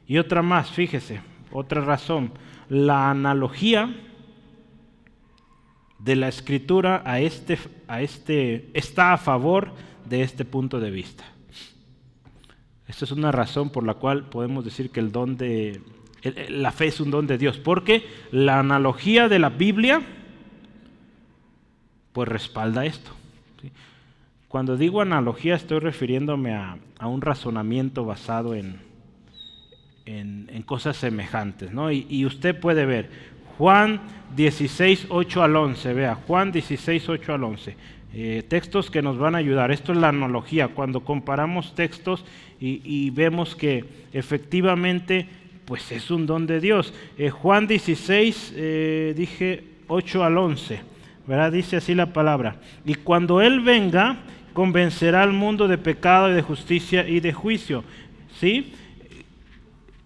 Y 0.08 0.18
otra 0.18 0.42
más, 0.42 0.72
fíjese, 0.72 1.22
otra 1.52 1.82
razón 1.82 2.32
la 2.70 3.10
analogía 3.10 3.96
de 5.98 6.16
la 6.16 6.28
escritura 6.28 7.02
a 7.06 7.20
este, 7.20 7.58
a 7.88 8.02
este, 8.02 8.70
está 8.74 9.14
a 9.14 9.18
favor 9.18 9.74
de 10.06 10.22
este 10.22 10.46
punto 10.46 10.80
de 10.80 10.92
vista. 10.92 11.26
Esta 12.88 13.06
es 13.06 13.12
una 13.12 13.32
razón 13.32 13.70
por 13.70 13.86
la 13.86 13.96
cual 13.96 14.30
podemos 14.30 14.64
decir 14.64 14.92
que 14.92 15.00
el 15.00 15.12
don 15.12 15.38
de 15.38 15.82
la 16.50 16.72
fe 16.72 16.88
es 16.88 17.00
un 17.00 17.12
don 17.12 17.28
de 17.28 17.38
Dios, 17.38 17.58
porque 17.58 18.06
la 18.32 18.60
analogía 18.60 19.30
de 19.30 19.40
la 19.40 19.50
Biblia 19.50 20.02
pues 22.14 22.28
respalda 22.28 22.86
esto. 22.86 23.12
Cuando 24.48 24.78
digo 24.78 25.02
analogía 25.02 25.56
estoy 25.56 25.80
refiriéndome 25.80 26.54
a 26.56 27.08
un 27.08 27.22
razonamiento 27.22 28.04
basado 28.04 28.56
en, 28.56 28.89
en, 30.18 30.64
cosas 30.64 30.98
semejantes. 30.98 31.72
¿no? 31.72 31.92
Y, 31.92 32.26
usted 32.26 32.60
puede 32.60 32.86
ver 32.86 33.10
Juan 33.58 34.02
16, 34.36 35.08
8 35.10 35.44
al 35.44 35.56
11, 35.56 35.94
vea, 35.94 36.16
Juan 36.16 36.52
16, 36.52 37.10
8 37.10 37.34
al 37.34 37.44
11. 37.44 37.76
Eh, 38.12 38.44
textos 38.48 38.90
que 38.90 39.04
nos 39.04 39.20
van 39.20 39.36
a 39.36 39.38
ayudar. 39.38 39.72
Esto 39.72 39.92
es 39.92 40.00
la 40.00 40.10
analogía, 40.10 40.70
cuando 40.70 41.02
comparamos 41.02 41.76
textos 41.76 42.26
y, 42.60 43.10
vemos 43.12 43.56
que 43.56 43.86
efectivamente 44.12 45.28
pues 45.66 45.92
es 45.92 46.10
un 46.10 46.26
don 46.26 46.48
de 46.48 46.60
Dios. 46.60 46.94
Eh, 47.18 47.30
Juan 47.30 47.68
16, 47.68 48.54
eh, 48.56 49.14
dije 49.16 49.64
8 49.88 50.24
al 50.24 50.38
11, 50.38 50.82
¿verdad? 51.28 51.52
Dice 51.52 51.78
así 51.78 51.94
la 51.94 52.12
palabra. 52.12 52.56
Y 52.86 52.96
cuando 52.96 53.42
Él 53.42 53.60
venga, 53.60 54.18
convencerá 54.54 55.22
al 55.22 55.32
mundo 55.32 55.68
de 55.68 55.78
pecado 55.78 56.32
y 56.32 56.34
de 56.34 56.42
justicia 56.42 57.08
y 57.08 57.20
de 57.20 57.32
juicio. 57.32 57.84
¿Sí? 58.40 58.74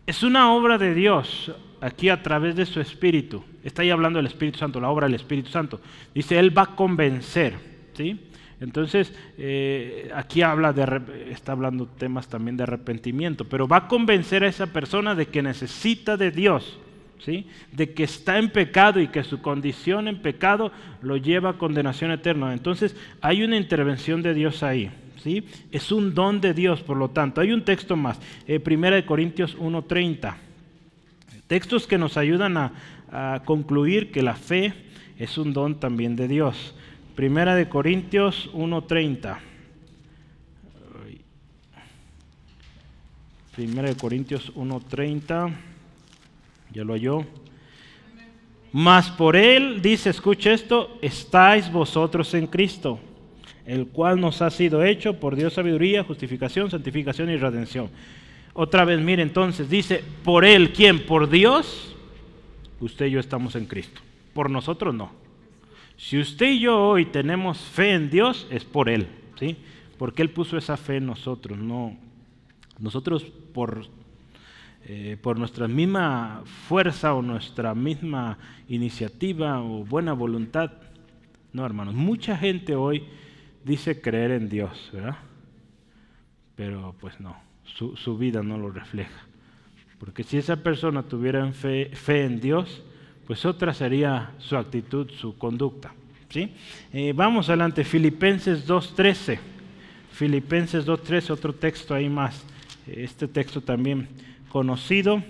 Es 0.05 0.21
una 0.21 0.51
obra 0.53 0.77
de 0.77 0.93
Dios 0.93 1.51
aquí 1.79 2.09
a 2.09 2.21
través 2.21 2.55
de 2.55 2.65
su 2.65 2.81
Espíritu. 2.81 3.43
Está 3.63 3.83
ahí 3.83 3.89
hablando 3.89 4.17
del 4.17 4.25
Espíritu 4.25 4.59
Santo, 4.59 4.81
la 4.81 4.89
obra 4.89 5.07
del 5.07 5.15
Espíritu 5.15 5.49
Santo. 5.49 5.79
Dice, 6.13 6.37
Él 6.37 6.57
va 6.57 6.63
a 6.63 6.75
convencer. 6.75 7.53
¿sí? 7.93 8.19
Entonces, 8.59 9.13
eh, 9.37 10.11
aquí 10.13 10.41
habla 10.41 10.73
de, 10.73 11.29
está 11.31 11.53
hablando 11.53 11.85
temas 11.85 12.27
también 12.27 12.57
de 12.57 12.63
arrepentimiento, 12.63 13.47
pero 13.47 13.67
va 13.67 13.77
a 13.77 13.87
convencer 13.87 14.43
a 14.43 14.47
esa 14.47 14.67
persona 14.67 15.15
de 15.15 15.27
que 15.27 15.41
necesita 15.41 16.17
de 16.17 16.31
Dios. 16.31 16.79
¿Sí? 17.23 17.47
de 17.71 17.93
que 17.93 18.03
está 18.03 18.37
en 18.37 18.49
pecado 18.49 18.99
y 18.99 19.07
que 19.07 19.23
su 19.23 19.41
condición 19.41 20.09
en 20.09 20.21
pecado 20.21 20.73
lo 21.01 21.15
lleva 21.15 21.51
a 21.51 21.57
condenación 21.57 22.11
eterna. 22.11 22.51
Entonces 22.51 22.97
hay 23.21 23.43
una 23.43 23.55
intervención 23.55 24.21
de 24.21 24.33
Dios 24.33 24.61
ahí. 24.61 24.91
Es 25.71 25.91
un 25.91 26.13
don 26.13 26.41
de 26.41 26.53
Dios, 26.53 26.81
por 26.81 26.97
lo 26.97 27.09
tanto. 27.09 27.39
Hay 27.41 27.51
un 27.51 27.63
texto 27.63 27.95
más, 27.95 28.19
eh, 28.47 28.59
Primera 28.59 28.95
de 28.95 29.05
Corintios 29.05 29.57
1.30. 29.57 30.35
Textos 31.47 31.87
que 31.87 31.97
nos 31.97 32.17
ayudan 32.17 32.57
a, 32.57 32.71
concluir 33.45 34.11
que 34.11 34.23
la 34.23 34.33
fe 34.33 34.73
es 35.19 35.37
un 35.37 35.53
don 35.53 35.79
también 35.79 36.15
de 36.15 36.27
Dios. 36.27 36.73
Primera 37.15 37.53
de 37.53 37.69
Corintios 37.69 38.49
1.30. 38.53 39.37
Primera 43.55 43.89
de 43.89 43.95
Corintios 43.95 44.51
1.30. 44.55 45.53
Ya 46.73 46.83
lo 46.83 46.93
halló. 46.93 47.25
Mas 48.71 49.09
por 49.11 49.35
él, 49.35 49.81
dice, 49.81 50.09
escucha 50.09 50.51
esto, 50.51 50.97
estáis 51.01 51.71
vosotros 51.71 52.33
en 52.33 52.47
Cristo 52.47 52.99
el 53.65 53.87
cual 53.87 54.19
nos 54.19 54.41
ha 54.41 54.49
sido 54.49 54.83
hecho 54.83 55.19
por 55.19 55.35
Dios 55.35 55.53
sabiduría, 55.53 56.03
justificación, 56.03 56.69
santificación 56.69 57.29
y 57.29 57.37
redención. 57.37 57.89
Otra 58.53 58.85
vez, 58.85 58.99
mire 58.99 59.23
entonces, 59.23 59.69
dice, 59.69 60.03
por 60.23 60.45
Él, 60.45 60.73
¿quién? 60.73 61.05
Por 61.05 61.29
Dios 61.29 61.95
usted 62.79 63.05
y 63.05 63.11
yo 63.11 63.19
estamos 63.19 63.55
en 63.55 63.65
Cristo. 63.65 64.01
Por 64.33 64.49
nosotros 64.49 64.93
no. 64.93 65.11
Si 65.95 66.19
usted 66.19 66.51
y 66.51 66.59
yo 66.59 66.79
hoy 66.79 67.05
tenemos 67.05 67.57
fe 67.59 67.93
en 67.93 68.09
Dios, 68.09 68.45
es 68.49 68.65
por 68.65 68.89
Él, 68.89 69.07
¿sí? 69.39 69.55
Porque 69.97 70.21
Él 70.21 70.29
puso 70.29 70.57
esa 70.57 70.75
fe 70.75 70.97
en 70.97 71.05
nosotros, 71.05 71.57
no. 71.57 71.95
Nosotros 72.79 73.23
por, 73.53 73.85
eh, 74.85 75.17
por 75.21 75.39
nuestra 75.39 75.67
misma 75.67 76.43
fuerza 76.67 77.13
o 77.13 77.21
nuestra 77.21 77.73
misma 77.73 78.37
iniciativa 78.67 79.61
o 79.61 79.85
buena 79.85 80.13
voluntad. 80.13 80.71
No, 81.53 81.65
hermanos, 81.65 81.93
mucha 81.93 82.37
gente 82.37 82.75
hoy 82.75 83.03
dice 83.63 84.01
creer 84.01 84.31
en 84.31 84.49
Dios, 84.49 84.89
¿verdad? 84.91 85.17
Pero 86.55 86.95
pues 86.99 87.19
no, 87.19 87.37
su, 87.63 87.95
su 87.95 88.17
vida 88.17 88.43
no 88.43 88.57
lo 88.57 88.71
refleja. 88.71 89.23
Porque 89.99 90.23
si 90.23 90.37
esa 90.37 90.57
persona 90.57 91.03
tuviera 91.03 91.49
fe, 91.53 91.89
fe 91.93 92.25
en 92.25 92.41
Dios, 92.41 92.83
pues 93.25 93.45
otra 93.45 93.73
sería 93.73 94.31
su 94.37 94.57
actitud, 94.57 95.09
su 95.11 95.37
conducta. 95.37 95.93
¿sí? 96.29 96.51
Eh, 96.91 97.13
vamos 97.15 97.47
adelante, 97.47 97.83
Filipenses 97.83 98.67
2.13. 98.67 99.39
Filipenses 100.11 100.85
2.13, 100.85 101.29
otro 101.29 101.53
texto 101.53 101.93
ahí 101.93 102.09
más. 102.09 102.43
Este 102.85 103.27
texto 103.27 103.61
también 103.61 104.09
conocido. 104.53 105.23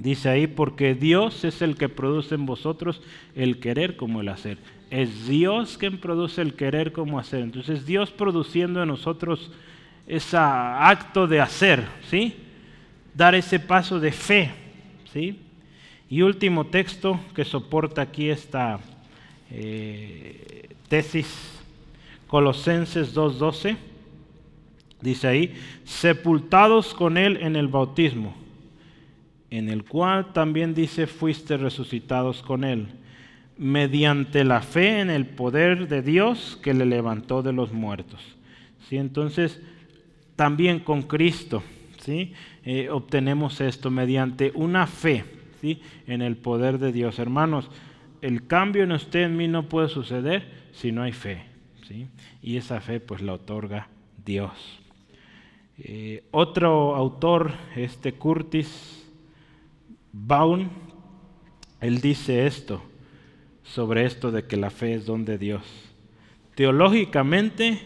Dice 0.00 0.28
ahí, 0.28 0.48
porque 0.48 0.96
Dios 0.96 1.44
es 1.44 1.62
el 1.62 1.76
que 1.76 1.88
produce 1.88 2.34
en 2.34 2.44
vosotros 2.44 3.00
el 3.36 3.60
querer 3.60 3.96
como 3.96 4.20
el 4.20 4.28
hacer. 4.28 4.58
Es 4.90 5.28
Dios 5.28 5.78
quien 5.78 5.98
produce 5.98 6.42
el 6.42 6.54
querer 6.54 6.90
como 6.90 7.20
hacer. 7.20 7.40
Entonces 7.40 7.86
Dios 7.86 8.10
produciendo 8.10 8.82
en 8.82 8.88
nosotros 8.88 9.52
ese 10.08 10.36
acto 10.36 11.28
de 11.28 11.40
hacer, 11.40 11.84
¿sí? 12.10 12.34
Dar 13.14 13.36
ese 13.36 13.60
paso 13.60 14.00
de 14.00 14.10
fe, 14.10 14.50
¿sí? 15.12 15.38
Y 16.10 16.22
último 16.22 16.66
texto 16.66 17.20
que 17.36 17.44
soporta 17.44 18.02
aquí 18.02 18.28
esta 18.28 18.80
eh, 19.52 20.68
tesis, 20.88 21.60
Colosenses 22.26 23.14
2.12, 23.14 23.76
dice 25.02 25.28
ahí, 25.28 25.54
sepultados 25.84 26.94
con 26.94 27.16
él 27.16 27.38
en 27.40 27.56
el 27.56 27.68
bautismo, 27.68 28.34
en 29.50 29.68
el 29.68 29.84
cual 29.84 30.32
también 30.32 30.74
dice, 30.74 31.06
fuiste 31.06 31.56
resucitados 31.56 32.42
con 32.42 32.64
él, 32.64 32.88
mediante 33.58 34.44
la 34.44 34.62
fe 34.62 35.00
en 35.00 35.10
el 35.10 35.26
poder 35.26 35.88
de 35.88 36.02
Dios 36.02 36.58
que 36.62 36.74
le 36.74 36.86
levantó 36.86 37.42
de 37.42 37.52
los 37.52 37.72
muertos. 37.72 38.20
¿Sí? 38.88 38.96
Entonces, 38.96 39.60
también 40.36 40.80
con 40.80 41.02
Cristo, 41.02 41.62
¿sí? 42.00 42.32
Eh, 42.64 42.88
obtenemos 42.90 43.60
esto 43.60 43.90
mediante 43.90 44.52
una 44.54 44.86
fe 44.86 45.24
en 46.06 46.22
el 46.22 46.36
poder 46.36 46.78
de 46.78 46.92
Dios. 46.92 47.18
Hermanos, 47.18 47.70
el 48.20 48.46
cambio 48.46 48.84
en 48.84 48.92
usted 48.92 49.22
en 49.22 49.36
mí 49.36 49.48
no 49.48 49.68
puede 49.68 49.88
suceder 49.88 50.46
si 50.72 50.92
no 50.92 51.02
hay 51.02 51.12
fe. 51.12 51.44
¿sí? 51.86 52.08
Y 52.42 52.56
esa 52.56 52.80
fe 52.80 53.00
pues 53.00 53.22
la 53.22 53.34
otorga 53.34 53.88
Dios. 54.24 54.81
Eh, 55.78 56.24
otro 56.30 56.94
autor, 56.94 57.52
este 57.76 58.12
Curtis 58.12 59.02
Baum, 60.12 60.68
él 61.80 62.00
dice 62.00 62.46
esto 62.46 62.82
sobre 63.62 64.04
esto 64.04 64.30
de 64.30 64.44
que 64.44 64.56
la 64.56 64.70
fe 64.70 64.94
es 64.94 65.06
don 65.06 65.24
de 65.24 65.38
Dios. 65.38 65.62
Teológicamente 66.54 67.80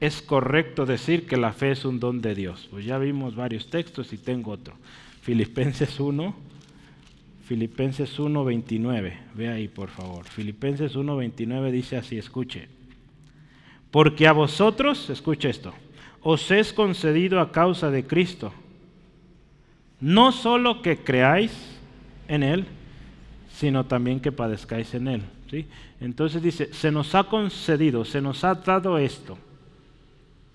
es 0.00 0.20
correcto 0.20 0.84
decir 0.84 1.26
que 1.26 1.36
la 1.36 1.52
fe 1.52 1.72
es 1.72 1.84
un 1.84 1.98
don 1.98 2.20
de 2.20 2.34
Dios. 2.34 2.68
Pues 2.70 2.84
ya 2.84 2.98
vimos 2.98 3.34
varios 3.34 3.70
textos 3.70 4.12
y 4.12 4.18
tengo 4.18 4.52
otro. 4.52 4.74
Filipenses 5.22 5.98
1, 5.98 6.34
Filipenses 7.46 8.18
1:29. 8.18 9.12
Ve 9.34 9.48
ahí, 9.48 9.68
por 9.68 9.88
favor. 9.88 10.24
Filipenses 10.24 10.94
1:29 10.94 11.70
dice 11.70 11.96
así, 11.96 12.18
escuche. 12.18 12.68
Porque 13.90 14.26
a 14.26 14.32
vosotros, 14.32 15.08
escuche 15.08 15.48
esto, 15.48 15.72
os 16.28 16.50
es 16.50 16.72
concedido 16.72 17.38
a 17.40 17.52
causa 17.52 17.88
de 17.88 18.04
Cristo, 18.04 18.52
no 20.00 20.32
solo 20.32 20.82
que 20.82 20.98
creáis 20.98 21.52
en 22.26 22.42
Él, 22.42 22.66
sino 23.48 23.86
también 23.86 24.18
que 24.18 24.32
padezcáis 24.32 24.92
en 24.94 25.06
Él. 25.06 25.22
¿sí? 25.48 25.66
Entonces 26.00 26.42
dice, 26.42 26.74
se 26.74 26.90
nos 26.90 27.14
ha 27.14 27.24
concedido, 27.24 28.04
se 28.04 28.20
nos 28.20 28.42
ha 28.42 28.56
dado 28.56 28.98
esto. 28.98 29.38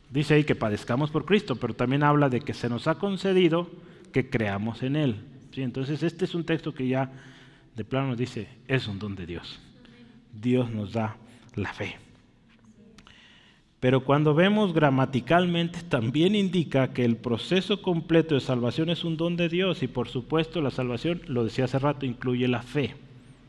Dice 0.09 0.33
ahí 0.33 0.43
que 0.43 0.55
padezcamos 0.55 1.09
por 1.09 1.23
Cristo, 1.23 1.55
pero 1.55 1.73
también 1.73 2.03
habla 2.03 2.27
de 2.27 2.41
que 2.41 2.53
se 2.53 2.67
nos 2.67 2.89
ha 2.89 2.95
concedido 2.95 3.69
que 4.11 4.29
creamos 4.29 4.83
en 4.83 4.97
Él. 4.97 5.23
Entonces 5.55 6.03
este 6.03 6.25
es 6.25 6.35
un 6.35 6.43
texto 6.43 6.73
que 6.73 6.85
ya 6.85 7.09
de 7.77 7.85
plano 7.85 8.09
nos 8.09 8.17
dice, 8.17 8.49
es 8.67 8.89
un 8.89 8.99
don 8.99 9.15
de 9.15 9.25
Dios. 9.25 9.57
Dios 10.33 10.69
nos 10.69 10.91
da 10.91 11.15
la 11.55 11.71
fe. 11.71 12.10
Pero 13.81 14.05
cuando 14.05 14.33
vemos 14.33 14.73
gramaticalmente 14.73 15.81
también 15.89 16.35
indica 16.35 16.93
que 16.93 17.03
el 17.03 17.17
proceso 17.17 17.81
completo 17.81 18.35
de 18.35 18.41
salvación 18.41 18.89
es 18.89 19.03
un 19.03 19.17
don 19.17 19.35
de 19.35 19.49
Dios 19.49 19.83
y 19.83 19.87
por 19.87 20.07
supuesto 20.07 20.61
la 20.61 20.71
salvación, 20.71 21.21
lo 21.27 21.43
decía 21.43 21.65
hace 21.65 21.79
rato, 21.79 22.05
incluye 22.05 22.47
la 22.47 22.61
fe. 22.61 22.95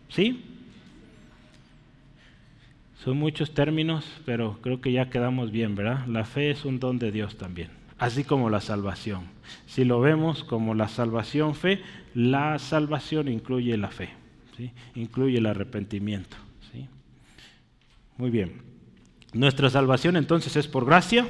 ¿Sí? 0.09 0.43
Son 3.05 3.16
muchos 3.16 3.55
términos, 3.55 4.05
pero 4.24 4.59
creo 4.61 4.80
que 4.80 4.91
ya 4.91 5.11
quedamos 5.11 5.53
bien, 5.53 5.76
¿verdad? 5.76 6.05
La 6.09 6.24
fe 6.24 6.51
es 6.51 6.64
un 6.64 6.80
don 6.80 6.99
de 6.99 7.12
Dios 7.12 7.37
también 7.37 7.83
así 8.03 8.24
como 8.24 8.51
la 8.51 8.61
salvación. 8.61 9.28
Si 9.66 9.85
lo 9.85 10.01
vemos 10.01 10.43
como 10.43 10.74
la 10.74 10.89
salvación 10.89 11.55
fe, 11.55 11.80
la 12.14 12.59
salvación 12.59 13.28
incluye 13.28 13.76
la 13.76 13.93
fe, 13.93 14.09
¿sí? 14.57 14.72
incluye 14.97 15.39
el 15.39 15.47
arrepentimiento. 15.47 16.37
¿sí? 16.72 16.89
Muy 18.16 18.30
bien. 18.30 18.72
Nuestra 19.33 19.70
salvación 19.70 20.16
entonces 20.16 20.57
es 20.57 20.68
por 20.68 20.85
gracia, 20.85 21.26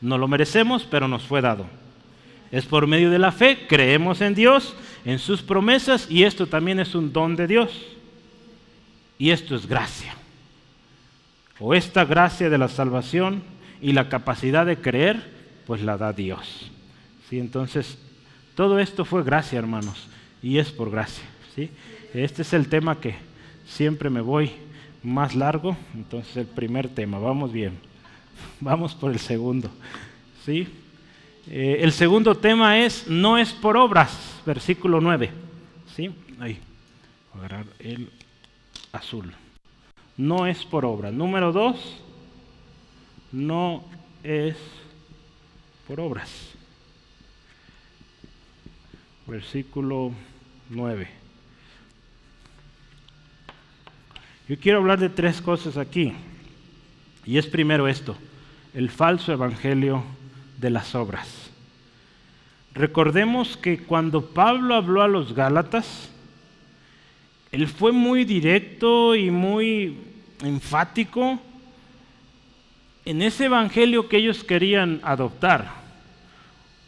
no 0.00 0.16
lo 0.16 0.28
merecemos, 0.28 0.86
pero 0.90 1.08
nos 1.08 1.24
fue 1.24 1.40
dado. 1.40 1.66
Es 2.52 2.66
por 2.66 2.86
medio 2.86 3.10
de 3.10 3.18
la 3.18 3.32
fe, 3.32 3.66
creemos 3.68 4.20
en 4.20 4.34
Dios, 4.34 4.74
en 5.04 5.18
sus 5.18 5.42
promesas, 5.42 6.10
y 6.10 6.24
esto 6.24 6.46
también 6.46 6.80
es 6.80 6.94
un 6.94 7.12
don 7.12 7.36
de 7.36 7.46
Dios. 7.46 7.70
Y 9.18 9.30
esto 9.30 9.54
es 9.54 9.66
gracia. 9.66 10.14
O 11.58 11.74
esta 11.74 12.04
gracia 12.04 12.48
de 12.48 12.58
la 12.58 12.68
salvación 12.68 13.42
y 13.82 13.92
la 13.92 14.08
capacidad 14.08 14.64
de 14.64 14.78
creer 14.78 15.40
pues 15.66 15.82
la 15.82 15.96
da 15.96 16.12
Dios. 16.12 16.70
¿sí? 17.28 17.38
Entonces, 17.38 17.98
todo 18.54 18.78
esto 18.78 19.04
fue 19.04 19.22
gracia, 19.22 19.58
hermanos, 19.58 20.08
y 20.42 20.58
es 20.58 20.70
por 20.72 20.90
gracia. 20.90 21.24
¿sí? 21.54 21.70
Este 22.14 22.42
es 22.42 22.52
el 22.52 22.68
tema 22.68 22.98
que 22.98 23.14
siempre 23.66 24.10
me 24.10 24.20
voy 24.20 24.52
más 25.02 25.34
largo, 25.34 25.76
entonces 25.94 26.36
el 26.36 26.46
primer 26.46 26.88
tema, 26.88 27.18
vamos 27.18 27.52
bien, 27.52 27.78
vamos 28.60 28.94
por 28.94 29.12
el 29.12 29.18
segundo. 29.18 29.70
¿sí? 30.44 30.68
Eh, 31.48 31.78
el 31.80 31.92
segundo 31.92 32.34
tema 32.34 32.78
es, 32.78 33.08
no 33.08 33.38
es 33.38 33.52
por 33.52 33.76
obras, 33.76 34.40
versículo 34.44 35.00
9. 35.00 35.30
¿sí? 35.96 36.10
Ahí, 36.38 36.58
agarrar 37.34 37.66
el 37.78 38.10
azul. 38.92 39.32
No 40.16 40.46
es 40.46 40.64
por 40.64 40.84
obras. 40.84 41.12
Número 41.12 41.52
dos, 41.52 41.96
no 43.32 43.84
es 44.22 44.56
por 45.86 46.00
obras. 46.00 46.30
Versículo 49.26 50.12
9. 50.68 51.19
Yo 54.50 54.58
quiero 54.58 54.78
hablar 54.78 54.98
de 54.98 55.08
tres 55.08 55.40
cosas 55.40 55.76
aquí. 55.76 56.12
Y 57.24 57.38
es 57.38 57.46
primero 57.46 57.86
esto, 57.86 58.16
el 58.74 58.90
falso 58.90 59.32
evangelio 59.32 60.02
de 60.58 60.70
las 60.70 60.96
obras. 60.96 61.52
Recordemos 62.74 63.56
que 63.56 63.78
cuando 63.78 64.26
Pablo 64.26 64.74
habló 64.74 65.02
a 65.02 65.06
los 65.06 65.36
Gálatas, 65.36 66.10
él 67.52 67.68
fue 67.68 67.92
muy 67.92 68.24
directo 68.24 69.14
y 69.14 69.30
muy 69.30 69.96
enfático 70.42 71.40
en 73.04 73.22
ese 73.22 73.44
evangelio 73.44 74.08
que 74.08 74.16
ellos 74.16 74.42
querían 74.42 74.98
adoptar. 75.04 75.70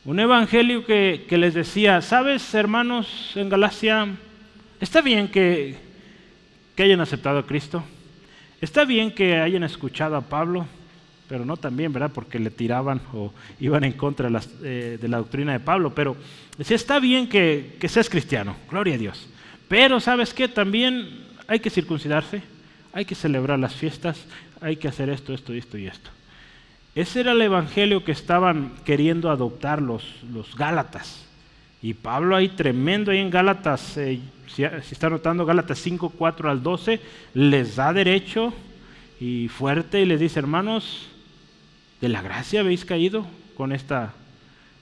Un 0.05 0.19
evangelio 0.19 0.85
que, 0.85 1.25
les 1.31 1.55
decía, 1.55 2.01
sabes, 2.01 2.55
hermanos 2.55 3.37
en 3.37 3.49
Galacia, 3.49 4.09
está 4.81 5.01
bien 5.01 5.29
que, 5.29 5.92
hayan 6.85 7.01
aceptado 7.01 7.39
a 7.39 7.47
Cristo, 7.47 7.83
está 8.61 8.85
bien 8.85 9.11
que 9.11 9.37
hayan 9.37 9.63
escuchado 9.63 10.17
a 10.17 10.23
Pablo, 10.23 10.67
pero 11.29 11.45
no 11.45 11.57
también, 11.57 11.93
¿verdad? 11.93 12.11
Porque 12.13 12.39
le 12.39 12.51
tiraban 12.51 13.01
o 13.13 13.33
iban 13.59 13.85
en 13.85 13.93
contra 13.93 14.27
de 14.27 14.33
la, 14.33 14.43
eh, 14.63 14.99
de 15.01 15.09
la 15.09 15.19
doctrina 15.19 15.53
de 15.53 15.61
Pablo, 15.61 15.95
pero 15.95 16.17
decía, 16.59 16.77
está 16.77 17.01
bien 17.01 17.29
que, 17.29 17.77
que 17.81 17.89
seas 17.89 18.09
cristiano, 18.09 18.57
gloria 18.71 18.95
a 18.95 18.99
Dios, 18.99 19.29
pero 19.69 20.01
sabes 20.01 20.35
qué, 20.35 20.49
también 20.49 21.27
hay 21.47 21.61
que 21.61 21.71
circuncidarse, 21.71 22.43
hay 22.93 23.05
que 23.05 23.15
celebrar 23.15 23.59
las 23.59 23.75
fiestas, 23.75 24.27
hay 24.61 24.77
que 24.77 24.89
hacer 24.89 25.09
esto, 25.09 25.33
esto, 25.33 25.53
esto 25.53 25.79
y 25.79 25.87
esto. 25.87 26.11
Ese 26.95 27.21
era 27.21 27.33
el 27.33 27.41
evangelio 27.41 28.05
que 28.05 28.13
estaban 28.13 28.75
queriendo 28.85 29.31
adoptar 29.31 29.81
los, 29.81 30.05
los 30.31 30.55
Gálatas. 30.55 31.27
Y 31.83 31.95
Pablo 31.95 32.37
ahí 32.37 32.49
tremendo, 32.49 33.11
ahí 33.11 33.19
en 33.19 33.31
Gálatas, 33.31 33.97
eh, 33.97 34.21
si, 34.47 34.63
está 34.63 35.11
notando 35.11 35.45
Gálatas 35.45 35.81
5, 35.81 36.11
4 36.17 36.49
al 36.49 36.63
12, 36.63 37.01
les 37.35 37.75
da 37.75 37.93
derecho 37.93 38.55
y 39.19 39.49
fuerte 39.49 40.01
y 40.01 40.07
les 40.07 40.21
dice, 40.21 40.39
hermanos, 40.39 41.09
de 42.01 42.09
la 42.09 42.23
gracia 42.23 42.61
habéis 42.61 42.85
caído 42.85 43.27
con 43.57 43.73
esta, 43.73 44.15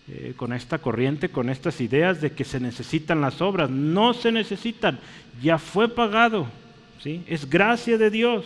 eh, 0.08 0.34
con 0.36 0.52
esta 0.52 0.78
corriente, 0.78 1.30
con 1.30 1.48
estas 1.48 1.80
ideas 1.80 2.20
de 2.20 2.32
que 2.32 2.44
se 2.44 2.60
necesitan 2.60 3.22
las 3.22 3.40
obras. 3.40 3.70
No 3.70 4.12
se 4.12 4.30
necesitan, 4.30 4.98
ya 5.42 5.56
fue 5.56 5.88
pagado, 5.88 6.48
¿sí? 7.02 7.22
es 7.26 7.48
gracia 7.48 7.96
de 7.96 8.10
Dios. 8.10 8.44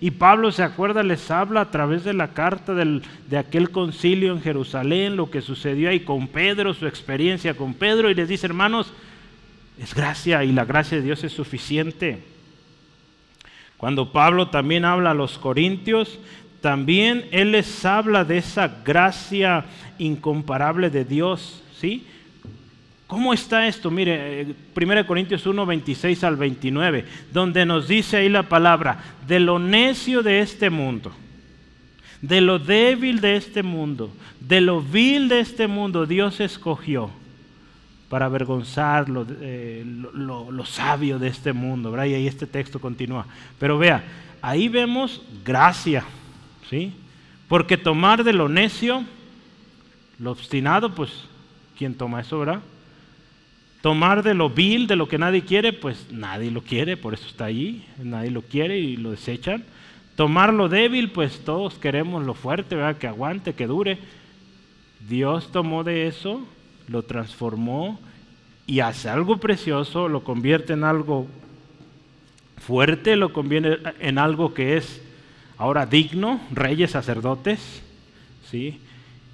Y 0.00 0.12
Pablo 0.12 0.52
se 0.52 0.62
acuerda, 0.62 1.02
les 1.02 1.30
habla 1.30 1.62
a 1.62 1.70
través 1.70 2.04
de 2.04 2.12
la 2.12 2.28
carta 2.28 2.74
de 2.74 3.38
aquel 3.38 3.70
concilio 3.70 4.32
en 4.32 4.42
Jerusalén, 4.42 5.16
lo 5.16 5.30
que 5.30 5.40
sucedió 5.40 5.90
ahí 5.90 6.00
con 6.00 6.28
Pedro, 6.28 6.74
su 6.74 6.86
experiencia 6.86 7.54
con 7.54 7.74
Pedro, 7.74 8.10
y 8.10 8.14
les 8.14 8.28
dice, 8.28 8.46
hermanos, 8.46 8.92
es 9.78 9.94
gracia 9.94 10.44
y 10.44 10.52
la 10.52 10.64
gracia 10.64 10.98
de 10.98 11.04
Dios 11.04 11.24
es 11.24 11.32
suficiente. 11.32 12.22
Cuando 13.76 14.12
Pablo 14.12 14.48
también 14.48 14.84
habla 14.84 15.12
a 15.12 15.14
los 15.14 15.38
corintios, 15.38 16.18
también 16.60 17.26
él 17.30 17.52
les 17.52 17.84
habla 17.84 18.24
de 18.24 18.38
esa 18.38 18.68
gracia 18.84 19.64
incomparable 19.98 20.90
de 20.90 21.04
Dios, 21.04 21.62
¿sí? 21.80 22.04
¿Cómo 23.08 23.32
está 23.32 23.66
esto? 23.66 23.90
Mire, 23.90 24.54
1 24.76 24.92
eh, 24.92 25.06
Corintios 25.06 25.46
1, 25.46 25.64
26 25.64 26.24
al 26.24 26.36
29, 26.36 27.06
donde 27.32 27.64
nos 27.64 27.88
dice 27.88 28.18
ahí 28.18 28.28
la 28.28 28.50
palabra, 28.50 29.02
de 29.26 29.40
lo 29.40 29.58
necio 29.58 30.22
de 30.22 30.40
este 30.40 30.68
mundo, 30.68 31.10
de 32.20 32.42
lo 32.42 32.58
débil 32.58 33.22
de 33.22 33.36
este 33.36 33.62
mundo, 33.62 34.12
de 34.40 34.60
lo 34.60 34.82
vil 34.82 35.28
de 35.28 35.40
este 35.40 35.66
mundo, 35.68 36.04
Dios 36.04 36.38
escogió 36.40 37.10
para 38.10 38.26
avergonzar 38.26 39.08
lo, 39.08 39.26
eh, 39.40 39.86
sabio 40.66 41.18
de 41.18 41.28
este 41.28 41.54
mundo, 41.54 41.90
¿verdad? 41.90 42.06
Y 42.06 42.14
ahí 42.14 42.26
este 42.26 42.46
texto 42.46 42.78
continúa. 42.78 43.26
Pero 43.58 43.78
vea, 43.78 44.04
ahí 44.42 44.68
vemos 44.68 45.22
gracia, 45.42 46.04
¿sí? 46.68 46.92
Porque 47.48 47.78
tomar 47.78 48.22
de 48.22 48.34
lo 48.34 48.50
necio, 48.50 49.02
lo 50.18 50.30
obstinado, 50.30 50.94
pues, 50.94 51.10
¿quién 51.78 51.94
toma 51.94 52.20
eso, 52.20 52.38
verdad? 52.38 52.60
Tomar 53.80 54.22
de 54.22 54.34
lo 54.34 54.50
vil, 54.50 54.86
de 54.86 54.96
lo 54.96 55.06
que 55.06 55.18
nadie 55.18 55.42
quiere, 55.42 55.72
pues 55.72 56.06
nadie 56.10 56.50
lo 56.50 56.62
quiere, 56.62 56.96
por 56.96 57.14
eso 57.14 57.26
está 57.26 57.44
ahí, 57.44 57.86
nadie 58.02 58.30
lo 58.30 58.42
quiere 58.42 58.78
y 58.78 58.96
lo 58.96 59.12
desechan. 59.12 59.64
Tomar 60.16 60.52
lo 60.52 60.68
débil, 60.68 61.10
pues 61.10 61.44
todos 61.44 61.74
queremos 61.74 62.26
lo 62.26 62.34
fuerte, 62.34 62.76
que 62.98 63.06
aguante, 63.06 63.54
que 63.54 63.68
dure. 63.68 63.98
Dios 65.08 65.52
tomó 65.52 65.84
de 65.84 66.08
eso, 66.08 66.44
lo 66.88 67.02
transformó 67.02 68.00
y 68.66 68.80
hace 68.80 69.08
algo 69.08 69.36
precioso, 69.36 70.08
lo 70.08 70.24
convierte 70.24 70.72
en 70.72 70.82
algo 70.82 71.28
fuerte, 72.56 73.14
lo 73.14 73.32
convierte 73.32 73.94
en 74.00 74.18
algo 74.18 74.54
que 74.54 74.76
es 74.76 75.00
ahora 75.56 75.86
digno, 75.86 76.40
reyes, 76.50 76.90
sacerdotes, 76.90 77.82
¿sí? 78.50 78.80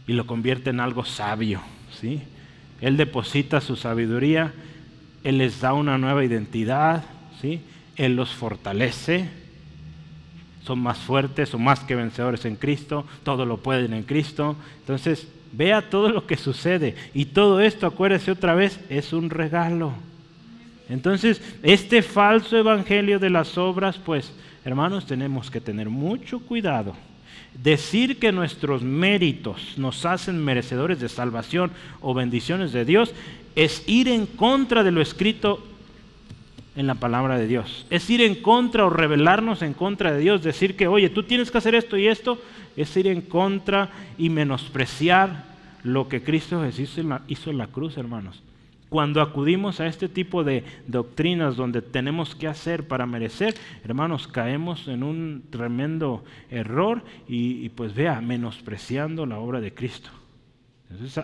Y 0.06 0.12
lo 0.12 0.26
convierte 0.26 0.68
en 0.68 0.80
algo 0.80 1.04
sabio, 1.04 1.62
¿sí? 1.98 2.20
Él 2.84 2.98
deposita 2.98 3.62
su 3.62 3.76
sabiduría, 3.76 4.52
Él 5.22 5.38
les 5.38 5.58
da 5.62 5.72
una 5.72 5.96
nueva 5.96 6.22
identidad, 6.22 7.02
¿sí? 7.40 7.62
Él 7.96 8.14
los 8.14 8.28
fortalece, 8.34 9.30
son 10.62 10.80
más 10.80 10.98
fuertes, 10.98 11.48
son 11.48 11.64
más 11.64 11.80
que 11.80 11.94
vencedores 11.94 12.44
en 12.44 12.56
Cristo, 12.56 13.06
todo 13.22 13.46
lo 13.46 13.56
pueden 13.56 13.94
en 13.94 14.02
Cristo. 14.02 14.54
Entonces, 14.80 15.26
vea 15.52 15.88
todo 15.88 16.10
lo 16.10 16.26
que 16.26 16.36
sucede. 16.36 16.94
Y 17.14 17.24
todo 17.24 17.62
esto, 17.62 17.86
acuérdese 17.86 18.30
otra 18.30 18.54
vez, 18.54 18.78
es 18.90 19.14
un 19.14 19.30
regalo. 19.30 19.94
Entonces, 20.90 21.40
este 21.62 22.02
falso 22.02 22.58
evangelio 22.58 23.18
de 23.18 23.30
las 23.30 23.56
obras, 23.56 23.96
pues, 23.96 24.30
hermanos, 24.62 25.06
tenemos 25.06 25.50
que 25.50 25.62
tener 25.62 25.88
mucho 25.88 26.38
cuidado 26.38 26.94
Decir 27.62 28.18
que 28.18 28.32
nuestros 28.32 28.82
méritos 28.82 29.74
nos 29.76 30.04
hacen 30.04 30.44
merecedores 30.44 31.00
de 31.00 31.08
salvación 31.08 31.70
o 32.00 32.12
bendiciones 32.12 32.72
de 32.72 32.84
Dios 32.84 33.14
es 33.54 33.82
ir 33.86 34.08
en 34.08 34.26
contra 34.26 34.82
de 34.82 34.90
lo 34.90 35.00
escrito 35.00 35.64
en 36.76 36.86
la 36.86 36.96
palabra 36.96 37.38
de 37.38 37.46
Dios. 37.46 37.86
Es 37.90 38.10
ir 38.10 38.20
en 38.20 38.34
contra 38.34 38.84
o 38.84 38.90
rebelarnos 38.90 39.62
en 39.62 39.74
contra 39.74 40.12
de 40.12 40.18
Dios. 40.18 40.42
Decir 40.42 40.76
que, 40.76 40.88
oye, 40.88 41.08
tú 41.08 41.22
tienes 41.22 41.50
que 41.50 41.58
hacer 41.58 41.74
esto 41.74 41.96
y 41.96 42.08
esto, 42.08 42.38
es 42.76 42.96
ir 42.96 43.06
en 43.06 43.20
contra 43.20 43.90
y 44.18 44.30
menospreciar 44.30 45.44
lo 45.84 46.08
que 46.08 46.22
Cristo 46.22 46.62
Jesús 46.62 46.98
hizo 47.28 47.50
en 47.50 47.58
la 47.58 47.66
cruz, 47.68 47.96
hermanos. 47.96 48.42
Cuando 48.88 49.20
acudimos 49.20 49.80
a 49.80 49.86
este 49.86 50.08
tipo 50.08 50.44
de 50.44 50.64
doctrinas 50.86 51.56
donde 51.56 51.82
tenemos 51.82 52.34
que 52.34 52.46
hacer 52.46 52.86
para 52.86 53.06
merecer, 53.06 53.54
hermanos, 53.84 54.28
caemos 54.28 54.86
en 54.88 55.02
un 55.02 55.44
tremendo 55.50 56.24
error 56.50 57.02
y, 57.26 57.68
pues 57.70 57.94
vea, 57.94 58.20
menospreciando 58.20 59.26
la 59.26 59.38
obra 59.38 59.60
de 59.60 59.74
Cristo. 59.74 60.10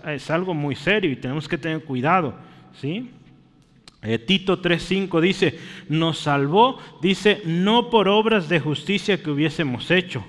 es 0.07 0.29
algo 0.29 0.53
muy 0.53 0.75
serio 0.75 1.11
y 1.11 1.15
tenemos 1.15 1.47
que 1.47 1.57
tener 1.57 1.83
cuidado, 1.83 2.35
¿sí? 2.73 3.09
Eh, 4.03 4.17
Tito 4.17 4.59
3.5 4.61 5.21
dice, 5.21 5.59
nos 5.87 6.17
salvó, 6.17 6.79
dice, 7.01 7.41
no 7.45 7.91
por 7.91 8.07
obras 8.07 8.49
de 8.49 8.59
justicia 8.59 9.21
que 9.21 9.29
hubiésemos 9.29 9.91
hecho, 9.91 10.25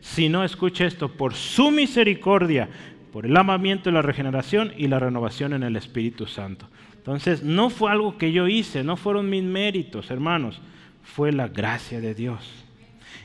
sino, 0.00 0.44
escucha 0.44 0.84
esto, 0.84 1.08
por 1.08 1.32
su 1.32 1.70
misericordia, 1.70 2.68
por 3.14 3.26
el 3.26 3.36
amamiento 3.36 3.88
y 3.88 3.92
la 3.92 4.02
regeneración 4.02 4.72
y 4.76 4.88
la 4.88 4.98
renovación 4.98 5.52
en 5.52 5.62
el 5.62 5.76
Espíritu 5.76 6.26
Santo. 6.26 6.66
Entonces, 6.96 7.44
no 7.44 7.70
fue 7.70 7.92
algo 7.92 8.18
que 8.18 8.32
yo 8.32 8.48
hice, 8.48 8.82
no 8.82 8.96
fueron 8.96 9.30
mis 9.30 9.44
méritos, 9.44 10.10
hermanos, 10.10 10.60
fue 11.04 11.30
la 11.30 11.46
gracia 11.46 12.00
de 12.00 12.12
Dios. 12.12 12.40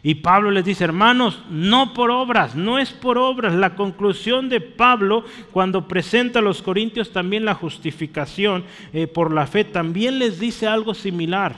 Y 0.04 0.14
Pablo 0.14 0.52
les 0.52 0.64
dice, 0.64 0.84
hermanos, 0.84 1.42
no 1.50 1.96
por 1.96 2.12
obras, 2.12 2.56
no 2.56 2.78
es 2.78 2.92
por 2.92 3.18
obras. 3.18 3.56
La 3.56 3.74
conclusión 3.74 4.48
de 4.48 4.62
Pablo 4.62 5.26
cuando 5.52 5.88
presenta 5.88 6.38
a 6.38 6.44
los 6.44 6.62
corintios 6.62 7.12
también 7.12 7.44
la 7.44 7.56
justificación 7.56 8.66
eh, 8.94 9.08
por 9.08 9.34
la 9.34 9.48
fe, 9.48 9.64
también 9.64 10.20
les 10.20 10.40
dice 10.40 10.68
algo 10.68 10.94
similar. 10.94 11.56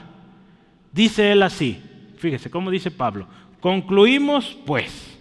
Dice 0.90 1.32
él 1.32 1.42
así, 1.42 1.82
fíjese 2.16 2.48
cómo 2.48 2.70
dice 2.70 2.90
Pablo, 2.90 3.26
concluimos 3.60 4.56
pues 4.64 5.11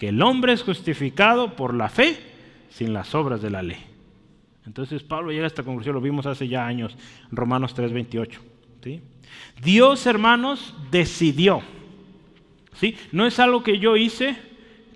que 0.00 0.08
el 0.08 0.22
hombre 0.22 0.54
es 0.54 0.62
justificado 0.62 1.56
por 1.56 1.74
la 1.74 1.90
fe 1.90 2.16
sin 2.70 2.94
las 2.94 3.14
obras 3.14 3.42
de 3.42 3.50
la 3.50 3.62
ley. 3.62 3.76
Entonces 4.64 5.02
Pablo 5.02 5.30
llega 5.30 5.44
a 5.44 5.46
esta 5.46 5.62
conclusión, 5.62 5.94
lo 5.94 6.00
vimos 6.00 6.24
hace 6.24 6.48
ya 6.48 6.66
años, 6.66 6.96
Romanos 7.30 7.74
3:28. 7.76 8.38
¿sí? 8.82 9.02
Dios, 9.62 10.06
hermanos, 10.06 10.74
decidió. 10.90 11.60
¿sí? 12.72 12.96
No 13.12 13.26
es 13.26 13.38
algo 13.38 13.62
que 13.62 13.78
yo 13.78 13.98
hice, 13.98 14.38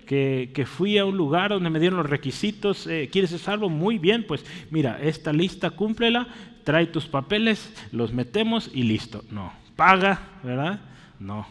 que, 0.07 0.65
fui 0.65 0.97
a 0.97 1.05
un 1.05 1.15
lugar 1.15 1.51
donde 1.51 1.69
me 1.69 1.79
dieron 1.79 1.97
los 1.99 2.09
requisitos, 2.09 2.87
eh, 2.87 3.07
¿quieres 3.11 3.29
ser 3.29 3.39
salvo? 3.39 3.69
Muy 3.69 3.99
bien, 3.99 4.25
pues 4.25 4.43
mira, 4.71 4.99
esta 4.99 5.31
lista 5.31 5.69
cúmplela, 5.69 6.27
trae 6.63 6.87
tus 6.87 7.05
papeles, 7.05 7.71
los 7.91 8.11
metemos 8.11 8.71
y 8.73 8.81
listo. 8.81 9.23
No, 9.29 9.53
paga, 9.75 10.39
¿verdad? 10.41 10.79
No. 11.19 11.45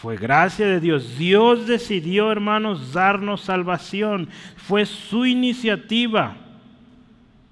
Fue 0.00 0.16
gracia 0.16 0.66
de 0.66 0.80
Dios. 0.80 1.18
Dios 1.18 1.66
decidió, 1.66 2.32
hermanos, 2.32 2.94
darnos 2.94 3.42
salvación. 3.42 4.30
Fue 4.56 4.86
su 4.86 5.26
iniciativa. 5.26 6.38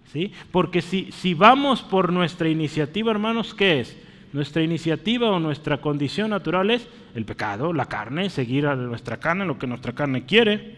¿sí? 0.07 0.33
Porque 0.51 0.81
si, 0.81 1.13
si 1.13 1.35
vamos 1.35 1.83
por 1.83 2.11
nuestra 2.11 2.49
iniciativa, 2.49 3.11
hermanos, 3.11 3.55
¿qué 3.55 3.81
es? 3.81 3.99
Nuestra 4.33 4.63
iniciativa 4.63 5.29
o 5.29 5.39
nuestra 5.39 5.83
condición 5.83 6.31
natural 6.31 6.71
es 6.71 6.89
el 7.15 7.27
pecado, 7.27 7.75
la 7.75 7.85
carne, 7.85 8.31
seguir 8.31 8.67
a 8.67 8.75
nuestra 8.77 9.19
carne, 9.19 9.45
lo 9.45 9.59
que 9.59 9.67
nuestra 9.67 9.93
carne 9.93 10.25
quiere. 10.25 10.77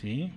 ¿Sí? 0.00 0.30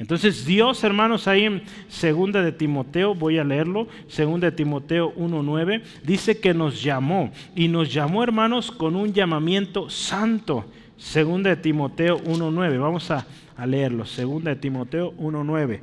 Entonces 0.00 0.46
Dios, 0.46 0.82
hermanos, 0.82 1.28
ahí 1.28 1.44
en 1.44 1.62
segunda 1.88 2.42
de 2.42 2.52
Timoteo, 2.52 3.14
voy 3.14 3.38
a 3.38 3.44
leerlo, 3.44 3.86
segunda 4.08 4.50
de 4.50 4.56
Timoteo 4.56 5.14
1.9, 5.14 5.82
dice 6.02 6.40
que 6.40 6.54
nos 6.54 6.82
llamó 6.82 7.30
y 7.54 7.68
nos 7.68 7.92
llamó, 7.92 8.22
hermanos, 8.22 8.72
con 8.72 8.96
un 8.96 9.12
llamamiento 9.12 9.90
santo. 9.90 10.64
Segunda 10.96 11.50
de 11.50 11.56
Timoteo 11.56 12.18
1.9, 12.18 12.80
vamos 12.80 13.10
a, 13.10 13.26
a 13.56 13.66
leerlo, 13.66 14.06
segunda 14.06 14.54
de 14.54 14.56
Timoteo 14.56 15.12
1.9. 15.18 15.80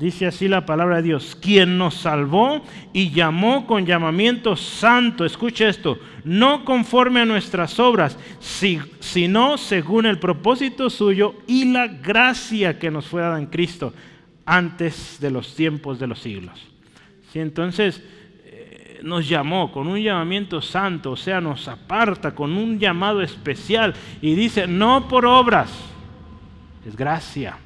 Dice 0.00 0.26
así 0.26 0.48
la 0.48 0.64
palabra 0.64 0.96
de 0.96 1.02
Dios, 1.02 1.36
quien 1.38 1.76
nos 1.76 1.92
salvó 1.92 2.62
y 2.94 3.10
llamó 3.10 3.66
con 3.66 3.84
llamamiento 3.84 4.56
santo, 4.56 5.26
escucha 5.26 5.68
esto, 5.68 5.98
no 6.24 6.64
conforme 6.64 7.20
a 7.20 7.26
nuestras 7.26 7.78
obras, 7.78 8.18
sino 8.38 9.58
según 9.58 10.06
el 10.06 10.18
propósito 10.18 10.88
suyo 10.88 11.34
y 11.46 11.70
la 11.70 11.86
gracia 11.86 12.78
que 12.78 12.90
nos 12.90 13.08
fue 13.08 13.20
dada 13.20 13.38
en 13.38 13.44
Cristo 13.48 13.92
antes 14.46 15.18
de 15.20 15.30
los 15.30 15.54
tiempos 15.54 15.98
de 15.98 16.06
los 16.06 16.20
siglos. 16.20 16.58
entonces 17.34 18.02
eh, 18.46 19.00
nos 19.02 19.28
llamó 19.28 19.70
con 19.70 19.86
un 19.86 20.00
llamamiento 20.00 20.62
santo, 20.62 21.10
o 21.10 21.16
sea, 21.16 21.42
nos 21.42 21.68
aparta 21.68 22.34
con 22.34 22.52
un 22.52 22.78
llamado 22.78 23.20
especial 23.20 23.92
y 24.22 24.34
dice, 24.34 24.66
no 24.66 25.08
por 25.08 25.26
obras, 25.26 25.70
es 26.86 26.96
gracia 26.96 27.58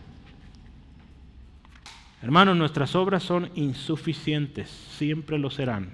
Hermanos, 2.25 2.57
nuestras 2.57 2.97
obras 2.97 3.23
son 3.23 3.51
insuficientes, 3.55 4.71
siempre 4.97 5.39
lo 5.39 5.51
serán. 5.51 5.91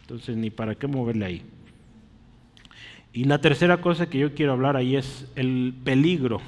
Entonces, 0.00 0.34
ni 0.34 0.48
para 0.48 0.76
qué 0.76 0.86
moverle 0.86 1.26
ahí. 1.26 1.42
Y 3.12 3.24
la 3.24 3.42
tercera 3.42 3.82
cosa 3.82 4.08
que 4.08 4.18
yo 4.18 4.32
quiero 4.32 4.52
hablar 4.52 4.78
ahí 4.78 4.96
es 4.96 5.30
el 5.36 5.74
peligro, 5.84 6.40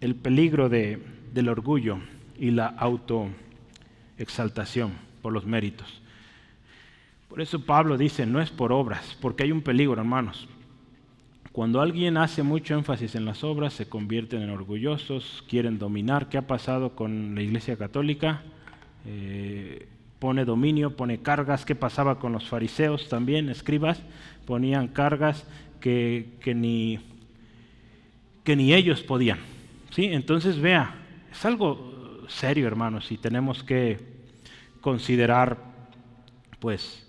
el 0.00 0.16
peligro 0.16 0.68
de, 0.68 1.00
del 1.32 1.48
orgullo 1.48 2.00
y 2.36 2.50
la 2.50 2.66
autoexaltación 2.66 4.90
por 5.22 5.32
los 5.32 5.46
méritos. 5.46 6.02
Por 7.28 7.40
eso 7.40 7.64
Pablo 7.64 7.98
dice, 7.98 8.26
no 8.26 8.40
es 8.40 8.50
por 8.50 8.72
obras, 8.72 9.16
porque 9.20 9.44
hay 9.44 9.52
un 9.52 9.62
peligro, 9.62 10.00
hermanos. 10.00 10.48
Cuando 11.52 11.80
alguien 11.80 12.16
hace 12.16 12.44
mucho 12.44 12.74
énfasis 12.74 13.16
en 13.16 13.24
las 13.24 13.42
obras, 13.42 13.72
se 13.72 13.88
convierten 13.88 14.42
en 14.42 14.50
orgullosos, 14.50 15.42
quieren 15.48 15.80
dominar. 15.80 16.28
¿Qué 16.28 16.38
ha 16.38 16.46
pasado 16.46 16.94
con 16.94 17.34
la 17.34 17.42
Iglesia 17.42 17.76
Católica? 17.76 18.42
Eh, 19.04 19.88
pone 20.20 20.44
dominio, 20.44 20.96
pone 20.96 21.22
cargas. 21.22 21.64
¿Qué 21.64 21.74
pasaba 21.74 22.20
con 22.20 22.30
los 22.30 22.48
fariseos 22.48 23.08
también, 23.08 23.48
escribas? 23.48 24.00
Ponían 24.46 24.86
cargas 24.86 25.44
que, 25.80 26.28
ni, 26.54 27.00
que 28.44 28.54
ni 28.54 28.72
ellos 28.72 29.02
podían. 29.02 29.40
¿sí? 29.90 30.04
Entonces, 30.04 30.60
vea, 30.60 30.94
es 31.32 31.44
algo 31.44 32.26
serio, 32.28 32.68
hermanos, 32.68 33.10
y 33.10 33.16
tenemos 33.16 33.64
que 33.64 33.98
considerar, 34.80 35.58
pues, 36.60 37.04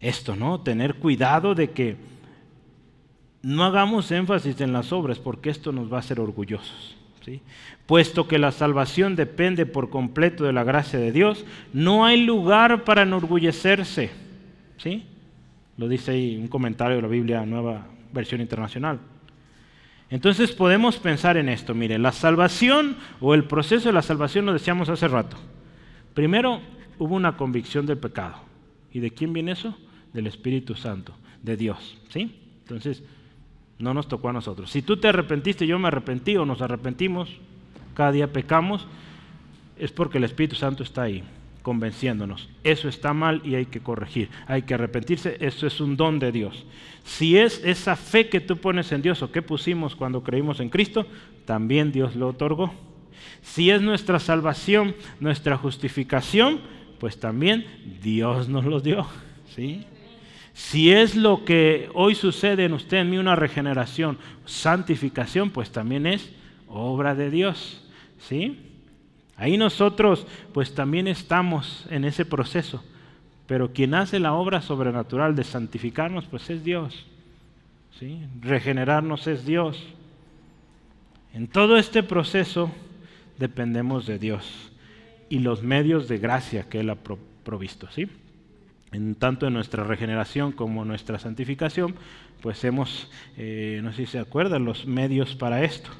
esto, 0.00 0.34
¿no? 0.34 0.62
Tener 0.62 0.96
cuidado 0.96 1.54
de 1.54 1.70
que 1.70 1.96
no 3.42 3.64
hagamos 3.64 4.10
énfasis 4.10 4.60
en 4.60 4.72
las 4.72 4.92
obras 4.92 5.18
porque 5.18 5.50
esto 5.50 5.72
nos 5.72 5.92
va 5.92 5.96
a 5.96 6.00
hacer 6.00 6.20
orgullosos. 6.20 6.96
¿sí? 7.24 7.40
Puesto 7.86 8.28
que 8.28 8.38
la 8.38 8.52
salvación 8.52 9.16
depende 9.16 9.66
por 9.66 9.90
completo 9.90 10.44
de 10.44 10.52
la 10.52 10.64
gracia 10.64 10.98
de 10.98 11.12
Dios, 11.12 11.44
no 11.72 12.04
hay 12.04 12.24
lugar 12.24 12.84
para 12.84 13.02
enorgullecerse. 13.02 14.10
¿sí? 14.78 15.04
Lo 15.76 15.88
dice 15.88 16.12
ahí 16.12 16.36
un 16.36 16.48
comentario 16.48 16.96
de 16.96 17.02
la 17.02 17.08
Biblia, 17.08 17.44
nueva 17.44 17.86
versión 18.12 18.40
internacional. 18.40 19.00
Entonces 20.10 20.52
podemos 20.52 20.98
pensar 20.98 21.38
en 21.38 21.48
esto, 21.48 21.74
mire, 21.74 21.98
la 21.98 22.12
salvación 22.12 22.96
o 23.20 23.34
el 23.34 23.44
proceso 23.44 23.88
de 23.88 23.94
la 23.94 24.02
salvación 24.02 24.44
lo 24.44 24.52
decíamos 24.52 24.88
hace 24.90 25.08
rato. 25.08 25.38
Primero 26.12 26.60
hubo 26.98 27.16
una 27.16 27.36
convicción 27.36 27.86
del 27.86 27.98
pecado. 27.98 28.36
¿Y 28.92 29.00
de 29.00 29.10
quién 29.10 29.32
viene 29.32 29.52
eso? 29.52 29.74
Del 30.12 30.26
Espíritu 30.26 30.74
Santo, 30.74 31.14
de 31.42 31.56
Dios. 31.56 31.98
¿sí? 32.10 32.38
Entonces, 32.60 33.02
no 33.82 33.92
nos 33.92 34.06
tocó 34.06 34.28
a 34.28 34.32
nosotros. 34.32 34.70
Si 34.70 34.80
tú 34.80 34.96
te 34.96 35.08
arrepentiste, 35.08 35.66
yo 35.66 35.78
me 35.78 35.88
arrepentí 35.88 36.36
o 36.36 36.46
nos 36.46 36.62
arrepentimos, 36.62 37.28
cada 37.94 38.12
día 38.12 38.32
pecamos, 38.32 38.86
es 39.76 39.90
porque 39.90 40.18
el 40.18 40.24
Espíritu 40.24 40.54
Santo 40.54 40.84
está 40.84 41.02
ahí 41.02 41.24
convenciéndonos. 41.62 42.48
Eso 42.62 42.88
está 42.88 43.12
mal 43.12 43.42
y 43.44 43.56
hay 43.56 43.66
que 43.66 43.80
corregir, 43.80 44.30
hay 44.46 44.62
que 44.62 44.74
arrepentirse, 44.74 45.36
eso 45.40 45.66
es 45.66 45.80
un 45.80 45.96
don 45.96 46.20
de 46.20 46.30
Dios. 46.30 46.64
Si 47.04 47.36
es 47.36 47.60
esa 47.64 47.96
fe 47.96 48.28
que 48.28 48.40
tú 48.40 48.56
pones 48.56 48.92
en 48.92 49.02
Dios 49.02 49.20
o 49.22 49.32
que 49.32 49.42
pusimos 49.42 49.96
cuando 49.96 50.22
creímos 50.22 50.60
en 50.60 50.68
Cristo, 50.68 51.04
también 51.44 51.90
Dios 51.90 52.14
lo 52.14 52.28
otorgó. 52.28 52.72
Si 53.42 53.70
es 53.70 53.82
nuestra 53.82 54.20
salvación, 54.20 54.94
nuestra 55.18 55.56
justificación, 55.56 56.60
pues 57.00 57.18
también 57.18 57.66
Dios 58.00 58.48
nos 58.48 58.64
lo 58.64 58.80
dio. 58.80 59.06
¿sí? 59.56 59.84
Si 60.54 60.92
es 60.92 61.16
lo 61.16 61.44
que 61.44 61.88
hoy 61.94 62.14
sucede 62.14 62.64
en 62.64 62.74
usted, 62.74 62.98
en 62.98 63.10
mí, 63.10 63.18
una 63.18 63.36
regeneración, 63.36 64.18
santificación, 64.44 65.50
pues 65.50 65.70
también 65.70 66.06
es 66.06 66.30
obra 66.68 67.14
de 67.14 67.30
Dios. 67.30 67.84
¿Sí? 68.28 68.58
Ahí 69.36 69.56
nosotros, 69.56 70.26
pues 70.52 70.74
también 70.74 71.08
estamos 71.08 71.86
en 71.90 72.04
ese 72.04 72.24
proceso. 72.24 72.84
Pero 73.46 73.72
quien 73.72 73.94
hace 73.94 74.20
la 74.20 74.34
obra 74.34 74.60
sobrenatural 74.60 75.34
de 75.34 75.44
santificarnos, 75.44 76.26
pues 76.26 76.48
es 76.50 76.62
Dios. 76.62 77.06
¿Sí? 77.98 78.20
Regenerarnos 78.40 79.26
es 79.26 79.44
Dios. 79.44 79.82
En 81.34 81.48
todo 81.48 81.76
este 81.76 82.02
proceso 82.02 82.70
dependemos 83.38 84.06
de 84.06 84.18
Dios 84.18 84.72
y 85.28 85.38
los 85.38 85.62
medios 85.62 86.08
de 86.08 86.18
gracia 86.18 86.68
que 86.68 86.80
Él 86.80 86.90
ha 86.90 86.96
provisto. 87.42 87.88
¿sí? 87.90 88.08
En 88.92 89.14
tanto 89.14 89.46
en 89.46 89.54
nuestra 89.54 89.84
regeneración 89.84 90.52
como 90.52 90.84
nuestra 90.84 91.18
santificación, 91.18 91.94
pues 92.40 92.62
hemos, 92.64 93.10
eh, 93.36 93.80
no 93.82 93.92
sé 93.92 94.06
si 94.06 94.12
se 94.12 94.18
acuerdan, 94.18 94.64
los 94.64 94.86
medios 94.86 95.34
para 95.34 95.64
esto. 95.64 95.90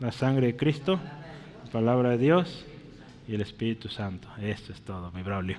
La 0.00 0.12
sangre 0.12 0.48
de 0.48 0.56
Cristo, 0.56 1.00
la 1.64 1.70
palabra 1.70 2.10
de 2.10 2.18
Dios 2.18 2.66
y 3.26 3.34
el 3.34 3.40
Espíritu 3.40 3.88
Santo. 3.88 4.28
Esto 4.40 4.72
es 4.72 4.82
todo, 4.82 5.10
mi 5.12 5.22
Braulio. 5.22 5.56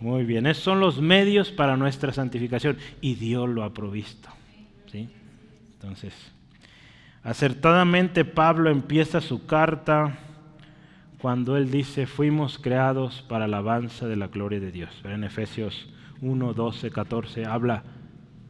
Muy 0.00 0.24
bien, 0.24 0.46
esos 0.46 0.62
son 0.62 0.80
los 0.80 1.00
medios 1.00 1.50
para 1.50 1.76
nuestra 1.76 2.12
santificación 2.12 2.76
y 3.00 3.14
Dios 3.14 3.48
lo 3.48 3.64
ha 3.64 3.72
provisto. 3.72 4.28
¿sí? 4.90 5.08
Entonces, 5.74 6.14
acertadamente 7.22 8.24
Pablo 8.24 8.70
empieza 8.70 9.20
su 9.20 9.46
carta 9.46 10.18
cuando 11.24 11.56
él 11.56 11.70
dice, 11.70 12.06
fuimos 12.06 12.58
creados 12.58 13.24
para 13.26 13.48
la 13.48 13.56
alabanza 13.56 14.06
de 14.06 14.14
la 14.14 14.26
gloria 14.26 14.60
de 14.60 14.70
Dios. 14.70 14.90
En 15.04 15.24
Efesios 15.24 15.88
1, 16.20 16.52
12, 16.52 16.90
14 16.90 17.46
habla, 17.46 17.82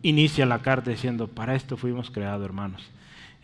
inicia 0.03 0.45
la 0.45 0.59
carta 0.59 0.91
diciendo, 0.91 1.29
para 1.29 1.55
esto 1.55 1.77
fuimos 1.77 2.11
creados, 2.11 2.45
hermanos. 2.45 2.83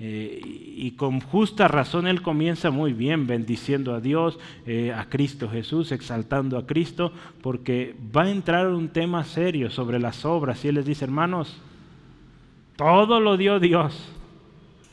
Eh, 0.00 0.40
y 0.44 0.90
con 0.96 1.20
justa 1.20 1.68
razón 1.68 2.08
él 2.08 2.22
comienza 2.22 2.72
muy 2.72 2.92
bien 2.92 3.28
bendiciendo 3.28 3.94
a 3.94 4.00
Dios, 4.00 4.36
eh, 4.66 4.92
a 4.92 5.08
Cristo 5.08 5.48
Jesús, 5.48 5.92
exaltando 5.92 6.58
a 6.58 6.66
Cristo, 6.66 7.12
porque 7.40 7.94
va 8.12 8.24
a 8.24 8.30
entrar 8.30 8.66
un 8.66 8.88
tema 8.88 9.22
serio 9.22 9.70
sobre 9.70 10.00
las 10.00 10.24
obras. 10.24 10.64
Y 10.64 10.68
él 10.70 10.74
les 10.74 10.86
dice, 10.86 11.04
hermanos, 11.04 11.56
todo 12.74 13.20
lo 13.20 13.36
dio 13.36 13.60
Dios. 13.60 13.96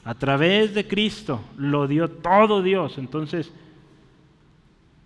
A 0.04 0.14
través 0.14 0.76
de 0.76 0.88
Cristo 0.88 1.42
lo 1.58 1.88
dio 1.88 2.08
todo 2.08 2.62
Dios. 2.62 3.00
Entonces, 3.00 3.52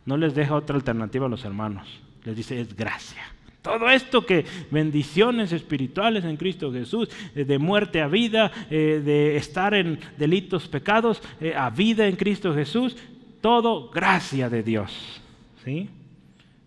no 0.05 0.17
les 0.17 0.33
deja 0.33 0.55
otra 0.55 0.75
alternativa 0.75 1.25
a 1.25 1.29
los 1.29 1.45
hermanos. 1.45 1.87
Les 2.23 2.35
dice, 2.35 2.59
es 2.59 2.75
gracia. 2.75 3.23
Todo 3.61 3.89
esto 3.89 4.25
que 4.25 4.45
bendiciones 4.71 5.51
espirituales 5.51 6.25
en 6.25 6.35
Cristo 6.35 6.71
Jesús, 6.71 7.09
eh, 7.35 7.45
de 7.45 7.59
muerte 7.59 8.01
a 8.01 8.07
vida, 8.07 8.51
eh, 8.71 9.01
de 9.03 9.37
estar 9.37 9.75
en 9.75 9.99
delitos, 10.17 10.67
pecados, 10.67 11.21
eh, 11.39 11.53
a 11.55 11.69
vida 11.69 12.07
en 12.07 12.15
Cristo 12.15 12.55
Jesús, 12.55 12.97
todo 13.39 13.89
gracia 13.91 14.49
de 14.49 14.63
Dios. 14.63 15.21
¿sí? 15.63 15.89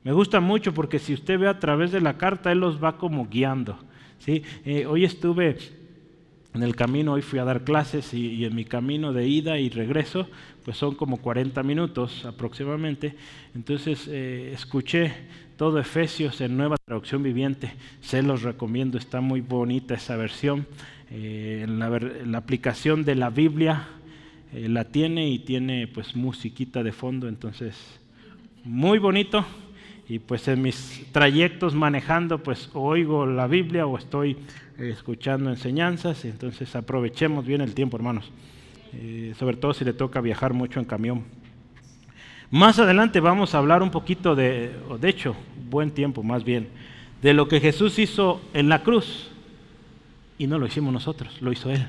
Me 0.04 0.12
gusta 0.12 0.38
mucho 0.38 0.72
porque 0.72 1.00
si 1.00 1.14
usted 1.14 1.38
ve 1.38 1.48
a 1.48 1.58
través 1.58 1.90
de 1.90 2.00
la 2.00 2.16
carta, 2.16 2.52
Él 2.52 2.60
los 2.60 2.82
va 2.82 2.96
como 2.96 3.26
guiando. 3.28 3.76
¿sí? 4.18 4.42
hoy 4.88 5.04
estuve 5.04 5.58
en 6.54 6.62
el 6.62 6.76
camino, 6.76 7.14
hoy 7.14 7.22
fui 7.22 7.40
a 7.40 7.44
dar 7.44 7.64
clases 7.64 8.14
y, 8.14 8.44
en 8.44 8.54
mi 8.54 8.64
camino 8.64 9.12
de 9.12 9.26
ida 9.26 9.58
y 9.58 9.70
regreso, 9.70 10.28
pues 10.64 10.76
son 10.76 10.94
como 10.94 11.16
40 11.16 11.60
minutos 11.64 12.24
aproximadamente. 12.24 13.16
Entonces 13.56 14.06
eh, 14.08 14.52
escuché 14.54 15.12
todo 15.56 15.80
Efesios 15.80 16.40
en 16.40 16.56
nueva 16.56 16.76
traducción 16.84 17.24
viviente. 17.24 17.74
Se 18.00 18.22
los 18.22 18.42
recomiendo, 18.42 18.98
está 18.98 19.20
muy 19.20 19.40
bonita 19.40 19.94
esa 19.94 20.16
versión. 20.16 20.68
Eh, 21.10 21.62
en, 21.64 21.80
la, 21.80 22.38
aplicación 22.38 23.04
de 23.04 23.16
la 23.16 23.30
Biblia 23.30 23.88
eh, 24.52 24.68
la 24.68 24.84
tiene 24.84 25.28
y 25.28 25.40
tiene 25.40 25.88
pues 25.88 26.14
musiquita 26.14 26.84
de 26.84 26.92
fondo, 26.92 27.26
entonces 27.26 27.76
muy 28.62 29.00
bonito. 29.00 29.44
Y 30.08 30.18
pues 30.18 30.46
en 30.48 30.62
mis 30.62 31.06
trayectos 31.12 31.74
manejando 31.74 32.42
pues 32.42 32.70
oigo 32.74 33.24
la 33.26 33.46
Biblia 33.46 33.86
o 33.86 33.96
estoy 33.96 34.36
escuchando 34.78 35.50
enseñanzas, 35.50 36.24
entonces 36.24 36.74
aprovechemos 36.76 37.46
bien 37.46 37.60
el 37.60 37.74
tiempo, 37.74 37.96
hermanos, 37.96 38.30
eh, 38.92 39.34
sobre 39.38 39.56
todo 39.56 39.72
si 39.72 39.84
le 39.84 39.92
toca 39.92 40.20
viajar 40.20 40.52
mucho 40.52 40.78
en 40.78 40.84
camión. 40.84 41.24
Más 42.50 42.78
adelante 42.78 43.20
vamos 43.20 43.54
a 43.54 43.58
hablar 43.58 43.82
un 43.82 43.90
poquito 43.90 44.34
de, 44.34 44.72
o 44.88 44.98
de 44.98 45.08
hecho, 45.08 45.34
buen 45.70 45.90
tiempo 45.90 46.22
más 46.22 46.44
bien, 46.44 46.68
de 47.22 47.32
lo 47.32 47.48
que 47.48 47.60
Jesús 47.60 47.98
hizo 47.98 48.40
en 48.52 48.68
la 48.68 48.82
cruz. 48.82 49.30
Y 50.36 50.46
no 50.46 50.58
lo 50.58 50.66
hicimos 50.66 50.92
nosotros, 50.92 51.40
lo 51.40 51.52
hizo 51.52 51.70
Él. 51.70 51.86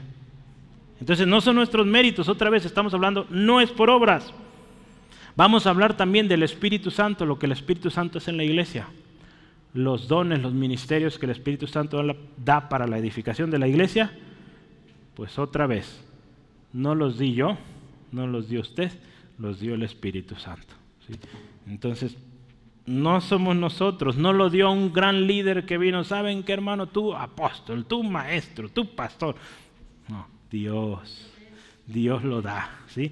Entonces 0.99 1.27
no 1.27 1.41
son 1.41 1.55
nuestros 1.55 1.85
méritos, 1.85 2.29
otra 2.29 2.49
vez 2.49 2.65
estamos 2.65 2.93
hablando, 2.93 3.27
no 3.29 3.59
es 3.59 3.71
por 3.71 3.89
obras. 3.89 4.33
Vamos 5.35 5.67
a 5.67 5.69
hablar 5.69 5.97
también 5.97 6.27
del 6.27 6.43
Espíritu 6.43 6.91
Santo, 6.91 7.25
lo 7.25 7.37
que 7.37 7.45
el 7.45 7.51
Espíritu 7.51 7.89
Santo 7.89 8.19
es 8.19 8.27
en 8.27 8.37
la 8.37 8.43
iglesia 8.43 8.87
los 9.75 10.07
dones, 10.07 10.41
los 10.41 10.53
ministerios 10.53 11.19
que 11.19 11.25
el 11.25 11.33
Espíritu 11.33 11.67
Santo 11.67 12.01
da 12.37 12.69
para 12.69 12.87
la 12.87 12.97
edificación 12.97 13.51
de 13.51 13.59
la 13.59 13.67
iglesia, 13.67 14.09
pues 15.15 15.37
otra 15.37 15.67
vez, 15.67 16.01
no 16.71 16.95
los 16.95 17.19
di 17.19 17.33
yo, 17.33 17.57
no 18.13 18.25
los 18.25 18.47
dio 18.47 18.61
usted, 18.61 18.89
los 19.37 19.59
dio 19.59 19.75
el 19.75 19.83
Espíritu 19.83 20.35
Santo. 20.37 20.73
Entonces, 21.67 22.17
no 22.85 23.19
somos 23.19 23.57
nosotros, 23.57 24.15
no 24.15 24.31
lo 24.31 24.49
dio 24.49 24.71
un 24.71 24.93
gran 24.93 25.27
líder 25.27 25.65
que 25.65 25.77
vino, 25.77 26.05
¿saben 26.05 26.43
qué 26.43 26.53
hermano? 26.53 26.87
Tú 26.87 27.13
apóstol, 27.13 27.85
tú 27.85 28.01
maestro, 28.01 28.69
tú 28.69 28.95
pastor. 28.95 29.35
No, 30.07 30.25
Dios, 30.49 31.29
Dios 31.85 32.23
lo 32.23 32.41
da, 32.41 32.79
¿sí? 32.87 33.11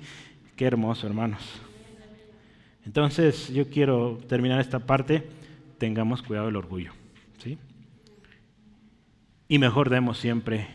Qué 0.56 0.64
hermoso, 0.64 1.08
hermanos. 1.08 1.42
Entonces 2.86 3.50
yo 3.50 3.70
quiero 3.70 4.20
terminar 4.28 4.60
esta 4.60 4.80
parte, 4.80 5.28
tengamos 5.78 6.22
cuidado 6.22 6.48
del 6.48 6.56
orgullo. 6.56 6.92
¿sí? 7.38 7.58
Y 9.48 9.60
mejor 9.60 9.90
demos 9.90 10.18
siempre 10.18 10.68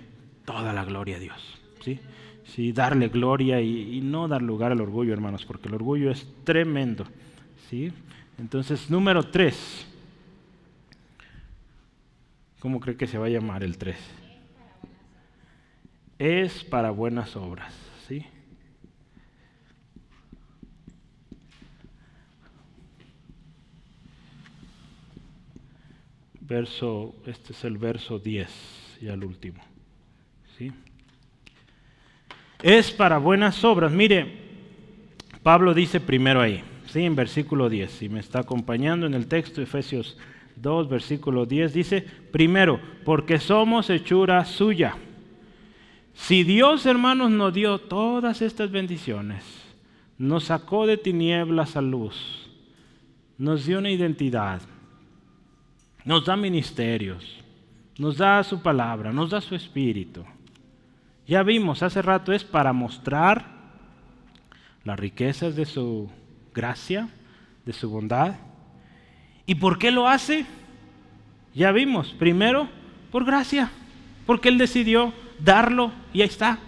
toda 0.44 0.72
la 0.72 0.84
gloria 0.84 1.16
a 1.16 1.20
Dios. 1.20 1.60
¿sí? 1.82 2.00
Sí, 2.44 2.72
darle 2.72 3.08
gloria 3.08 3.60
y, 3.60 4.00
no 4.00 4.26
dar 4.26 4.40
lugar 4.40 4.72
al 4.72 4.80
orgullo, 4.80 5.12
hermanos, 5.12 5.44
porque 5.44 5.68
el 5.68 5.74
orgullo 5.74 6.10
es 6.10 6.26
tremendo. 6.44 7.06
¿sí? 7.68 7.92
Entonces, 8.38 8.90
número 8.90 9.22
tres. 9.24 9.86
¿Cómo 12.58 12.80
cree 12.80 12.96
que 12.96 13.06
se 13.06 13.18
va 13.18 13.26
a 13.26 13.30
llamar 13.30 13.62
el 13.62 13.76
tres? 13.76 13.98
Es 16.18 16.64
para 16.64 16.90
buenas 16.90 17.36
obras. 17.36 17.74
¿sí? 18.08 18.24
Verso, 26.48 27.14
este 27.26 27.52
es 27.52 27.64
el 27.64 27.76
verso 27.76 28.18
10, 28.18 28.98
y 29.02 29.08
al 29.08 29.22
último. 29.22 29.62
¿sí? 30.56 30.72
es 32.62 32.90
para 32.90 33.18
buenas 33.18 33.62
obras. 33.64 33.92
Mire, 33.92 34.26
Pablo 35.42 35.74
dice 35.74 36.00
primero 36.00 36.40
ahí, 36.40 36.62
¿sí? 36.86 37.02
en 37.02 37.14
versículo 37.14 37.68
10, 37.68 37.90
si 37.90 38.08
me 38.08 38.20
está 38.20 38.40
acompañando 38.40 39.06
en 39.06 39.14
el 39.14 39.26
texto, 39.26 39.62
Efesios 39.62 40.16
2, 40.56 40.88
versículo 40.88 41.46
10, 41.46 41.72
dice, 41.72 42.04
primero, 42.32 42.80
porque 43.04 43.38
somos 43.38 43.90
hechura 43.90 44.44
suya. 44.44 44.96
Si 46.14 46.42
Dios, 46.42 46.84
hermanos, 46.84 47.30
nos 47.30 47.54
dio 47.54 47.78
todas 47.78 48.42
estas 48.42 48.72
bendiciones, 48.72 49.44
nos 50.18 50.44
sacó 50.44 50.86
de 50.86 50.96
tinieblas 50.96 51.76
a 51.76 51.80
luz, 51.80 52.50
nos 53.38 53.66
dio 53.66 53.78
una 53.78 53.90
identidad, 53.90 54.62
nos 56.08 56.24
da 56.24 56.36
ministerios, 56.36 57.22
nos 57.98 58.16
da 58.16 58.42
su 58.42 58.60
palabra, 58.60 59.12
nos 59.12 59.28
da 59.28 59.40
su 59.40 59.54
espíritu 59.54 60.24
ya 61.28 61.42
vimos 61.42 61.82
hace 61.82 62.00
rato, 62.00 62.32
es 62.32 62.42
para 62.42 62.72
mostrar 62.72 63.44
las 64.82 64.98
riquezas 64.98 65.54
de 65.54 65.66
su 65.66 66.10
gracia, 66.54 67.10
de 67.66 67.74
su 67.74 67.90
bondad. 67.90 68.36
¿Y 69.44 69.56
por 69.56 69.78
qué 69.78 69.90
lo 69.90 70.08
hace? 70.08 70.46
Ya 71.54 71.70
vimos, 71.70 72.14
primero, 72.14 72.66
por 73.12 73.26
gracia, 73.26 73.70
porque 74.24 74.48
Él 74.48 74.56
decidió 74.56 75.12
darlo 75.38 75.92
y 76.14 76.22
ahí 76.22 76.28
está, 76.28 76.58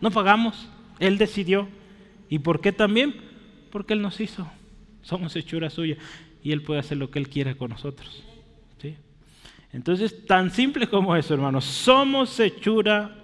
no 0.00 0.10
pagamos, 0.10 0.66
Él 0.98 1.18
decidió. 1.18 1.68
¿Y 2.30 2.38
por 2.38 2.62
qué 2.62 2.72
también? 2.72 3.14
Porque 3.70 3.92
Él 3.92 4.00
nos 4.00 4.18
hizo, 4.18 4.50
somos 5.02 5.36
hechura 5.36 5.68
suya 5.68 5.98
y 6.42 6.52
Él 6.52 6.62
puede 6.62 6.80
hacer 6.80 6.96
lo 6.96 7.10
que 7.10 7.18
Él 7.18 7.28
quiera 7.28 7.54
con 7.54 7.68
nosotros. 7.68 8.25
Entonces, 9.76 10.24
tan 10.24 10.50
simple 10.50 10.86
como 10.86 11.14
eso, 11.14 11.34
hermanos, 11.34 11.66
somos 11.66 12.40
hechura 12.40 13.14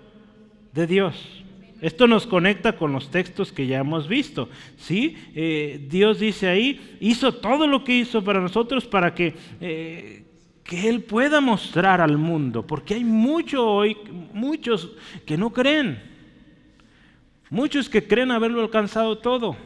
de 0.74 0.86
Dios. 0.86 1.42
Esto 1.80 2.06
nos 2.06 2.26
conecta 2.26 2.76
con 2.76 2.92
los 2.92 3.10
textos 3.10 3.50
que 3.50 3.66
ya 3.66 3.78
hemos 3.78 4.06
visto. 4.06 4.50
¿sí? 4.76 5.16
Eh, 5.34 5.86
Dios 5.88 6.20
dice 6.20 6.48
ahí, 6.48 6.98
hizo 7.00 7.32
todo 7.32 7.66
lo 7.66 7.82
que 7.84 7.96
hizo 7.96 8.22
para 8.22 8.38
nosotros 8.38 8.84
para 8.84 9.14
que, 9.14 9.34
eh, 9.62 10.26
que 10.62 10.90
Él 10.90 11.04
pueda 11.04 11.40
mostrar 11.40 12.02
al 12.02 12.18
mundo, 12.18 12.66
porque 12.66 12.94
hay 12.94 13.04
mucho 13.04 13.66
hoy, 13.66 13.96
muchos 14.34 14.90
que 15.24 15.38
no 15.38 15.54
creen, 15.54 16.02
muchos 17.48 17.88
que 17.88 18.06
creen 18.06 18.30
haberlo 18.30 18.60
alcanzado 18.60 19.16
todo. 19.16 19.56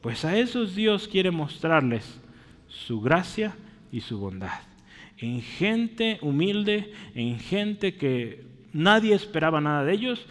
Pues 0.00 0.24
a 0.24 0.38
esos 0.38 0.76
Dios 0.76 1.08
quiere 1.08 1.32
mostrarles 1.32 2.20
su 2.68 3.00
gracia 3.00 3.56
y 3.90 4.00
su 4.00 4.16
bondad. 4.16 4.73
En 5.18 5.42
gente 5.42 6.18
humilde, 6.22 6.92
en 7.14 7.38
gente 7.38 7.96
que 7.96 8.44
nadie 8.72 9.14
esperaba 9.14 9.60
nada 9.60 9.84
de 9.84 9.92
ellos. 9.92 10.26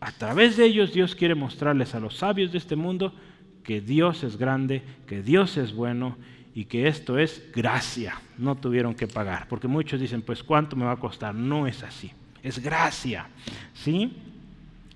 A 0.00 0.12
través 0.12 0.56
de 0.56 0.66
ellos 0.66 0.92
Dios 0.92 1.14
quiere 1.14 1.34
mostrarles 1.34 1.94
a 1.94 2.00
los 2.00 2.16
sabios 2.16 2.52
de 2.52 2.58
este 2.58 2.76
mundo 2.76 3.14
que 3.62 3.80
Dios 3.80 4.24
es 4.24 4.36
grande, 4.36 4.82
que 5.06 5.22
Dios 5.22 5.56
es 5.56 5.74
bueno 5.74 6.16
y 6.54 6.66
que 6.66 6.86
esto 6.86 7.18
es 7.18 7.50
gracia. 7.52 8.20
No 8.38 8.54
tuvieron 8.54 8.94
que 8.94 9.08
pagar. 9.08 9.48
Porque 9.48 9.66
muchos 9.68 10.00
dicen, 10.00 10.22
pues 10.22 10.42
¿cuánto 10.42 10.76
me 10.76 10.84
va 10.84 10.92
a 10.92 10.96
costar? 10.96 11.34
No 11.34 11.66
es 11.66 11.82
así. 11.82 12.12
Es 12.42 12.58
gracia. 12.58 13.28
¿Sí? 13.72 14.12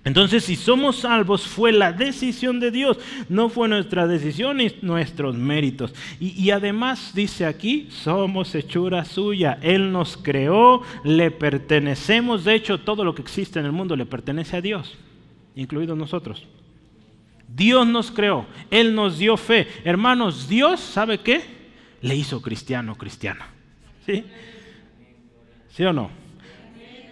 Entonces, 0.05 0.45
si 0.45 0.55
somos 0.55 0.99
salvos, 0.99 1.45
fue 1.45 1.73
la 1.73 1.91
decisión 1.91 2.59
de 2.59 2.71
Dios, 2.71 2.97
no 3.27 3.49
fue 3.49 3.67
nuestra 3.67 4.07
decisión 4.07 4.57
ni 4.57 4.71
nuestros 4.81 5.35
méritos. 5.35 5.93
Y, 6.19 6.49
además 6.51 7.11
dice 7.13 7.45
aquí, 7.45 7.89
somos 7.91 8.55
hechura 8.55 9.03
suya, 9.03 9.59
Él 9.61 9.91
nos 9.91 10.15
creó, 10.15 10.81
le 11.03 11.31
pertenecemos, 11.31 12.45
de 12.45 12.55
hecho, 12.55 12.79
todo 12.79 13.03
lo 13.03 13.13
que 13.13 13.21
existe 13.21 13.59
en 13.59 13.65
el 13.65 13.73
mundo 13.73 13.95
le 13.97 14.05
pertenece 14.05 14.55
a 14.55 14.61
Dios, 14.61 14.97
incluidos 15.55 15.97
nosotros. 15.97 16.47
Dios 17.53 17.85
nos 17.85 18.09
creó, 18.09 18.45
Él 18.71 18.95
nos 18.95 19.17
dio 19.17 19.35
fe. 19.35 19.67
Hermanos, 19.83 20.47
Dios, 20.47 20.79
¿sabe 20.79 21.19
qué? 21.19 21.41
Le 22.01 22.15
hizo 22.15 22.41
cristiano, 22.41 22.95
cristiana. 22.95 23.49
¿Sí? 24.05 24.23
¿Sí 25.71 25.83
o 25.83 25.91
no? 25.91 26.18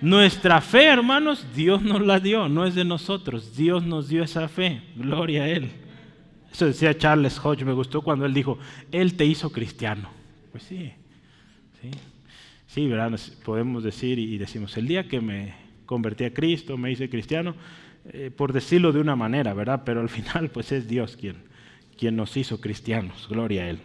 Nuestra 0.01 0.61
fe, 0.61 0.85
hermanos, 0.85 1.45
Dios 1.55 1.81
nos 1.81 2.01
la 2.01 2.19
dio, 2.19 2.47
no 2.47 2.65
es 2.65 2.75
de 2.75 2.85
nosotros. 2.85 3.55
Dios 3.55 3.83
nos 3.83 4.09
dio 4.09 4.23
esa 4.23 4.47
fe. 4.47 4.81
Gloria 4.95 5.43
a 5.43 5.49
Él. 5.49 5.71
Eso 6.51 6.65
decía 6.65 6.97
Charles 6.97 7.39
Hodge, 7.43 7.63
me 7.65 7.73
gustó 7.73 8.01
cuando 8.01 8.25
él 8.25 8.33
dijo, 8.33 8.57
Él 8.91 9.15
te 9.15 9.25
hizo 9.25 9.51
cristiano. 9.51 10.09
Pues 10.51 10.63
sí, 10.63 10.91
sí, 11.81 11.91
sí, 12.67 12.87
¿verdad? 12.87 13.19
Podemos 13.43 13.83
decir 13.83 14.17
y 14.17 14.37
decimos, 14.37 14.75
el 14.77 14.87
día 14.87 15.07
que 15.07 15.21
me 15.21 15.53
convertí 15.85 16.23
a 16.23 16.33
Cristo, 16.33 16.77
me 16.77 16.91
hice 16.91 17.09
cristiano, 17.09 17.55
eh, 18.05 18.31
por 18.35 18.53
decirlo 18.53 18.91
de 18.91 18.99
una 18.99 19.15
manera, 19.15 19.53
¿verdad? 19.53 19.83
Pero 19.85 20.01
al 20.01 20.09
final, 20.09 20.49
pues 20.49 20.71
es 20.71 20.87
Dios 20.87 21.17
quien, 21.17 21.43
quien 21.97 22.15
nos 22.15 22.35
hizo 22.37 22.61
cristianos. 22.61 23.27
Gloria 23.29 23.63
a 23.63 23.69
Él. 23.69 23.79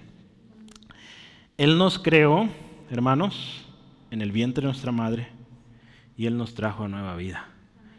Él 1.58 1.76
nos 1.76 1.98
creó, 1.98 2.48
hermanos, 2.90 3.66
en 4.10 4.22
el 4.22 4.32
vientre 4.32 4.62
de 4.62 4.68
nuestra 4.68 4.92
madre 4.92 5.28
y 6.16 6.26
Él 6.26 6.36
nos 6.36 6.54
trajo 6.54 6.84
a 6.84 6.88
nueva 6.88 7.16
vida. 7.16 7.48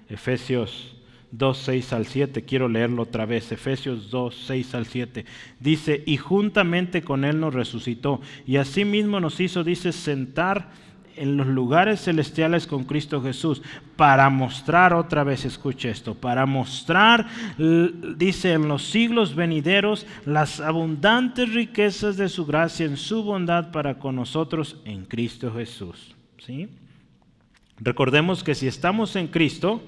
Efesios 0.10 0.96
2, 1.32 1.58
6 1.58 1.94
al 1.94 2.06
7, 2.06 2.46
quiero 2.46 2.70
leerlo 2.70 3.02
otra 3.02 3.26
vez, 3.26 3.52
Efesios 3.52 4.12
2, 4.12 4.36
6 4.46 4.76
al 4.76 4.86
7, 4.86 5.26
dice, 5.60 6.04
y 6.06 6.18
juntamente 6.18 7.02
con 7.02 7.26
Él 7.26 7.40
nos 7.40 7.56
resucitó, 7.56 8.22
y 8.46 8.58
asimismo 8.58 9.20
nos 9.20 9.40
hizo, 9.40 9.64
dice, 9.64 9.92
sentar 9.92 10.70
en 11.16 11.38
los 11.38 11.48
lugares 11.48 12.02
celestiales 12.02 12.68
con 12.68 12.84
Cristo 12.84 13.20
Jesús, 13.22 13.64
para 13.96 14.30
mostrar 14.30 14.94
otra 14.94 15.24
vez, 15.24 15.44
escuche 15.44 15.90
esto, 15.90 16.14
para 16.14 16.46
mostrar, 16.46 17.28
dice, 18.16 18.54
en 18.54 18.68
los 18.68 18.84
siglos 18.84 19.34
venideros, 19.34 20.06
las 20.26 20.60
abundantes 20.60 21.52
riquezas 21.52 22.16
de 22.16 22.30
su 22.30 22.46
gracia 22.46 22.86
en 22.86 22.98
su 22.98 23.24
bondad 23.24 23.72
para 23.72 23.98
con 23.98 24.18
nosotros 24.18 24.78
en 24.86 25.06
Cristo 25.06 25.52
Jesús. 25.52 26.16
¿Sí? 26.46 26.70
Recordemos 27.84 28.46
que 28.46 28.56
si 28.56 28.66
estamos 28.66 29.18
en 29.18 29.28
Cristo, 29.28 29.82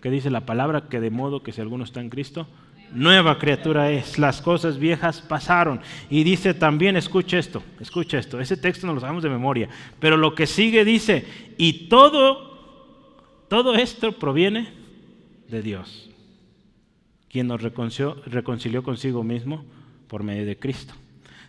que 0.00 0.10
dice 0.10 0.30
la 0.30 0.46
palabra 0.46 0.88
que 0.88 0.98
de 0.98 1.10
modo 1.10 1.42
que 1.42 1.52
si 1.52 1.60
alguno 1.60 1.84
está 1.84 2.00
en 2.00 2.08
Cristo, 2.08 2.46
nueva 2.90 3.38
criatura 3.38 3.90
es, 3.90 4.18
las 4.18 4.40
cosas 4.40 4.78
viejas 4.78 5.20
pasaron. 5.20 5.80
Y 6.08 6.24
dice 6.24 6.54
también, 6.54 6.96
escucha 6.96 7.38
esto, 7.38 7.62
escucha 7.80 8.18
esto, 8.18 8.40
ese 8.40 8.56
texto 8.56 8.86
no 8.86 8.94
lo 8.94 9.00
sabemos 9.00 9.22
de 9.22 9.28
memoria, 9.28 9.68
pero 10.00 10.16
lo 10.16 10.34
que 10.34 10.46
sigue 10.46 10.86
dice, 10.86 11.26
y 11.58 11.88
todo, 11.88 13.44
todo 13.48 13.74
esto 13.74 14.12
proviene 14.12 14.72
de 15.50 15.60
Dios, 15.60 16.08
quien 17.28 17.46
nos 17.46 17.60
reconcilió, 17.60 18.22
reconcilió 18.24 18.82
consigo 18.82 19.22
mismo 19.22 19.66
por 20.06 20.22
medio 20.22 20.46
de 20.46 20.58
Cristo. 20.58 20.94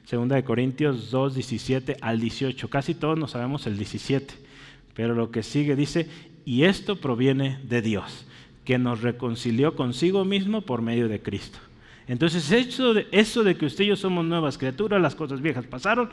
Segunda 0.03 0.35
de 0.35 0.43
Corintios 0.43 1.09
2, 1.09 1.35
17 1.35 1.97
al 2.01 2.19
18, 2.19 2.69
casi 2.69 2.95
todos 2.95 3.17
nos 3.17 3.31
sabemos 3.31 3.65
el 3.65 3.77
17 3.77 4.48
pero 4.93 5.15
lo 5.15 5.31
que 5.31 5.43
sigue 5.43 5.75
dice, 5.75 6.07
y 6.45 6.63
esto 6.63 6.99
proviene 6.99 7.59
de 7.63 7.81
Dios, 7.81 8.25
que 8.65 8.77
nos 8.77 9.01
reconcilió 9.01 9.75
consigo 9.75 10.25
mismo 10.25 10.61
por 10.61 10.81
medio 10.81 11.07
de 11.07 11.21
Cristo. 11.21 11.59
Entonces, 12.07 12.51
eso 12.51 12.93
de, 12.93 13.07
eso 13.11 13.43
de 13.43 13.55
que 13.55 13.67
usted 13.67 13.83
y 13.83 13.87
yo 13.87 13.95
somos 13.95 14.25
nuevas 14.25 14.57
criaturas, 14.57 15.01
las 15.01 15.15
cosas 15.15 15.41
viejas 15.41 15.65
pasaron, 15.65 16.09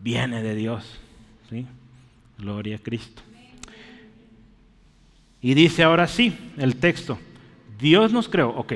viene 0.00 0.42
de 0.42 0.54
Dios. 0.54 0.98
¿sí? 1.48 1.66
Gloria 2.38 2.76
a 2.76 2.78
Cristo. 2.78 3.22
Y 5.40 5.54
dice 5.54 5.82
ahora 5.82 6.06
sí, 6.06 6.36
el 6.58 6.76
texto, 6.76 7.18
Dios 7.78 8.12
nos 8.12 8.28
creó, 8.28 8.50
ok, 8.50 8.74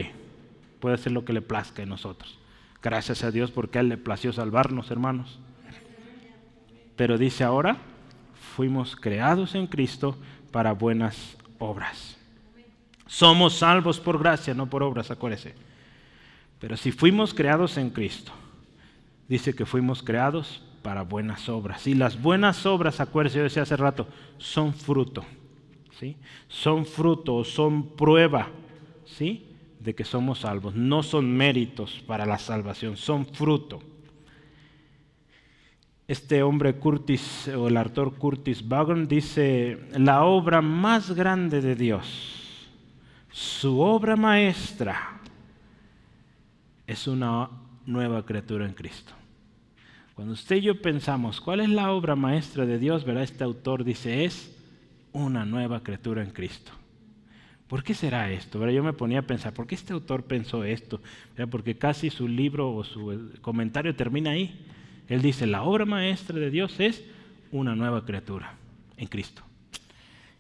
puede 0.79 0.95
hacer 0.95 1.13
lo 1.13 1.25
que 1.25 1.33
le 1.33 1.43
plazca 1.43 1.83
en 1.83 1.89
nosotros. 1.89 2.39
Gracias 2.83 3.23
a 3.25 3.31
Dios 3.31 3.51
porque 3.51 3.79
a 3.79 3.81
Él 3.83 3.89
le 3.89 3.97
plació 3.97 4.33
salvarnos, 4.33 4.91
hermanos. 4.91 5.39
Pero 6.97 7.19
dice 7.19 7.45
ahora, 7.45 7.79
fuimos 8.61 8.95
creados 8.95 9.55
en 9.55 9.67
Cristo 9.67 10.19
para 10.51 10.73
buenas 10.73 11.39
obras. 11.59 12.19
Somos 13.07 13.55
salvos 13.55 13.99
por 13.99 14.19
gracia, 14.19 14.53
no 14.53 14.69
por 14.69 14.83
obras, 14.83 15.11
acuérdese. 15.11 15.55
Pero 16.59 16.77
si 16.77 16.93
fuimos 16.93 17.33
creados 17.33 17.79
en 17.79 17.89
Cristo 17.89 18.33
dice 19.29 19.55
que 19.55 19.65
fuimos 19.65 20.03
creados 20.03 20.63
para 20.83 21.05
buenas 21.05 21.49
obras. 21.49 21.87
Y 21.87 21.95
las 21.95 22.21
buenas 22.21 22.67
obras, 22.67 23.01
acuérdense, 23.01 23.39
yo 23.39 23.45
decía 23.45 23.63
hace 23.63 23.79
rato, 23.79 24.07
son 24.37 24.75
fruto. 24.75 25.25
¿sí? 25.99 26.19
Son 26.47 26.85
fruto, 26.85 27.45
son 27.45 27.97
prueba 27.97 28.51
¿sí? 29.07 29.57
de 29.79 29.95
que 29.95 30.05
somos 30.05 30.41
salvos. 30.41 30.75
No 30.75 31.03
son 31.03 31.35
méritos 31.35 32.05
para 32.07 32.27
la 32.27 32.39
salvación, 32.39 32.99
son 32.99 33.25
fruto. 33.25 33.81
Este 36.11 36.43
hombre 36.43 36.75
Curtis, 36.75 37.47
o 37.57 37.69
el 37.69 37.77
autor 37.77 38.17
Curtis 38.17 38.67
Vaughan, 38.67 39.07
dice, 39.07 39.79
la 39.97 40.25
obra 40.25 40.61
más 40.61 41.13
grande 41.13 41.61
de 41.61 41.77
Dios, 41.77 42.69
su 43.31 43.79
obra 43.79 44.17
maestra, 44.17 45.21
es 46.85 47.07
una 47.07 47.49
nueva 47.87 48.27
criatura 48.27 48.67
en 48.67 48.73
Cristo. 48.73 49.13
Cuando 50.17 50.33
usted 50.33 50.57
y 50.57 50.63
yo 50.63 50.83
pensamos, 50.83 51.41
¿cuál 51.41 51.61
es 51.61 51.69
la 51.69 51.93
obra 51.93 52.17
maestra 52.17 52.67
de 52.67 52.81
Dios? 52.81 53.05
Verá, 53.05 53.23
este 53.23 53.45
autor 53.45 53.85
dice, 53.85 54.25
es 54.25 54.53
una 55.13 55.45
nueva 55.45 55.85
criatura 55.85 56.25
en 56.25 56.33
Cristo. 56.33 56.73
¿Por 57.69 57.85
qué 57.85 57.95
será 57.95 58.33
esto? 58.33 58.69
Yo 58.69 58.83
me 58.83 58.95
ponía 58.95 59.21
a 59.21 59.27
pensar, 59.29 59.55
¿por 59.55 59.69
qué 59.69 59.77
este 59.77 59.93
autor 59.93 60.25
pensó 60.25 60.65
esto? 60.65 61.01
Porque 61.53 61.79
casi 61.79 62.11
su 62.11 62.27
libro 62.27 62.75
o 62.75 62.83
su 62.83 63.31
comentario 63.43 63.95
termina 63.95 64.33
ahí. 64.33 64.67
Él 65.11 65.23
dice, 65.23 65.47
la 65.49 65.65
obra 65.65 65.85
maestra 65.85 66.39
de 66.39 66.51
Dios 66.51 66.79
es 66.79 67.05
una 67.51 67.75
nueva 67.75 68.07
criatura 68.07 68.55
en 68.97 69.09
Cristo. 69.09 69.43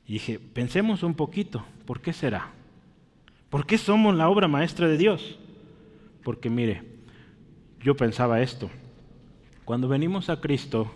Y 0.06 0.14
dije, 0.14 0.38
pensemos 0.38 1.02
un 1.02 1.14
poquito, 1.14 1.64
¿por 1.86 2.00
qué 2.00 2.12
será? 2.12 2.50
¿Por 3.50 3.66
qué 3.66 3.78
somos 3.78 4.14
la 4.14 4.28
obra 4.28 4.46
maestra 4.46 4.86
de 4.86 4.96
Dios? 4.96 5.40
Porque 6.22 6.48
mire, 6.48 6.84
yo 7.82 7.96
pensaba 7.96 8.42
esto, 8.42 8.70
cuando 9.64 9.88
venimos 9.88 10.30
a 10.30 10.40
Cristo 10.40 10.94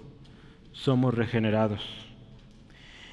somos 0.70 1.12
regenerados. 1.12 1.82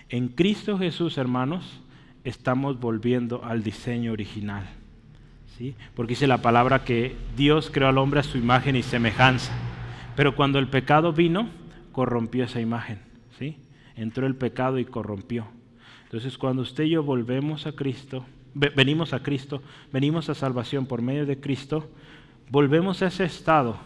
En 0.09 0.27
Cristo 0.27 0.77
Jesús, 0.77 1.17
hermanos, 1.17 1.81
estamos 2.23 2.79
volviendo 2.79 3.43
al 3.43 3.63
diseño 3.63 4.11
original. 4.11 4.69
¿sí? 5.57 5.73
Porque 5.95 6.11
dice 6.11 6.27
la 6.27 6.43
palabra 6.43 6.83
que 6.83 7.15
Dios 7.35 7.71
creó 7.73 7.87
al 7.87 7.97
hombre 7.97 8.19
a 8.19 8.23
su 8.23 8.37
imagen 8.37 8.75
y 8.75 8.83
semejanza. 8.83 9.51
Pero 10.15 10.35
cuando 10.35 10.59
el 10.59 10.67
pecado 10.67 11.13
vino, 11.13 11.49
corrompió 11.91 12.43
esa 12.43 12.59
imagen. 12.59 12.99
¿sí? 13.37 13.57
Entró 13.95 14.27
el 14.27 14.35
pecado 14.35 14.79
y 14.79 14.85
corrompió. 14.85 15.47
Entonces 16.03 16.37
cuando 16.37 16.61
usted 16.61 16.85
y 16.85 16.91
yo 16.91 17.03
volvemos 17.03 17.65
a 17.67 17.71
Cristo, 17.71 18.25
venimos 18.53 19.13
a 19.13 19.23
Cristo, 19.23 19.61
venimos 19.93 20.29
a 20.29 20.35
salvación 20.35 20.85
por 20.85 21.01
medio 21.01 21.25
de 21.25 21.39
Cristo, 21.39 21.89
volvemos 22.49 23.01
a 23.01 23.07
ese 23.07 23.23
estado 23.23 23.77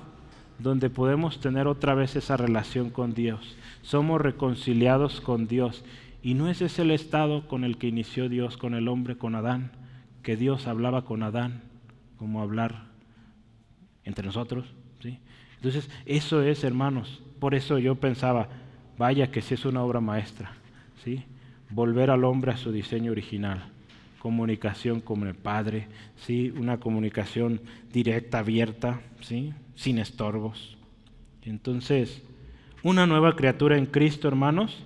donde 0.57 0.89
podemos 0.89 1.39
tener 1.39 1.67
otra 1.67 1.93
vez 1.93 2.15
esa 2.15 2.37
relación 2.37 2.89
con 2.89 3.13
Dios. 3.13 3.57
Somos 3.81 4.21
reconciliados 4.21 5.21
con 5.21 5.47
Dios. 5.47 5.83
Y 6.23 6.33
no 6.33 6.49
ese 6.49 6.65
es 6.65 6.79
el 6.79 6.89
estado 6.89 7.47
con 7.47 7.63
el 7.63 7.77
que 7.77 7.87
inició 7.87 8.29
Dios 8.29 8.57
con 8.57 8.73
el 8.73 8.87
hombre, 8.87 9.17
con 9.17 9.35
Adán, 9.35 9.71
que 10.23 10.35
Dios 10.35 10.65
hablaba 10.65 11.05
con 11.05 11.21
Adán, 11.21 11.61
como 12.17 12.41
hablar 12.41 12.85
entre 14.03 14.25
nosotros. 14.25 14.65
Entonces, 15.65 15.89
eso 16.05 16.43
es, 16.43 16.63
hermanos. 16.63 17.23
Por 17.39 17.55
eso 17.55 17.79
yo 17.79 17.95
pensaba, 17.95 18.49
vaya 18.99 19.31
que 19.31 19.41
sí 19.41 19.55
es 19.55 19.65
una 19.65 19.81
obra 19.81 19.99
maestra. 19.99 20.51
¿sí? 21.03 21.23
Volver 21.71 22.11
al 22.11 22.23
hombre 22.23 22.51
a 22.51 22.57
su 22.57 22.71
diseño 22.71 23.11
original. 23.11 23.71
Comunicación 24.19 25.01
con 25.01 25.25
el 25.25 25.33
Padre, 25.33 25.87
¿sí? 26.17 26.53
una 26.55 26.79
comunicación 26.79 27.61
directa, 27.91 28.39
abierta, 28.39 29.01
¿sí? 29.21 29.53
sin 29.73 29.97
estorbos. 29.97 30.77
Entonces, 31.41 32.21
una 32.83 33.07
nueva 33.07 33.35
criatura 33.35 33.75
en 33.75 33.87
Cristo, 33.87 34.27
hermanos, 34.27 34.85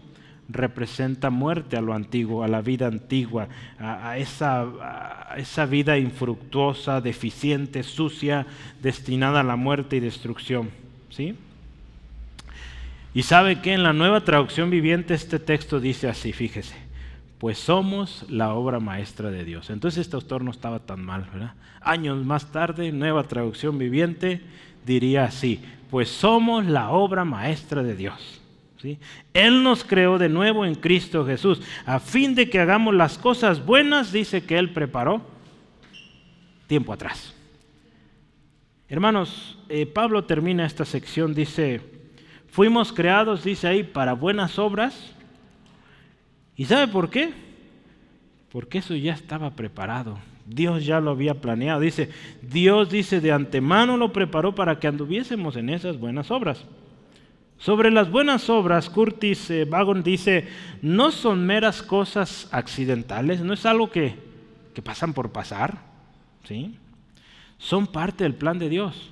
representa 0.50 1.30
muerte 1.30 1.78
a 1.78 1.82
lo 1.82 1.94
antiguo, 1.94 2.44
a 2.44 2.48
la 2.48 2.62
vida 2.62 2.88
antigua, 2.88 3.48
a, 3.80 4.18
esa, 4.18 4.66
esa, 5.38 5.66
vida 5.66 5.98
infructuosa, 5.98 7.02
deficiente, 7.02 7.84
sucia, 7.84 8.48
destinada 8.82 9.42
a 9.42 9.44
la 9.44 9.56
muerte 9.56 9.98
y 9.98 10.00
destrucción. 10.00 10.72
¿sí? 11.10 11.36
Y 13.14 13.24
sabe 13.24 13.62
que 13.62 13.74
en 13.74 13.84
la 13.84 13.94
nueva 13.94 14.22
traducción 14.22 14.70
viviente 14.70 15.14
este 15.14 15.40
texto 15.40 15.80
dice 15.80 16.10
así, 16.10 16.34
fíjese, 16.34 16.76
pues 17.38 17.58
somos 17.58 18.26
la 18.30 18.54
obra 18.54 18.80
maestra 18.80 19.32
de 19.32 19.46
Dios. 19.46 19.70
Entonces 19.70 20.02
este 20.02 20.16
autor 20.16 20.44
no 20.44 20.52
estaba 20.52 20.80
tan 20.80 21.04
mal, 21.04 21.28
¿verdad? 21.32 21.54
Años 21.82 22.24
más 22.26 22.52
tarde, 22.52 22.92
nueva 22.92 23.24
traducción 23.24 23.78
viviente 23.78 24.42
diría 24.86 25.26
así, 25.26 25.62
pues 25.90 26.10
somos 26.10 26.66
la 26.66 26.90
obra 26.90 27.24
maestra 27.24 27.84
de 27.84 27.96
Dios. 27.96 28.42
Él 29.34 29.64
nos 29.64 29.84
creó 29.84 30.18
de 30.18 30.30
nuevo 30.30 30.66
en 30.66 30.76
Cristo 30.76 31.26
Jesús, 31.26 31.62
a 31.86 32.00
fin 32.00 32.36
de 32.36 32.50
que 32.50 32.60
hagamos 32.60 32.94
las 32.96 33.18
cosas 33.18 33.66
buenas, 33.66 34.12
dice 34.12 34.44
que 34.44 34.58
Él 34.58 34.72
preparó 34.72 35.22
tiempo 36.68 36.94
atrás. 36.94 37.34
Hermanos, 38.88 39.58
eh, 39.70 39.86
Pablo 39.86 40.24
termina 40.24 40.66
esta 40.66 40.86
sección, 40.86 41.34
dice, 41.34 41.82
fuimos 42.48 42.94
creados, 42.94 43.44
dice 43.44 43.68
ahí, 43.68 43.84
para 43.84 44.14
buenas 44.14 44.58
obras. 44.58 45.14
¿Y 46.56 46.66
sabe 46.66 46.88
por 46.88 47.10
qué? 47.10 47.32
Porque 48.52 48.80
eso 48.80 48.96
ya 48.96 49.14
estaba 49.14 49.52
preparado. 49.52 50.18
Dios 50.46 50.86
ya 50.86 51.00
lo 51.00 51.12
había 51.12 51.36
planeado. 51.36 51.82
Dice, 51.82 52.10
Dios 52.42 52.90
dice, 52.90 53.22
de 53.22 53.32
antemano 53.32 53.98
lo 53.98 54.12
preparó 54.12 54.56
para 54.56 54.80
que 54.80 54.88
anduviésemos 54.88 55.56
en 55.56 55.70
esas 55.70 56.00
buenas 56.00 56.32
obras. 56.32 56.66
Sobre 57.60 57.92
las 57.92 58.10
buenas 58.10 58.50
obras, 58.50 58.90
Curtis 58.90 59.52
eh, 59.52 59.66
Vagon 59.66 60.02
dice, 60.02 60.48
no 60.82 61.12
son 61.12 61.46
meras 61.46 61.84
cosas 61.84 62.48
accidentales, 62.52 63.42
no 63.42 63.54
es 63.54 63.66
algo 63.66 63.92
que, 63.92 64.16
que 64.74 64.82
pasan 64.82 65.14
por 65.14 65.32
pasar, 65.32 65.78
¿sí? 66.48 66.78
son 67.60 67.86
parte 67.86 68.24
del 68.24 68.34
plan 68.34 68.58
de 68.58 68.70
Dios. 68.70 69.12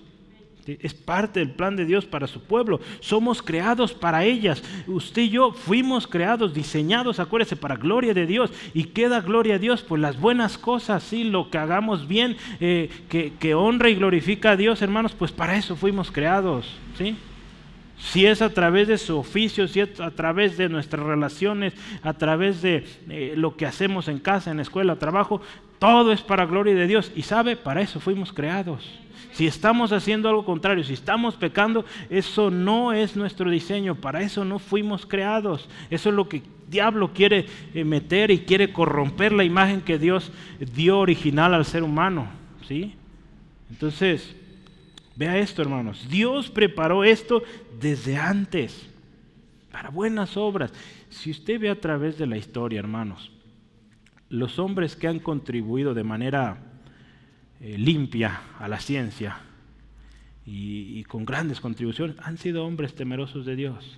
Es 0.65 0.93
parte 0.93 1.39
del 1.39 1.51
plan 1.51 1.77
de 1.77 1.85
Dios 1.85 2.05
para 2.05 2.27
su 2.27 2.43
pueblo. 2.43 2.81
Somos 2.99 3.41
creados 3.41 3.93
para 3.93 4.25
ellas. 4.25 4.61
Usted 4.85 5.21
y 5.21 5.29
yo 5.29 5.53
fuimos 5.53 6.07
creados, 6.07 6.53
diseñados, 6.53 7.21
acuérdese, 7.21 7.55
para 7.55 7.77
gloria 7.77 8.13
de 8.13 8.25
Dios. 8.25 8.51
¿Y 8.73 8.85
queda 8.85 9.21
gloria 9.21 9.55
a 9.55 9.59
Dios? 9.59 9.81
Pues 9.81 10.01
las 10.01 10.19
buenas 10.19 10.57
cosas, 10.57 11.03
sí, 11.03 11.23
lo 11.23 11.49
que 11.49 11.57
hagamos 11.57 12.09
bien, 12.09 12.35
eh, 12.59 12.89
que, 13.07 13.31
que 13.39 13.55
honra 13.55 13.89
y 13.89 13.95
glorifica 13.95 14.51
a 14.51 14.57
Dios, 14.57 14.81
hermanos, 14.81 15.13
pues 15.17 15.31
para 15.31 15.55
eso 15.55 15.77
fuimos 15.77 16.11
creados. 16.11 16.67
¿sí? 16.97 17.15
Si 17.97 18.25
es 18.25 18.41
a 18.41 18.53
través 18.53 18.87
de 18.87 18.97
su 18.97 19.17
oficio, 19.17 19.67
si 19.67 19.79
es 19.79 19.99
a 19.99 20.11
través 20.11 20.57
de 20.57 20.69
nuestras 20.69 21.05
relaciones, 21.05 21.73
a 22.03 22.13
través 22.13 22.61
de 22.61 22.85
eh, 23.09 23.33
lo 23.35 23.55
que 23.55 23.65
hacemos 23.65 24.07
en 24.07 24.19
casa, 24.19 24.51
en 24.51 24.57
la 24.57 24.63
escuela, 24.63 24.97
trabajo, 24.97 25.41
todo 25.79 26.11
es 26.11 26.21
para 26.21 26.45
gloria 26.45 26.75
de 26.75 26.87
Dios. 26.87 27.11
Y 27.15 27.23
sabe, 27.23 27.55
para 27.55 27.81
eso 27.81 27.99
fuimos 27.99 28.31
creados. 28.31 28.87
Si 29.31 29.45
estamos 29.45 29.91
haciendo 29.91 30.29
algo 30.29 30.45
contrario, 30.45 30.83
si 30.83 30.93
estamos 30.93 31.35
pecando, 31.35 31.85
eso 32.09 32.49
no 32.49 32.93
es 32.93 33.15
nuestro 33.15 33.49
diseño, 33.49 33.95
para 33.95 34.21
eso 34.21 34.45
no 34.45 34.59
fuimos 34.59 35.05
creados. 35.05 35.67
Eso 35.89 36.09
es 36.09 36.15
lo 36.15 36.29
que 36.29 36.43
diablo 36.67 37.13
quiere 37.13 37.45
eh, 37.73 37.83
meter 37.83 38.31
y 38.31 38.39
quiere 38.39 38.73
corromper 38.73 39.33
la 39.33 39.43
imagen 39.43 39.81
que 39.81 39.97
Dios 39.97 40.31
dio 40.73 40.99
original 40.99 41.53
al 41.53 41.65
ser 41.65 41.83
humano. 41.83 42.27
¿sí? 42.67 42.95
Entonces, 43.69 44.35
Vea 45.17 45.39
esto, 45.39 45.63
hermanos. 45.63 46.07
Dios 46.09 46.51
preparó 46.51 47.03
esto 47.03 47.41
desde 47.79 48.17
antes 48.17 48.87
para 49.71 49.89
buenas 49.89 50.37
obras. 50.37 50.71
Si 51.09 51.31
usted 51.31 51.59
ve 51.59 51.71
a 51.71 51.81
través 51.81 52.19
de 52.19 52.27
la 52.27 52.37
historia, 52.37 52.79
hermanos, 52.79 53.31
los 54.29 54.59
hombres 54.59 54.95
que 54.95 55.07
han 55.07 55.17
contribuido 55.17 55.95
de 55.95 56.03
manera 56.03 56.59
eh, 57.59 57.79
limpia 57.79 58.41
a 58.59 58.67
la 58.67 58.79
ciencia 58.79 59.39
y, 60.45 61.03
con 61.05 61.25
grandes 61.25 61.59
contribuciones 61.59 62.15
han 62.21 62.37
sido 62.37 62.63
hombres 62.63 62.93
temerosos 62.93 63.43
de 63.45 63.55
Dios. 63.55 63.97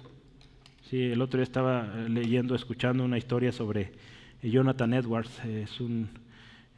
Sí, 0.89 1.03
el 1.03 1.22
otro 1.22 1.39
día 1.39 1.43
estaba 1.43 1.84
leyendo, 2.07 2.55
escuchando 2.55 3.03
una 3.03 3.17
historia 3.17 3.51
sobre 3.51 3.91
Jonathan 4.41 4.93
Edwards. 4.93 5.43
Es 5.43 5.82
un, 5.82 6.09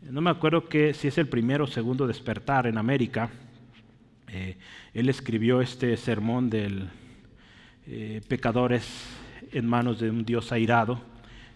no 0.02 0.20
me 0.20 0.32
acuerdo 0.32 0.68
que, 0.68 0.96
si 0.96 1.10
es 1.10 1.18
el 1.20 1.28
primero 1.28 1.66
o 1.66 1.68
segundo 1.68 2.08
despertar 2.08 2.66
en 2.66 2.80
América 2.80 3.30
eh, 4.34 4.56
él 4.94 5.10
escribió 5.10 5.62
este 5.62 5.98
sermón 5.98 6.50
del 6.50 6.88
eh, 7.88 8.22
pecadores 8.28 8.88
en 9.52 9.68
manos 9.68 10.00
de 10.00 10.10
un 10.10 10.24
Dios 10.24 10.52
airado. 10.52 11.02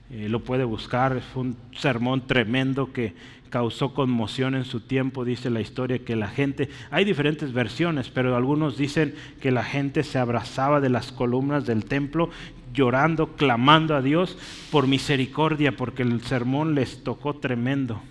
Eh, 0.09 0.27
lo 0.29 0.43
puede 0.43 0.65
buscar, 0.65 1.21
fue 1.21 1.43
un 1.43 1.57
sermón 1.75 2.27
tremendo 2.27 2.91
que 2.91 3.13
causó 3.49 3.93
conmoción 3.93 4.55
en 4.55 4.65
su 4.65 4.81
tiempo, 4.81 5.23
dice 5.23 5.49
la 5.49 5.61
historia, 5.61 5.99
que 5.99 6.17
la 6.17 6.27
gente, 6.27 6.69
hay 6.91 7.05
diferentes 7.05 7.53
versiones, 7.53 8.09
pero 8.09 8.35
algunos 8.35 8.77
dicen 8.77 9.15
que 9.39 9.51
la 9.51 9.63
gente 9.63 10.03
se 10.03 10.19
abrazaba 10.19 10.81
de 10.81 10.89
las 10.89 11.13
columnas 11.13 11.65
del 11.65 11.85
templo 11.85 12.29
llorando, 12.73 13.37
clamando 13.37 13.95
a 13.95 14.01
Dios 14.01 14.37
por 14.69 14.87
misericordia, 14.87 15.77
porque 15.77 16.03
el 16.03 16.21
sermón 16.21 16.75
les 16.75 17.03
tocó 17.03 17.35
tremendo. 17.35 18.01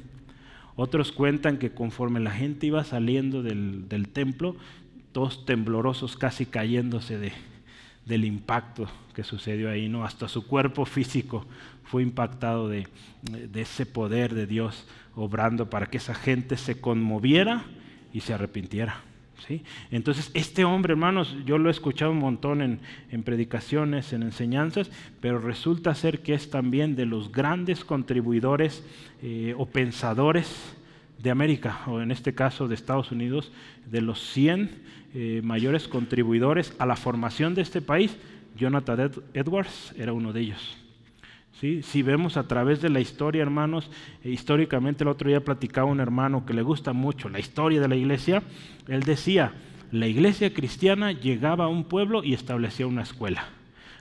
Otros 0.77 1.13
cuentan 1.13 1.59
que 1.59 1.71
conforme 1.71 2.21
la 2.21 2.33
gente 2.33 2.67
iba 2.67 2.83
saliendo 2.85 3.43
del, 3.43 4.09
templo, 4.13 4.57
todos 5.13 5.47
temblorosos, 5.47 6.17
casi 6.17 6.47
cayéndose 6.47 7.19
de, 7.19 7.33
del 8.07 8.25
impacto 8.25 8.89
que 9.15 9.23
sucedió 9.23 9.71
ahí, 9.71 9.89
¿no? 9.89 10.05
Hasta 10.05 10.27
su 10.29 10.47
cuerpo 10.47 10.85
físico 10.85 11.47
fue 11.85 12.03
impactado 12.03 12.69
de, 12.69 12.89
de 13.23 13.61
ese 13.61 13.87
poder 13.87 14.35
de 14.35 14.47
Dios 14.47 14.87
obrando 15.15 15.71
para 15.71 15.87
que 15.87 15.99
esa 15.99 16.15
gente 16.15 16.57
se 16.57 16.81
conmoviera 16.81 17.65
y 18.13 18.21
se 18.21 18.35
arrepintiera. 18.35 19.14
Entonces, 19.91 20.31
este 20.35 20.65
hombre, 20.65 20.93
hermanos, 20.93 21.37
yo 21.45 21.59
lo 21.59 21.69
he 21.69 21.73
escuchado 21.73 22.13
un 22.13 22.19
montón 22.19 22.63
en, 22.63 22.81
en, 23.11 23.23
predicaciones, 23.23 24.13
en 24.13 24.23
enseñanzas, 24.23 24.91
pero 25.21 25.39
resulta 25.39 25.95
ser 25.95 26.21
que 26.21 26.35
es 26.35 26.51
también 26.51 26.97
de 26.97 27.07
los 27.07 27.31
grandes 27.31 27.85
contribuidores 27.85 28.85
eh, 29.23 29.55
o 29.57 29.67
pensadores 29.67 30.77
de 31.23 31.31
América, 31.31 31.81
o 31.87 32.01
en 32.01 32.11
este 32.11 32.35
caso 32.35 32.69
de 32.69 32.75
Estados 32.75 33.13
Unidos, 33.13 33.53
de 33.91 34.01
los 34.01 34.21
100 34.33 34.71
eh, 35.15 35.41
mayores 35.45 35.89
contribuidores 35.89 36.75
a 36.79 36.87
la 36.87 36.97
formación 36.97 37.55
de 37.55 37.63
este 37.63 37.81
país, 37.81 38.17
Jonathan 38.57 39.11
Edwards 39.33 39.95
era 39.97 40.13
uno 40.13 40.33
de 40.33 40.41
ellos. 40.41 40.84
Si 41.61 42.03
vemos 42.03 42.37
a 42.37 42.49
través 42.49 42.83
de 42.83 42.91
la 42.91 43.01
historia, 43.01 43.41
hermanos, 43.41 43.89
eh, 44.23 44.31
históricamente 44.31 45.05
el 45.05 45.09
otro 45.09 45.29
día 45.29 45.45
platicaba 45.45 45.91
un 45.91 46.01
hermano 46.01 46.45
que 46.45 46.53
le 46.53 46.63
gusta 46.63 46.93
mucho 46.93 47.29
la 47.29 47.39
historia 47.39 47.81
de 47.81 47.89
la 47.89 47.97
iglesia, 47.97 48.43
él 48.89 49.05
decía, 49.05 49.53
la 49.93 50.09
iglesia 50.09 50.53
cristiana 50.53 51.13
llegaba 51.13 51.67
a 51.67 51.69
un 51.69 51.85
pueblo 51.85 52.25
y 52.25 52.35
establecía 52.35 52.87
una 52.87 53.03
escuela. 53.03 53.49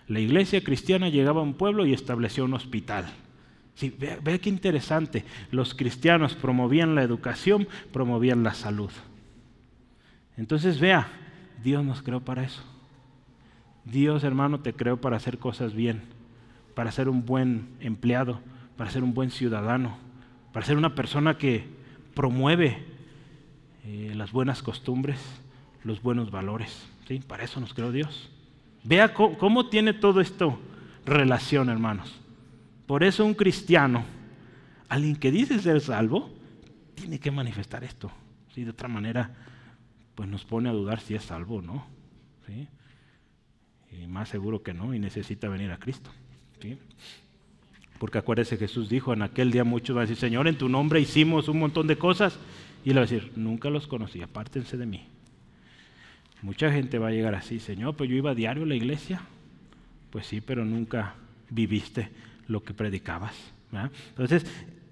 La 0.07 0.19
iglesia 0.19 0.63
cristiana 0.63 1.09
llegaba 1.09 1.41
a 1.41 1.43
un 1.43 1.53
pueblo 1.53 1.85
y 1.85 1.93
establecía 1.93 2.43
un 2.43 2.55
hospital. 2.55 3.05
Sí, 3.75 3.95
vea, 3.97 4.17
vea 4.21 4.39
qué 4.39 4.49
interesante. 4.49 5.23
Los 5.51 5.75
cristianos 5.75 6.33
promovían 6.33 6.95
la 6.95 7.03
educación, 7.03 7.67
promovían 7.91 8.43
la 8.43 8.55
salud. 8.55 8.91
Entonces 10.37 10.79
vea, 10.79 11.07
Dios 11.63 11.85
nos 11.85 12.01
creó 12.01 12.19
para 12.19 12.43
eso. 12.43 12.63
Dios, 13.85 14.23
hermano, 14.23 14.59
te 14.61 14.73
creó 14.73 14.97
para 14.97 15.17
hacer 15.17 15.37
cosas 15.37 15.73
bien, 15.73 16.01
para 16.75 16.91
ser 16.91 17.09
un 17.09 17.25
buen 17.25 17.69
empleado, 17.79 18.41
para 18.77 18.89
ser 18.89 19.03
un 19.03 19.13
buen 19.13 19.29
ciudadano, 19.29 19.97
para 20.51 20.65
ser 20.65 20.77
una 20.77 20.95
persona 20.95 21.37
que 21.37 21.65
promueve 22.13 22.83
eh, 23.85 24.13
las 24.15 24.31
buenas 24.31 24.63
costumbres, 24.63 25.19
los 25.83 26.01
buenos 26.01 26.31
valores. 26.31 26.87
¿sí? 27.07 27.19
Para 27.19 27.43
eso 27.43 27.59
nos 27.59 27.73
creó 27.73 27.91
Dios. 27.91 28.29
Vea 28.83 29.13
cómo, 29.13 29.69
tiene 29.69 29.93
todo 29.93 30.21
esto 30.21 30.59
relación, 31.05 31.69
hermanos. 31.69 32.19
Por 32.85 33.03
eso 33.03 33.25
un 33.25 33.33
cristiano, 33.33 34.03
alguien 34.89 35.15
que 35.15 35.31
dice 35.31 35.59
ser 35.59 35.81
salvo, 35.81 36.29
tiene 36.95 37.19
que 37.19 37.31
manifestar 37.31 37.83
esto. 37.83 38.11
¿sí? 38.53 38.63
De 38.63 38.71
otra 38.71 38.87
manera, 38.87 39.31
pues 40.15 40.29
nos 40.29 40.43
pone 40.45 40.69
a 40.69 40.73
dudar 40.73 40.99
si 40.99 41.15
es 41.15 41.23
salvo 41.23 41.57
o 41.57 41.61
no. 41.61 41.85
¿sí? 42.45 42.67
Y 43.91 44.07
más 44.07 44.29
seguro 44.29 44.63
que 44.63 44.73
no, 44.73 44.93
y 44.93 44.99
necesita 44.99 45.47
venir 45.47 45.71
a 45.71 45.77
Cristo. 45.77 46.09
Porque 47.99 48.17
acuérdese, 48.17 48.57
Jesús 48.57 48.89
dijo, 48.89 49.13
en 49.13 49.21
aquel 49.21 49.51
día 49.51 49.63
muchos 49.63 49.95
van 49.95 50.03
a 50.03 50.07
decir, 50.07 50.17
Señor, 50.17 50.47
en 50.47 50.57
tu 50.57 50.67
nombre 50.67 50.99
hicimos 50.99 51.47
un 51.47 51.59
montón 51.59 51.87
de 51.87 51.97
cosas. 51.97 52.37
Y 52.83 52.89
él 52.89 52.97
va 52.97 53.01
a 53.01 53.05
decir, 53.05 53.31
nunca 53.35 53.69
los 53.69 53.87
conocí, 53.87 54.21
apártense 54.21 54.75
de 54.77 54.85
mí. 54.85 55.05
Mucha 56.41 56.71
gente 56.71 56.99
va 56.99 57.07
a 57.07 57.11
llegar 57.11 57.35
así, 57.35 57.59
Señor, 57.59 57.95
pues 57.95 58.09
yo 58.09 58.15
iba 58.17 58.31
a 58.31 58.35
diario 58.35 58.63
a 58.63 58.67
la 58.67 58.75
iglesia. 58.75 59.21
Pues 60.09 60.27
sí, 60.27 60.41
pero 60.41 60.65
nunca 60.65 61.15
viviste 61.49 62.09
lo 62.47 62.63
que 62.63 62.73
predicabas. 62.73 63.33
Entonces, 64.09 64.45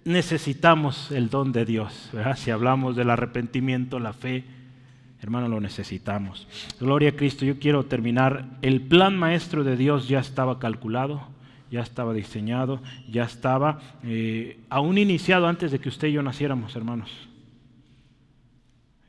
necesitamos 0.05 1.11
el 1.11 1.29
don 1.29 1.51
de 1.51 1.65
Dios. 1.65 2.09
¿verdad? 2.13 2.37
Si 2.37 2.51
hablamos 2.51 2.95
del 2.95 3.09
arrepentimiento, 3.09 3.99
la 3.99 4.13
fe, 4.13 4.43
hermano, 5.21 5.47
lo 5.47 5.59
necesitamos. 5.59 6.47
Gloria 6.79 7.09
a 7.09 7.15
Cristo. 7.15 7.45
Yo 7.45 7.59
quiero 7.59 7.85
terminar. 7.85 8.57
El 8.61 8.81
plan 8.81 9.17
maestro 9.17 9.63
de 9.63 9.75
Dios 9.75 10.07
ya 10.07 10.19
estaba 10.19 10.59
calculado, 10.59 11.27
ya 11.71 11.79
estaba 11.79 12.13
diseñado, 12.13 12.81
ya 13.09 13.23
estaba 13.23 13.79
eh, 14.03 14.59
aún 14.69 14.97
iniciado 14.97 15.47
antes 15.47 15.71
de 15.71 15.79
que 15.79 15.87
usted 15.87 16.09
y 16.09 16.11
yo 16.11 16.21
naciéramos, 16.21 16.75
hermanos. 16.75 17.09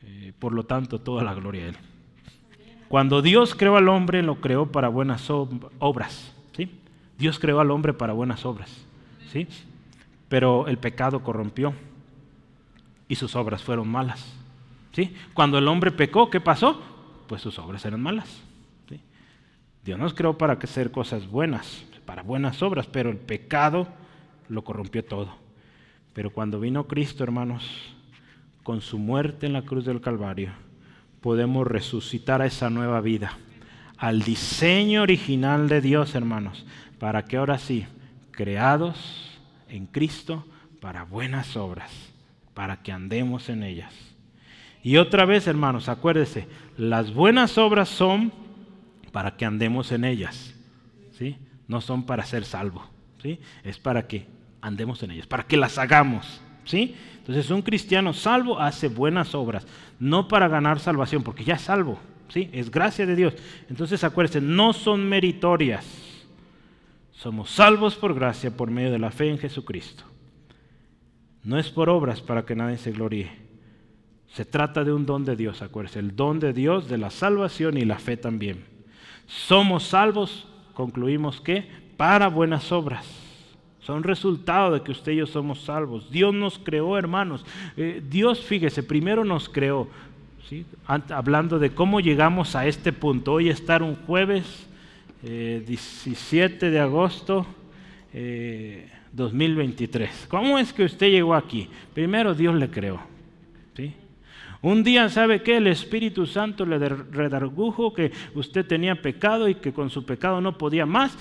Eh, 0.04 0.32
por 0.38 0.52
lo 0.52 0.64
tanto, 0.64 1.00
toda 1.00 1.24
la 1.24 1.34
gloria 1.34 1.64
a 1.64 1.68
Él. 1.70 1.76
Cuando 2.88 3.20
Dios 3.20 3.56
creó 3.56 3.76
al 3.76 3.88
hombre, 3.88 4.22
lo 4.22 4.40
creó 4.40 4.70
para 4.70 4.88
buenas 4.88 5.28
obras. 5.28 6.32
¿sí? 6.56 6.70
Dios 7.18 7.40
creó 7.40 7.58
al 7.58 7.70
hombre 7.72 7.94
para 7.94 8.12
buenas 8.12 8.46
obras. 8.46 8.86
¿sí? 9.32 9.48
Pero 10.28 10.68
el 10.68 10.78
pecado 10.78 11.22
corrompió 11.24 11.74
y 13.08 13.16
sus 13.16 13.34
obras 13.34 13.62
fueron 13.62 13.88
malas. 13.88 14.32
¿sí? 14.92 15.14
Cuando 15.34 15.58
el 15.58 15.66
hombre 15.66 15.90
pecó, 15.90 16.30
¿qué 16.30 16.40
pasó? 16.40 16.80
Pues 17.26 17.42
sus 17.42 17.58
obras 17.58 17.84
eran 17.84 18.00
malas. 18.00 18.40
¿sí? 18.88 19.00
Dios 19.84 19.98
nos 19.98 20.14
creó 20.14 20.38
para 20.38 20.52
hacer 20.52 20.92
cosas 20.92 21.26
buenas, 21.26 21.84
para 22.04 22.22
buenas 22.22 22.62
obras, 22.62 22.86
pero 22.86 23.10
el 23.10 23.16
pecado 23.16 23.88
lo 24.48 24.64
corrompió 24.64 25.04
todo. 25.04 25.34
Pero 26.12 26.30
cuando 26.30 26.60
vino 26.60 26.86
Cristo, 26.86 27.24
hermanos, 27.24 27.64
con 28.62 28.80
su 28.80 28.98
muerte 28.98 29.46
en 29.46 29.52
la 29.52 29.62
cruz 29.62 29.84
del 29.84 30.00
Calvario, 30.00 30.52
podemos 31.20 31.66
resucitar 31.66 32.42
a 32.42 32.46
esa 32.46 32.70
nueva 32.70 33.00
vida, 33.00 33.38
al 33.96 34.22
diseño 34.22 35.02
original 35.02 35.68
de 35.68 35.80
Dios, 35.80 36.14
hermanos, 36.14 36.66
para 36.98 37.24
que 37.24 37.36
ahora 37.36 37.58
sí, 37.58 37.86
creados 38.30 39.40
en 39.68 39.86
Cristo 39.86 40.44
para 40.80 41.04
buenas 41.04 41.56
obras, 41.56 41.90
para 42.54 42.82
que 42.82 42.92
andemos 42.92 43.48
en 43.48 43.62
ellas. 43.62 43.94
Y 44.82 44.96
otra 44.96 45.24
vez, 45.24 45.46
hermanos, 45.46 45.88
acuérdese, 45.88 46.48
las 46.76 47.14
buenas 47.14 47.56
obras 47.56 47.88
son 47.88 48.32
para 49.12 49.36
que 49.36 49.44
andemos 49.44 49.92
en 49.92 50.04
ellas, 50.04 50.54
¿sí? 51.12 51.36
No 51.68 51.80
son 51.80 52.04
para 52.04 52.24
ser 52.24 52.44
salvo, 52.44 52.84
¿sí? 53.22 53.40
Es 53.64 53.78
para 53.78 54.06
que 54.06 54.26
andemos 54.60 55.02
en 55.02 55.12
ellas, 55.12 55.26
para 55.26 55.44
que 55.44 55.56
las 55.56 55.78
hagamos, 55.78 56.40
¿sí? 56.64 56.94
Entonces, 57.18 57.50
un 57.50 57.62
cristiano 57.62 58.12
salvo 58.12 58.58
hace 58.58 58.88
buenas 58.88 59.34
obras, 59.34 59.66
no 59.98 60.28
para 60.28 60.48
ganar 60.48 60.80
salvación, 60.80 61.22
porque 61.22 61.44
ya 61.44 61.54
es 61.54 61.62
salvo, 61.62 61.98
¿sí? 62.28 62.48
Es 62.52 62.70
gracia 62.70 63.06
de 63.06 63.16
Dios. 63.16 63.34
Entonces, 63.68 64.02
acuérdense, 64.04 64.40
no 64.40 64.72
son 64.72 65.08
meritorias. 65.08 65.86
Somos 67.12 67.50
salvos 67.50 67.94
por 67.94 68.14
gracia 68.14 68.56
por 68.56 68.70
medio 68.70 68.90
de 68.90 68.98
la 68.98 69.12
fe 69.12 69.30
en 69.30 69.38
Jesucristo. 69.38 70.02
No 71.44 71.58
es 71.58 71.70
por 71.70 71.88
obras 71.88 72.20
para 72.20 72.44
que 72.44 72.56
nadie 72.56 72.78
se 72.78 72.90
gloríe. 72.90 73.30
Se 74.34 74.44
trata 74.44 74.82
de 74.82 74.92
un 74.92 75.06
don 75.06 75.24
de 75.24 75.36
Dios, 75.36 75.60
acuérdense, 75.62 75.98
el 75.98 76.16
don 76.16 76.40
de 76.40 76.52
Dios 76.52 76.88
de 76.88 76.98
la 76.98 77.10
salvación 77.10 77.76
y 77.76 77.84
la 77.84 77.98
fe 77.98 78.16
también. 78.16 78.64
Somos 79.26 79.84
salvos, 79.84 80.48
concluimos 80.74 81.40
que, 81.40 81.66
para 81.96 82.28
buenas 82.28 82.72
obras 82.72 83.22
son 83.82 84.04
resultado 84.04 84.72
de 84.72 84.82
que 84.82 84.92
usted 84.92 85.12
y 85.12 85.16
yo 85.16 85.26
somos 85.26 85.62
salvos. 85.62 86.10
Dios 86.10 86.32
nos 86.32 86.58
creó, 86.58 86.96
hermanos. 86.96 87.44
Eh, 87.76 88.00
Dios, 88.08 88.40
fíjese, 88.40 88.82
primero 88.82 89.24
nos 89.24 89.48
creó. 89.48 89.88
¿sí? 90.48 90.64
Hablando 90.86 91.58
de 91.58 91.70
cómo 91.70 92.00
llegamos 92.00 92.54
a 92.54 92.66
este 92.66 92.92
punto. 92.92 93.32
Hoy 93.32 93.48
estar 93.48 93.82
un 93.82 93.96
jueves 93.96 94.68
eh, 95.24 95.64
17 95.66 96.70
de 96.70 96.78
agosto 96.78 97.44
eh, 98.12 98.88
2023. 99.12 100.26
¿Cómo 100.28 100.58
es 100.58 100.72
que 100.72 100.84
usted 100.84 101.10
llegó 101.10 101.34
aquí? 101.34 101.68
Primero 101.92 102.34
Dios 102.34 102.54
le 102.54 102.70
creó. 102.70 103.11
Un 104.62 104.84
día, 104.84 105.08
¿sabe 105.08 105.42
qué? 105.42 105.56
El 105.56 105.66
Espíritu 105.66 106.24
Santo 106.24 106.64
le 106.64 106.78
redargujo 106.78 107.92
que 107.92 108.12
usted 108.34 108.64
tenía 108.64 109.02
pecado 109.02 109.48
y 109.48 109.56
que 109.56 109.72
con 109.72 109.90
su 109.90 110.06
pecado 110.06 110.40
no 110.40 110.56
podía 110.56 110.86
más 110.86 111.18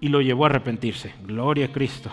y 0.00 0.08
lo 0.08 0.20
llevó 0.20 0.44
a 0.44 0.48
arrepentirse. 0.48 1.14
Gloria 1.24 1.66
a 1.66 1.72
Cristo. 1.72 2.10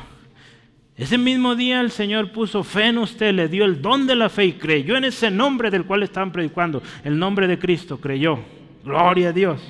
Ese 0.95 1.17
mismo 1.17 1.55
día 1.55 1.81
el 1.81 1.89
Señor 1.89 2.31
puso 2.31 2.63
fe 2.63 2.87
en 2.87 2.99
usted, 2.99 3.33
le 3.33 3.47
dio 3.47 3.65
el 3.65 3.81
don 3.81 4.05
de 4.05 4.15
la 4.15 4.29
fe 4.29 4.45
y 4.45 4.53
creyó 4.53 4.95
en 4.95 5.05
ese 5.05 5.31
nombre 5.31 5.71
del 5.71 5.85
cual 5.85 6.03
estaban 6.03 6.31
predicando, 6.31 6.83
el 7.03 7.17
nombre 7.17 7.47
de 7.47 7.57
Cristo, 7.57 7.99
creyó. 7.99 8.37
Gloria 8.83 9.29
a 9.29 9.33
Dios. 9.33 9.61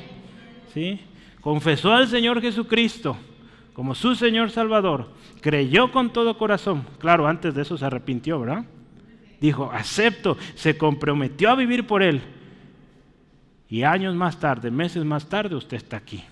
¿Sí? 0.73 0.99
Confesó 1.39 1.93
al 1.93 2.07
Señor 2.07 2.41
Jesucristo 2.41 3.15
como 3.73 3.95
su 3.95 4.13
Señor 4.13 4.51
Salvador, 4.51 5.07
creyó 5.39 5.93
con 5.93 6.11
todo 6.11 6.38
corazón. 6.38 6.85
Claro, 6.97 7.27
antes 7.27 7.55
de 7.55 7.61
eso 7.61 7.77
se 7.77 7.85
arrepintió, 7.85 8.38
¿verdad? 8.41 8.65
Dijo, 9.39 9.71
acepto, 9.71 10.37
se 10.55 10.77
comprometió 10.77 11.49
a 11.49 11.55
vivir 11.55 11.87
por 11.87 12.03
Él. 12.03 12.21
Y 13.69 13.83
años 13.83 14.15
más 14.15 14.39
tarde, 14.39 14.71
meses 14.71 15.05
más 15.05 15.29
tarde, 15.29 15.55
usted 15.55 15.77
está 15.77 15.97
aquí 15.97 16.23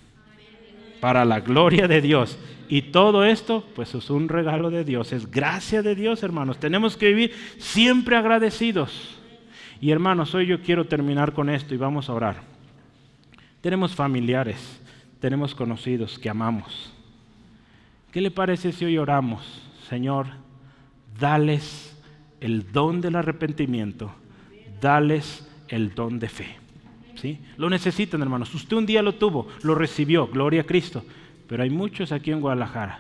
para 1.00 1.26
la 1.26 1.40
gloria 1.40 1.88
de 1.88 2.02
Dios. 2.02 2.38
Y 2.70 2.84
todo 2.84 3.24
esto, 3.24 3.66
pues 3.76 3.96
es 3.96 4.10
un 4.10 4.28
regalo 4.28 4.70
de 4.70 4.84
Dios, 4.84 5.14
es 5.14 5.30
gracia 5.32 5.82
de 5.82 5.96
Dios, 5.96 6.24
hermanos. 6.24 6.60
Tenemos 6.60 6.98
que 6.98 7.08
vivir 7.08 7.34
siempre 7.58 8.16
agradecidos. 8.18 9.18
Y 9.80 9.92
hermanos, 9.92 10.34
hoy 10.36 10.48
yo 10.48 10.62
quiero 10.62 10.86
terminar 10.86 11.34
con 11.34 11.50
esto 11.50 11.74
y 11.74 11.78
vamos 11.78 12.10
a 12.10 12.14
orar. 12.14 12.42
Tenemos 13.62 13.96
familiares, 13.96 14.82
tenemos 15.20 15.56
conocidos 15.56 16.20
que 16.20 16.30
amamos. 16.30 16.94
¿Qué 18.12 18.22
le 18.22 18.32
parece 18.32 18.72
si 18.72 18.86
hoy 18.86 18.98
oramos? 18.98 19.62
Señor, 19.88 20.28
dales 21.20 21.97
el 22.42 22.72
don 22.72 23.02
del 23.02 23.16
arrepentimiento, 23.16 24.12
dales 24.82 25.48
el 25.68 25.94
don 25.96 26.20
de 26.20 26.30
fe. 26.30 26.56
¿sí? 27.16 27.40
Lo 27.58 27.70
necesitan, 27.70 28.22
hermanos. 28.22 28.54
Usted 28.54 28.78
un 28.78 28.86
día 28.86 29.02
lo 29.02 29.16
tuvo, 29.16 29.48
lo 29.64 29.76
recibió, 29.76 30.28
gloria 30.28 30.62
a 30.62 30.66
Cristo. 30.66 31.04
Pero 31.48 31.64
hay 31.64 31.70
muchos 31.70 32.12
aquí 32.12 32.32
en 32.32 32.42
Guadalajara 32.42 33.00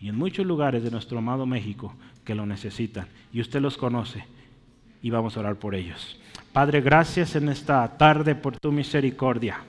y 0.00 0.08
en 0.08 0.16
muchos 0.16 0.46
lugares 0.46 0.82
de 0.82 0.90
nuestro 0.90 1.18
amado 1.18 1.46
México 1.46 1.94
que 2.24 2.34
lo 2.34 2.46
necesitan. 2.46 3.06
Y 3.32 3.40
usted 3.40 3.60
los 3.60 3.76
conoce 3.76 4.24
y 5.02 5.10
vamos 5.10 5.36
a 5.36 5.40
orar 5.40 5.56
por 5.56 5.74
ellos. 5.74 6.18
Padre, 6.52 6.80
gracias 6.80 7.36
en 7.36 7.48
esta 7.48 7.86
tarde 7.96 8.34
por 8.34 8.58
tu 8.58 8.72
misericordia. 8.72 9.60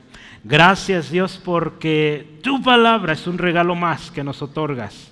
Gracias 0.44 1.12
Dios 1.12 1.40
porque 1.44 2.40
tu 2.42 2.62
palabra 2.62 3.14
es 3.14 3.28
un 3.28 3.38
regalo 3.38 3.76
más 3.76 4.10
que 4.10 4.24
nos 4.24 4.42
otorgas. 4.42 5.11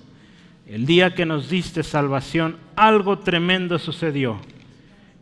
El 0.70 0.86
día 0.86 1.16
que 1.16 1.26
nos 1.26 1.50
diste 1.50 1.82
salvación, 1.82 2.56
algo 2.76 3.18
tremendo 3.18 3.76
sucedió. 3.80 4.38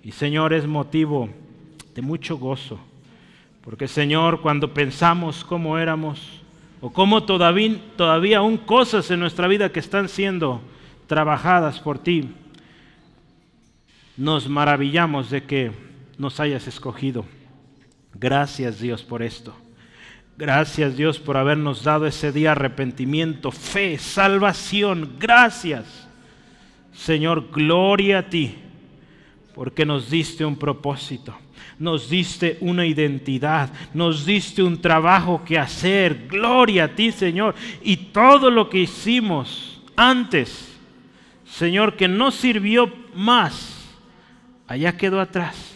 Y 0.05 0.13
Señor 0.13 0.53
es 0.53 0.67
motivo 0.67 1.31
de 1.95 2.03
mucho 2.03 2.37
gozo. 2.37 2.79
Porque 3.65 3.89
Señor, 3.89 4.43
cuando 4.43 4.75
pensamos 4.75 5.45
cómo 5.45 5.79
éramos, 5.79 6.43
o 6.83 6.91
cómo 6.91 7.23
todavía, 7.23 7.81
todavía 7.97 8.39
aún 8.39 8.59
cosas 8.59 9.11
en 9.11 9.21
nuestra 9.21 9.49
vida 9.49 9.73
que 9.73 9.81
están 9.81 10.11
siendo 10.11 10.61
trabajadas 11.07 11.81
por 11.81 11.99
ti, 11.99 12.29
nos 14.19 14.51
maravillamos 14.51 15.31
de 15.31 15.45
que 15.45 15.73
nos 16.19 16.41
hayas 16.41 16.69
escogido. 16.69 17.25
Gracias 18.13 18.81
Dios 18.81 19.03
por 19.03 19.23
esto. 19.23 19.55
Gracias 20.39 20.97
Dios 20.97 21.19
por 21.19 21.37
habernos 21.37 21.83
dado 21.83 22.07
ese 22.07 22.31
día 22.31 22.53
arrepentimiento, 22.53 23.51
fe, 23.51 23.99
salvación. 23.99 25.17
Gracias. 25.19 26.09
Señor, 26.93 27.51
gloria 27.51 28.21
a 28.21 28.31
ti, 28.31 28.55
porque 29.55 29.85
nos 29.85 30.09
diste 30.09 30.45
un 30.45 30.57
propósito 30.57 31.37
nos 31.79 32.11
diste 32.11 32.59
una 32.61 32.85
identidad, 32.87 33.71
nos 33.95 34.27
diste 34.27 34.63
un 34.63 34.81
trabajo 34.81 35.45
que 35.45 35.59
hacer. 35.59 36.27
Gloria 36.29 36.85
a 36.85 36.89
ti, 36.89 37.13
Señor. 37.13 37.55
Y 37.83 37.97
todo 37.97 38.51
lo 38.51 38.69
que 38.69 38.81
hicimos 38.81 39.81
antes, 39.95 40.77
Señor, 41.47 41.97
que 41.97 42.09
no 42.09 42.31
sirvió 42.31 42.93
más, 43.15 43.87
allá 44.67 44.97
quedó 44.97 45.21
atrás. 45.21 45.68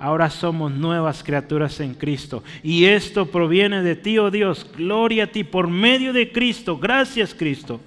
Ahora 0.00 0.30
somos 0.30 0.72
nuevas 0.72 1.22
criaturas 1.22 1.78
en 1.78 1.92
Cristo. 1.92 2.42
Y 2.62 2.86
esto 2.86 3.26
proviene 3.26 3.82
de 3.82 3.96
ti, 3.96 4.16
oh 4.16 4.30
Dios. 4.30 4.66
Gloria 4.74 5.24
a 5.24 5.26
ti 5.26 5.44
por 5.44 5.68
medio 5.68 6.14
de 6.14 6.32
Cristo. 6.32 6.78
Gracias, 6.78 7.34
Cristo. 7.34 7.78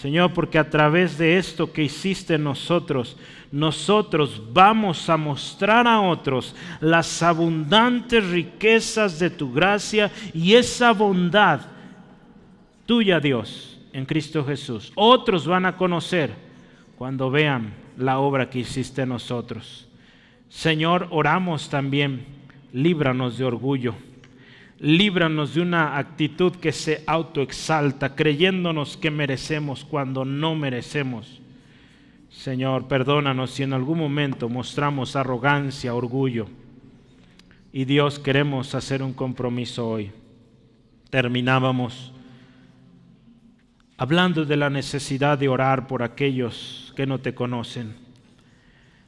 Señor, 0.00 0.32
porque 0.32 0.58
a 0.58 0.70
través 0.70 1.18
de 1.18 1.36
esto 1.36 1.70
que 1.70 1.82
hiciste 1.82 2.38
nosotros, 2.38 3.18
nosotros 3.52 4.42
vamos 4.50 5.10
a 5.10 5.18
mostrar 5.18 5.86
a 5.86 6.00
otros 6.00 6.56
las 6.80 7.22
abundantes 7.22 8.26
riquezas 8.26 9.18
de 9.18 9.28
tu 9.28 9.52
gracia 9.52 10.10
y 10.32 10.54
esa 10.54 10.92
bondad 10.92 11.60
tuya, 12.86 13.20
Dios, 13.20 13.78
en 13.92 14.06
Cristo 14.06 14.42
Jesús. 14.42 14.90
Otros 14.94 15.46
van 15.46 15.66
a 15.66 15.76
conocer 15.76 16.30
cuando 16.96 17.30
vean 17.30 17.74
la 17.98 18.20
obra 18.20 18.48
que 18.48 18.60
hiciste 18.60 19.02
en 19.02 19.10
nosotros. 19.10 19.86
Señor, 20.54 21.08
oramos 21.10 21.68
también, 21.68 22.24
líbranos 22.72 23.38
de 23.38 23.44
orgullo 23.44 23.94
líbranos 24.84 25.54
de 25.54 25.62
una 25.62 25.96
actitud 25.96 26.52
que 26.56 26.70
se 26.70 27.02
autoexalta, 27.06 28.14
creyéndonos 28.14 28.98
que 28.98 29.10
merecemos 29.10 29.82
cuando 29.82 30.26
no 30.26 30.54
merecemos. 30.54 31.40
Señor, 32.30 32.86
perdónanos 32.86 33.52
si 33.52 33.62
en 33.62 33.72
algún 33.72 33.98
momento 33.98 34.48
mostramos 34.48 35.16
arrogancia, 35.16 35.94
orgullo. 35.94 36.48
Y 37.72 37.86
Dios, 37.86 38.18
queremos 38.18 38.74
hacer 38.74 39.02
un 39.02 39.14
compromiso 39.14 39.88
hoy. 39.88 40.12
Terminábamos 41.08 42.12
hablando 43.96 44.44
de 44.44 44.56
la 44.56 44.68
necesidad 44.68 45.38
de 45.38 45.48
orar 45.48 45.86
por 45.86 46.02
aquellos 46.02 46.92
que 46.94 47.06
no 47.06 47.20
te 47.20 47.34
conocen. 47.34 48.03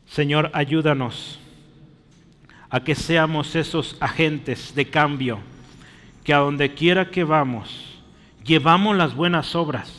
Señor, 0.06 0.50
ayúdanos 0.54 1.38
a 2.70 2.80
que 2.80 2.94
seamos 2.94 3.54
esos 3.54 3.96
agentes 4.00 4.74
de 4.74 4.88
cambio 4.88 5.38
que 6.24 6.34
a 6.34 6.38
donde 6.38 6.74
quiera 6.74 7.10
que 7.10 7.22
vamos, 7.22 8.00
llevamos 8.44 8.96
las 8.96 9.14
buenas 9.14 9.54
obras 9.54 9.92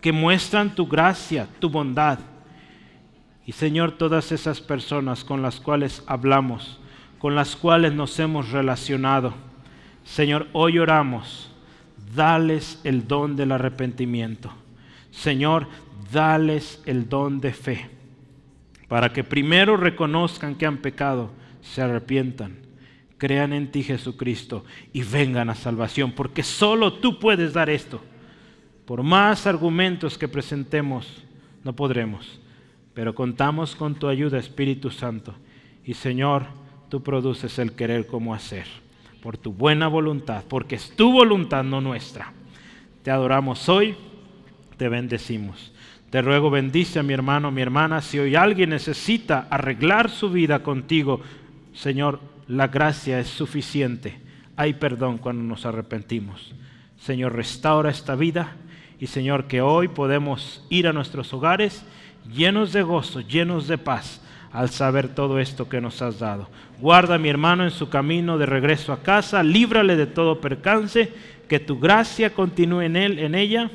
que 0.00 0.12
muestran 0.12 0.74
tu 0.74 0.86
gracia, 0.86 1.48
tu 1.58 1.68
bondad. 1.70 2.18
Y 3.46 3.52
Señor, 3.52 3.92
todas 3.92 4.32
esas 4.32 4.60
personas 4.60 5.24
con 5.24 5.42
las 5.42 5.60
cuales 5.60 6.02
hablamos, 6.06 6.78
con 7.18 7.34
las 7.34 7.56
cuales 7.56 7.92
nos 7.92 8.18
hemos 8.18 8.50
relacionado, 8.50 9.34
Señor, 10.04 10.46
hoy 10.52 10.78
oramos, 10.78 11.50
dales 12.14 12.80
el 12.84 13.08
don 13.08 13.34
del 13.34 13.50
arrepentimiento. 13.52 14.52
Señor, 15.10 15.68
dales 16.12 16.82
el 16.86 17.08
don 17.08 17.40
de 17.40 17.52
fe, 17.52 17.90
para 18.94 19.12
que 19.12 19.24
primero 19.24 19.76
reconozcan 19.76 20.54
que 20.54 20.66
han 20.66 20.76
pecado, 20.76 21.32
se 21.62 21.82
arrepientan 21.82 22.58
crean 23.18 23.52
en 23.52 23.72
ti 23.72 23.82
Jesucristo 23.82 24.64
y 24.92 25.02
vengan 25.02 25.50
a 25.50 25.56
salvación, 25.56 26.12
porque 26.12 26.44
solo 26.44 26.92
tú 26.92 27.18
puedes 27.18 27.54
dar 27.54 27.70
esto. 27.70 28.00
Por 28.86 29.02
más 29.02 29.48
argumentos 29.48 30.16
que 30.16 30.28
presentemos, 30.28 31.24
no 31.64 31.74
podremos, 31.74 32.38
pero 32.94 33.16
contamos 33.16 33.74
con 33.74 33.96
tu 33.96 34.06
ayuda, 34.06 34.38
Espíritu 34.38 34.90
Santo. 34.90 35.34
Y 35.84 35.94
Señor, 35.94 36.44
tú 36.88 37.02
produces 37.02 37.58
el 37.58 37.72
querer 37.72 38.06
como 38.06 38.32
hacer, 38.32 38.66
por 39.20 39.36
tu 39.36 39.52
buena 39.52 39.88
voluntad, 39.88 40.44
porque 40.48 40.76
es 40.76 40.94
tu 40.94 41.10
voluntad, 41.10 41.64
no 41.64 41.80
nuestra. 41.80 42.32
Te 43.02 43.10
adoramos 43.10 43.68
hoy, 43.68 43.96
te 44.76 44.88
bendecimos. 44.88 45.73
Te 46.14 46.22
ruego 46.22 46.48
bendice 46.48 47.00
a 47.00 47.02
mi 47.02 47.12
hermano, 47.12 47.50
mi 47.50 47.60
hermana, 47.60 48.00
si 48.00 48.20
hoy 48.20 48.36
alguien 48.36 48.70
necesita 48.70 49.48
arreglar 49.50 50.08
su 50.08 50.30
vida 50.30 50.62
contigo, 50.62 51.20
Señor, 51.72 52.20
la 52.46 52.68
gracia 52.68 53.18
es 53.18 53.26
suficiente. 53.26 54.20
Hay 54.54 54.74
perdón 54.74 55.18
cuando 55.18 55.42
nos 55.42 55.66
arrepentimos. 55.66 56.54
Señor, 56.98 57.34
restaura 57.34 57.90
esta 57.90 58.14
vida 58.14 58.52
y 59.00 59.08
Señor, 59.08 59.48
que 59.48 59.60
hoy 59.60 59.88
podemos 59.88 60.64
ir 60.70 60.86
a 60.86 60.92
nuestros 60.92 61.34
hogares 61.34 61.84
llenos 62.32 62.72
de 62.72 62.82
gozo, 62.82 63.20
llenos 63.20 63.66
de 63.66 63.78
paz 63.78 64.22
al 64.52 64.70
saber 64.70 65.08
todo 65.08 65.40
esto 65.40 65.68
que 65.68 65.80
nos 65.80 66.00
has 66.00 66.20
dado. 66.20 66.48
Guarda 66.78 67.16
a 67.16 67.18
mi 67.18 67.28
hermano 67.28 67.64
en 67.64 67.72
su 67.72 67.88
camino 67.88 68.38
de 68.38 68.46
regreso 68.46 68.92
a 68.92 69.02
casa, 69.02 69.42
líbrale 69.42 69.96
de 69.96 70.06
todo 70.06 70.40
percance, 70.40 71.12
que 71.48 71.58
tu 71.58 71.80
gracia 71.80 72.30
continúe 72.34 72.82
en 72.82 72.94
él, 72.94 73.18
en 73.18 73.34
ella, 73.34 73.68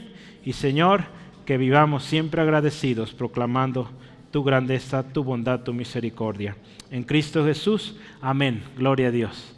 y 0.45 0.53
Señor, 0.53 1.18
que 1.49 1.57
vivamos 1.57 2.03
siempre 2.03 2.43
agradecidos, 2.43 3.11
proclamando 3.11 3.89
tu 4.30 4.43
grandeza, 4.43 5.01
tu 5.01 5.23
bondad, 5.23 5.61
tu 5.61 5.73
misericordia. 5.73 6.55
En 6.91 7.01
Cristo 7.01 7.43
Jesús, 7.43 7.95
amén. 8.21 8.61
Gloria 8.77 9.07
a 9.07 9.11
Dios. 9.11 9.55